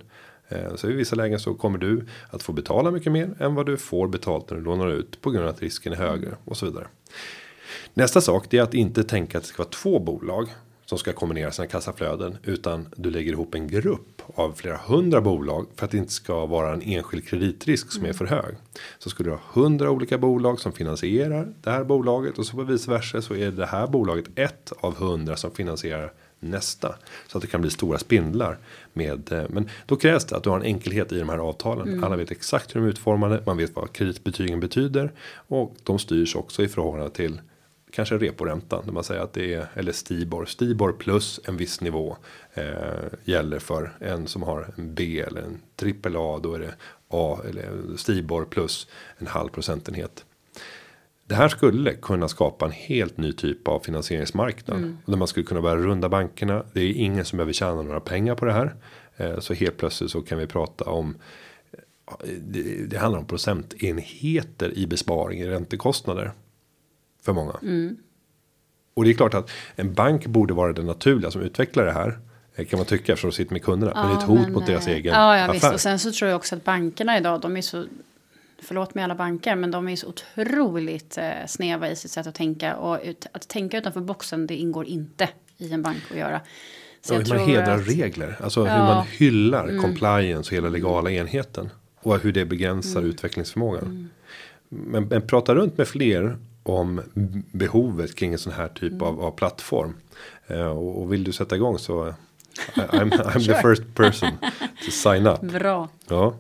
Eh, 0.48 0.76
så 0.76 0.90
i 0.90 0.94
vissa 0.94 1.16
lägen 1.16 1.40
så 1.40 1.54
kommer 1.54 1.78
du 1.78 2.06
att 2.30 2.44
få 2.44 2.54
betala 2.54 2.92
mycket 2.92 3.12
mer 3.12 3.36
än 3.40 3.56
vad 3.56 3.66
du 3.66 3.78
får 3.78 4.08
betalt 4.08 4.50
när 4.50 4.58
du 4.58 4.64
lånar 4.64 4.88
ut 4.88 5.22
på 5.22 5.32
grund 5.32 5.46
av 5.46 5.50
att 5.50 5.62
risken 5.62 5.94
är 5.94 5.98
högre 5.98 6.36
och 6.46 6.58
så 6.58 6.66
vidare. 6.66 6.88
Nästa 7.94 8.22
sak 8.22 8.54
är 8.54 8.62
att 8.62 8.74
inte 8.74 9.04
tänka 9.04 9.38
att 9.38 9.44
det 9.44 9.48
ska 9.48 9.64
vara 9.64 9.70
två 9.70 10.00
bolag 10.00 10.50
som 10.86 10.98
ska 10.98 11.14
kombinera 11.14 11.52
sina 11.52 11.68
kassaflöden 11.68 12.38
utan 12.44 12.88
du 12.96 13.12
lägger 13.12 13.32
ihop 13.32 13.56
en 13.56 13.68
grupp 13.68 14.22
av 14.36 14.54
flera 14.54 14.78
hundra 14.78 15.22
bolag 15.22 15.68
för 15.76 15.86
att 15.86 15.92
det 15.92 15.98
inte 15.98 16.12
ska 16.12 16.46
vara 16.46 16.74
en 16.74 16.82
enskild 16.82 17.28
kreditrisk 17.28 17.92
som 17.92 18.02
är 18.02 18.06
mm. 18.06 18.18
för 18.18 18.26
hög. 18.26 18.56
Så 19.00 19.10
skulle 19.10 19.30
du 19.30 19.34
ha 19.34 19.42
hundra 19.54 19.92
olika 19.92 20.18
bolag 20.18 20.60
som 20.60 20.72
finansierar 20.72 21.54
det 21.62 21.72
här 21.72 21.84
bolaget 21.84 22.38
och 22.38 22.46
så 22.46 22.58
på 22.58 22.64
vice 22.64 22.92
versa 22.92 23.22
så 23.22 23.36
är 23.36 23.52
det 23.52 23.66
här 23.66 23.88
bolaget 23.88 24.26
ett 24.36 24.72
av 24.80 24.96
hundra 24.96 25.36
som 25.36 25.52
finansierar 25.52 26.14
nästa 26.44 26.96
så 27.28 27.38
att 27.38 27.42
det 27.42 27.48
kan 27.48 27.62
bli 27.62 27.70
stora 27.70 27.98
spindlar 27.98 28.58
med 28.94 29.32
eh, 29.32 29.44
men 29.50 29.70
då 29.86 29.96
krävs 29.96 30.26
det 30.26 30.36
att 30.36 30.44
du 30.44 30.50
har 30.50 30.58
en 30.58 30.66
enkelhet 30.66 31.12
i 31.12 31.20
de 31.20 31.30
här 31.30 31.38
avtalen. 31.38 31.88
Mm. 31.88 32.04
Alla 32.04 32.16
vet 32.16 32.32
exakt 32.32 32.76
hur 32.76 32.80
de 32.80 32.86
är 32.86 32.90
utformade. 32.90 33.44
Man 33.46 33.58
vet 33.58 33.76
vad 33.76 33.94
kreditbetygen 33.94 34.60
betyder 34.60 35.12
och 35.48 35.76
de 35.84 36.00
styrs 36.00 36.36
också 36.36 36.64
i 36.64 36.68
förhållande 36.68 37.10
till 37.10 37.42
kanske 37.94 38.18
reporäntan. 38.18 38.86
Där 38.86 38.94
man 38.94 39.04
säger 39.04 39.22
att 39.22 39.34
det 39.34 39.54
är 39.54 39.68
eller 39.74 39.92
Stibor. 39.92 40.46
Stibor 40.46 40.92
plus 40.92 41.40
en 41.46 41.58
viss 41.58 41.82
nivå 41.82 42.18
eh, 42.54 42.64
gäller 43.24 43.60
för 43.60 43.92
en 44.00 44.28
som 44.28 44.44
har 44.44 44.74
en 44.78 44.94
B 44.94 45.20
eller 45.20 45.42
en 45.42 45.62
trippel 45.76 46.16
A. 46.18 46.40
Då 46.44 46.54
är 46.54 46.60
det 46.60 46.74
A 47.10 47.40
eller 47.50 47.98
Stibor 47.98 48.46
plus 48.46 48.88
en 49.18 49.28
halv 49.28 49.50
procentenhet. 49.50 50.26
Det 51.26 51.36
här 51.36 51.50
skulle 51.50 51.94
kunna 51.94 52.28
skapa 52.28 52.66
en 52.66 52.72
helt 52.72 53.18
ny 53.18 53.34
typ 53.34 53.68
av 53.68 53.80
finansieringsmarknad. 53.80 54.78
Mm. 54.78 54.98
Där 55.06 55.18
man 55.18 55.28
skulle 55.28 55.46
kunna 55.46 55.62
börja 55.62 55.76
runda 55.76 56.10
bankerna. 56.10 56.64
Det 56.74 56.82
är 56.82 56.94
ingen 56.94 57.26
som 57.26 57.38
behöver 57.38 57.54
tjäna 57.54 57.82
några 57.82 58.00
pengar 58.00 58.36
på 58.36 58.46
det 58.46 58.54
här. 58.54 58.76
Eh, 59.18 59.40
så 59.40 59.54
helt 59.54 59.78
plötsligt 59.78 60.12
så 60.12 60.22
kan 60.22 60.38
vi 60.38 60.48
prata 60.48 60.86
om. 60.86 61.16
Det, 62.42 62.90
det 62.90 62.98
handlar 62.98 63.20
om 63.20 63.28
procentenheter 63.28 64.78
i 64.78 64.88
besparing 64.88 65.40
i 65.40 65.48
räntekostnader 65.48 66.34
för 67.26 67.34
många. 67.34 67.54
Mm. 67.62 67.98
Och 68.94 69.04
det 69.04 69.10
är 69.10 69.14
klart 69.14 69.34
att 69.34 69.52
en 69.76 69.94
bank 69.94 70.26
borde 70.26 70.54
vara 70.54 70.74
den 70.74 70.86
naturliga 70.86 71.32
som 71.32 71.42
utvecklar 71.42 71.86
det 71.86 71.92
här. 71.92 72.20
Eh, 72.56 72.66
kan 72.66 72.80
man 72.80 72.86
tycka 72.86 73.12
eftersom 73.12 73.30
de 73.30 73.36
sitter 73.36 73.54
med 73.54 73.64
kunderna. 73.64 73.92
Ja, 73.96 74.02
men 74.02 74.10
det 74.10 74.16
är 74.16 74.20
ett 74.20 74.28
hot 74.28 74.40
men, 74.40 74.54
mot 74.54 74.66
deras 74.66 74.88
eh, 74.88 74.94
egen 74.94 75.14
ja, 75.14 75.38
ja, 75.38 75.44
affär. 75.44 75.54
Visst. 75.54 75.74
Och 75.74 75.82
sen 75.82 76.00
så 76.00 76.12
tror 76.12 76.30
jag 76.30 76.38
också 76.38 76.56
att 76.56 76.64
bankerna 76.64 77.18
idag. 77.18 77.42
De 77.42 77.58
är 77.58 77.62
så. 77.62 77.86
Förlåt 78.62 78.96
med 78.96 79.04
alla 79.04 79.16
banker. 79.16 79.56
Men 79.56 79.72
de 79.72 79.88
är 79.88 79.96
så 79.96 80.08
otroligt 80.08 81.18
eh, 81.18 81.32
snäva 81.48 81.90
i 81.90 81.96
sitt 81.96 82.12
sätt 82.12 82.28
att 82.28 82.36
tänka. 82.36 82.76
Och 82.76 83.00
ut, 83.04 83.28
att 83.32 83.48
tänka 83.48 83.78
utanför 83.78 84.02
boxen. 84.02 84.48
Det 84.48 84.56
ingår 84.56 84.86
inte 84.86 85.30
i 85.58 85.74
en 85.74 85.82
bank 85.82 86.04
att 86.12 86.18
göra. 86.18 86.42
Så 87.02 87.14
ja, 87.14 87.20
hur 87.20 87.28
man 87.28 87.48
hedrar 87.48 87.78
att, 87.78 87.88
regler. 87.88 88.38
Alltså 88.44 88.68
ja, 88.68 88.74
hur 88.74 88.84
man 88.84 89.06
hyllar 89.06 89.68
mm. 89.68 89.82
compliance 89.82 90.50
och 90.50 90.56
hela 90.56 90.70
legala 90.70 91.12
enheten. 91.12 91.70
Och 92.02 92.20
hur 92.20 92.32
det 92.32 92.46
begränsar 92.46 93.00
mm. 93.00 93.10
utvecklingsförmågan. 93.10 93.84
Mm. 93.84 94.10
Men, 94.70 95.08
men 95.08 95.28
prata 95.28 95.56
runt 95.56 95.78
med 95.78 95.88
fler 95.88 96.38
om 96.64 97.02
behovet 97.52 98.16
kring 98.16 98.34
en 98.34 98.40
sån 98.40 98.54
här 98.54 98.68
typ 98.68 98.92
mm. 98.92 99.04
av, 99.04 99.22
av, 99.22 99.32
plattform. 99.32 99.96
Uh, 100.52 100.66
och, 100.66 101.02
och, 101.02 101.14
vill 101.14 101.24
du 101.24 101.32
sätta 101.32 101.56
igång 101.56 101.80
så 101.80 102.06
uh, 102.06 102.14
I'm, 102.76 103.12
I'm 103.12 103.46
the 103.46 103.62
first 103.62 103.96
person 103.96 104.30
to 104.86 104.92
sign 104.92 105.28
up. 105.28 105.42
Bra. 105.42 105.90
Ja. 106.08 106.36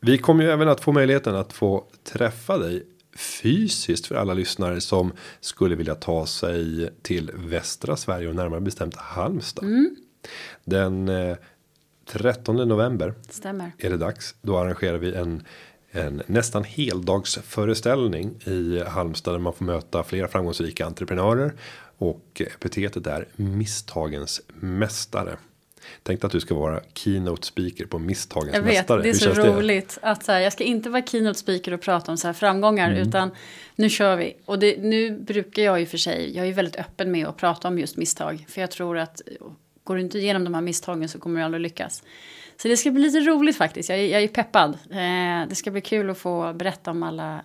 Vi 0.00 0.18
kommer 0.18 0.44
ju 0.44 0.50
även 0.50 0.68
att 0.68 0.80
få 0.80 0.92
möjligheten 0.92 1.34
att 1.34 1.52
få 1.52 1.84
träffa 2.04 2.58
dig 2.58 2.86
fysiskt 3.16 4.06
för 4.06 4.14
alla 4.14 4.34
lyssnare 4.34 4.80
som 4.80 5.12
skulle 5.40 5.74
vilja 5.74 5.94
ta 5.94 6.26
sig 6.26 6.90
till 7.02 7.30
västra 7.34 7.96
Sverige 7.96 8.28
och 8.28 8.34
närmare 8.34 8.60
bestämt 8.60 8.96
Halmstad. 8.96 9.64
Mm. 9.64 9.96
Den 10.64 11.08
eh, 11.08 11.36
13 12.06 12.56
november 12.56 13.14
Stämmer. 13.28 13.72
är 13.78 13.90
det 13.90 13.96
dags. 13.96 14.34
Då 14.42 14.58
arrangerar 14.58 14.98
vi 14.98 15.14
en 15.14 15.42
en 15.92 16.22
nästan 16.26 16.64
heldagsföreställning 16.64 18.34
i 18.44 18.82
Halmstad 18.86 19.34
där 19.34 19.38
man 19.38 19.52
får 19.52 19.64
möta 19.64 20.02
flera 20.02 20.28
framgångsrika 20.28 20.86
entreprenörer 20.86 21.52
och 21.98 22.42
epitetet 22.54 23.06
är 23.06 23.28
misstagens 23.36 24.40
mästare. 24.48 25.36
Tänk 26.02 26.24
att 26.24 26.32
du 26.32 26.40
ska 26.40 26.54
vara 26.54 26.80
keynote 26.94 27.46
speaker 27.46 27.86
på 27.86 27.98
misstagens 27.98 28.54
jag 28.54 28.62
vet, 28.62 28.74
mästare. 28.74 29.02
Det 29.02 29.08
är 29.08 29.14
så 29.14 29.32
roligt 29.32 29.98
det? 30.02 30.08
att 30.08 30.24
så 30.24 30.32
här, 30.32 30.40
jag 30.40 30.52
ska 30.52 30.64
inte 30.64 30.90
vara 30.90 31.06
keynote 31.06 31.38
speaker 31.38 31.72
och 31.72 31.80
prata 31.80 32.12
om 32.12 32.18
så 32.18 32.28
här 32.28 32.34
framgångar 32.34 32.90
mm. 32.90 33.08
utan 33.08 33.30
nu 33.76 33.88
kör 33.88 34.16
vi. 34.16 34.36
Och 34.44 34.58
det, 34.58 34.82
nu 34.82 35.18
brukar 35.18 35.62
jag 35.62 35.80
ju 35.80 35.86
för 35.86 35.98
sig, 35.98 36.36
jag 36.36 36.48
är 36.48 36.52
väldigt 36.52 36.76
öppen 36.76 37.10
med 37.10 37.26
att 37.26 37.36
prata 37.36 37.68
om 37.68 37.78
just 37.78 37.96
misstag. 37.96 38.46
För 38.48 38.60
jag 38.60 38.70
tror 38.70 38.98
att 38.98 39.22
går 39.84 39.94
du 39.94 40.00
inte 40.00 40.18
igenom 40.18 40.44
de 40.44 40.54
här 40.54 40.60
misstagen 40.60 41.08
så 41.08 41.18
kommer 41.18 41.40
du 41.40 41.44
aldrig 41.44 41.60
lyckas. 41.60 42.02
Så 42.56 42.68
det 42.68 42.76
ska 42.76 42.90
bli 42.90 43.02
lite 43.02 43.20
roligt 43.20 43.56
faktiskt. 43.56 43.88
Jag, 43.88 44.06
jag 44.06 44.22
är 44.22 44.28
peppad. 44.28 44.78
Eh, 44.90 45.48
det 45.48 45.54
ska 45.54 45.70
bli 45.70 45.80
kul 45.80 46.10
att 46.10 46.18
få 46.18 46.52
berätta 46.52 46.90
om 46.90 47.02
alla, 47.02 47.40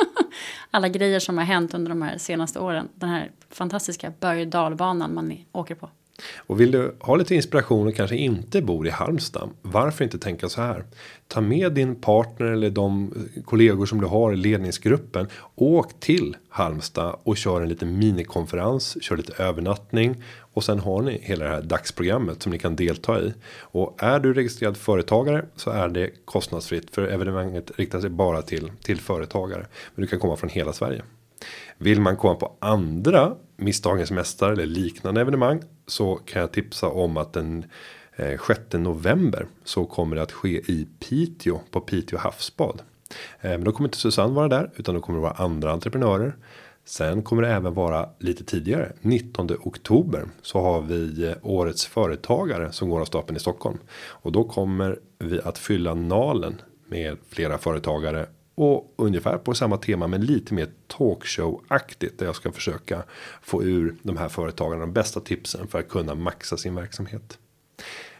alla 0.70 0.88
grejer 0.88 1.20
som 1.20 1.38
har 1.38 1.44
hänt 1.44 1.74
under 1.74 1.88
de 1.88 2.02
här 2.02 2.18
senaste 2.18 2.58
åren. 2.58 2.88
Den 2.94 3.08
här 3.08 3.30
fantastiska 3.50 4.12
berg 4.20 4.40
och 4.40 4.48
dalbanan 4.48 5.14
man 5.14 5.38
åker 5.52 5.74
på. 5.74 5.90
Och 6.36 6.60
vill 6.60 6.70
du 6.70 6.94
ha 7.00 7.16
lite 7.16 7.34
inspiration 7.34 7.86
och 7.86 7.94
kanske 7.94 8.16
inte 8.16 8.62
bor 8.62 8.86
i 8.86 8.90
Halmstad. 8.90 9.50
Varför 9.62 10.04
inte 10.04 10.18
tänka 10.18 10.48
så 10.48 10.60
här? 10.60 10.84
Ta 11.28 11.40
med 11.40 11.72
din 11.72 11.94
partner 11.94 12.46
eller 12.46 12.70
de 12.70 13.14
kollegor 13.44 13.86
som 13.86 14.00
du 14.00 14.06
har 14.06 14.32
i 14.32 14.36
ledningsgruppen. 14.36 15.28
Åk 15.54 16.00
till 16.00 16.36
Halmstad 16.48 17.16
och 17.22 17.36
kör 17.36 17.62
en 17.62 17.68
liten 17.68 17.98
minikonferens. 17.98 19.02
Kör 19.02 19.16
lite 19.16 19.42
övernattning. 19.42 20.22
Och 20.52 20.64
sen 20.64 20.78
har 20.78 21.02
ni 21.02 21.18
hela 21.22 21.44
det 21.44 21.50
här 21.50 21.62
dagsprogrammet 21.62 22.42
som 22.42 22.52
ni 22.52 22.58
kan 22.58 22.76
delta 22.76 23.20
i. 23.20 23.34
Och 23.60 24.02
är 24.02 24.20
du 24.20 24.34
registrerad 24.34 24.76
företagare 24.76 25.44
så 25.56 25.70
är 25.70 25.88
det 25.88 26.10
kostnadsfritt. 26.24 26.94
För 26.94 27.06
evenemanget 27.06 27.70
riktar 27.76 28.00
sig 28.00 28.10
bara 28.10 28.42
till, 28.42 28.70
till 28.82 29.00
företagare. 29.00 29.66
Men 29.94 30.02
du 30.02 30.06
kan 30.06 30.18
komma 30.18 30.36
från 30.36 30.50
hela 30.50 30.72
Sverige. 30.72 31.02
Vill 31.78 32.00
man 32.00 32.16
komma 32.16 32.34
på 32.34 32.56
andra 32.58 33.34
misstagens 33.56 34.10
mästare 34.10 34.52
eller 34.52 34.66
liknande 34.66 35.20
evenemang 35.20 35.62
så 35.86 36.14
kan 36.14 36.40
jag 36.40 36.52
tipsa 36.52 36.88
om 36.88 37.16
att 37.16 37.32
den 37.32 37.64
eh, 38.16 38.40
6 38.46 38.60
november 38.72 39.46
så 39.64 39.84
kommer 39.84 40.16
det 40.16 40.22
att 40.22 40.32
ske 40.32 40.48
i 40.48 40.88
Piteå 40.98 41.60
på 41.70 41.80
Piteå 41.80 42.18
havsbad. 42.18 42.82
Eh, 43.40 43.50
men 43.50 43.64
då 43.64 43.72
kommer 43.72 43.88
inte 43.88 43.98
Susanne 43.98 44.34
vara 44.34 44.48
där 44.48 44.70
utan 44.76 44.94
då 44.94 45.00
kommer 45.00 45.18
det 45.18 45.22
vara 45.22 45.32
andra 45.32 45.72
entreprenörer. 45.72 46.36
Sen 46.84 47.22
kommer 47.22 47.42
det 47.42 47.48
även 47.48 47.74
vara 47.74 48.08
lite 48.18 48.44
tidigare 48.44 48.92
19 49.00 49.50
oktober 49.60 50.26
så 50.42 50.60
har 50.60 50.82
vi 50.82 51.24
eh, 51.24 51.34
årets 51.42 51.86
företagare 51.86 52.72
som 52.72 52.90
går 52.90 53.00
av 53.00 53.04
stapeln 53.04 53.36
i 53.36 53.40
Stockholm 53.40 53.78
och 54.08 54.32
då 54.32 54.44
kommer 54.44 54.98
vi 55.18 55.40
att 55.40 55.58
fylla 55.58 55.94
nalen 55.94 56.62
med 56.88 57.16
flera 57.28 57.58
företagare 57.58 58.26
och 58.54 58.94
ungefär 58.96 59.38
på 59.38 59.54
samma 59.54 59.76
tema 59.76 60.06
men 60.06 60.20
lite 60.20 60.54
mer 60.54 60.68
talkshow-aktigt. 60.88 62.18
Där 62.18 62.26
jag 62.26 62.36
ska 62.36 62.52
försöka 62.52 63.02
få 63.42 63.62
ur 63.64 63.96
de 64.02 64.16
här 64.16 64.28
företagen 64.28 64.80
de 64.80 64.92
bästa 64.92 65.20
tipsen 65.20 65.68
för 65.68 65.78
att 65.78 65.88
kunna 65.88 66.14
maxa 66.14 66.56
sin 66.56 66.74
verksamhet. 66.74 67.38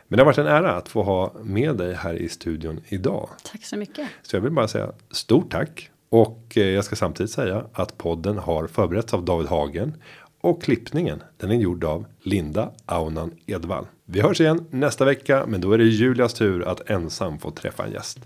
Men 0.08 0.16
det 0.16 0.22
har 0.22 0.26
varit 0.26 0.38
en 0.38 0.46
ära 0.46 0.72
att 0.72 0.88
få 0.88 1.02
ha 1.02 1.34
med 1.42 1.76
dig 1.76 1.94
här 1.94 2.14
i 2.14 2.28
studion 2.28 2.80
idag. 2.88 3.28
Tack 3.42 3.64
så 3.64 3.76
mycket. 3.76 4.08
Så 4.22 4.36
jag 4.36 4.40
vill 4.40 4.52
bara 4.52 4.68
säga 4.68 4.92
stort 5.10 5.50
tack. 5.50 5.91
Och 6.12 6.52
eh, 6.56 6.66
jag 6.66 6.84
ska 6.84 6.96
samtidigt 6.96 7.32
säga 7.32 7.64
att 7.72 7.98
podden 7.98 8.38
har 8.38 8.66
förberetts 8.66 9.14
av 9.14 9.24
David 9.24 9.48
Hagen 9.48 9.96
och 10.40 10.62
klippningen 10.62 11.22
den 11.36 11.50
är 11.50 11.54
gjord 11.54 11.84
av 11.84 12.06
Linda 12.22 12.70
Aunan 12.86 13.30
Edvall. 13.46 13.86
Vi 14.04 14.20
hörs 14.20 14.40
igen 14.40 14.66
nästa 14.70 15.04
vecka, 15.04 15.44
men 15.46 15.60
då 15.60 15.72
är 15.72 15.78
det 15.78 15.84
Julias 15.84 16.34
tur 16.34 16.68
att 16.68 16.90
ensam 16.90 17.38
få 17.38 17.50
träffa 17.50 17.84
en 17.84 17.92
gäst. 17.92 18.18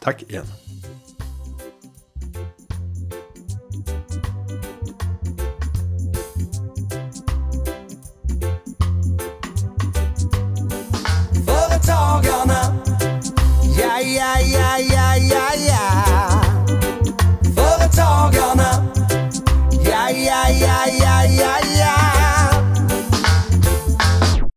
Tack 0.00 0.22
igen! 0.22 0.46
Företagarna, 11.46 12.76
ja, 13.78 14.00
ja, 14.00 14.40
ja, 14.40 14.78
ja, 14.78 15.16
ja, 15.16 15.50
ja. 15.68 16.25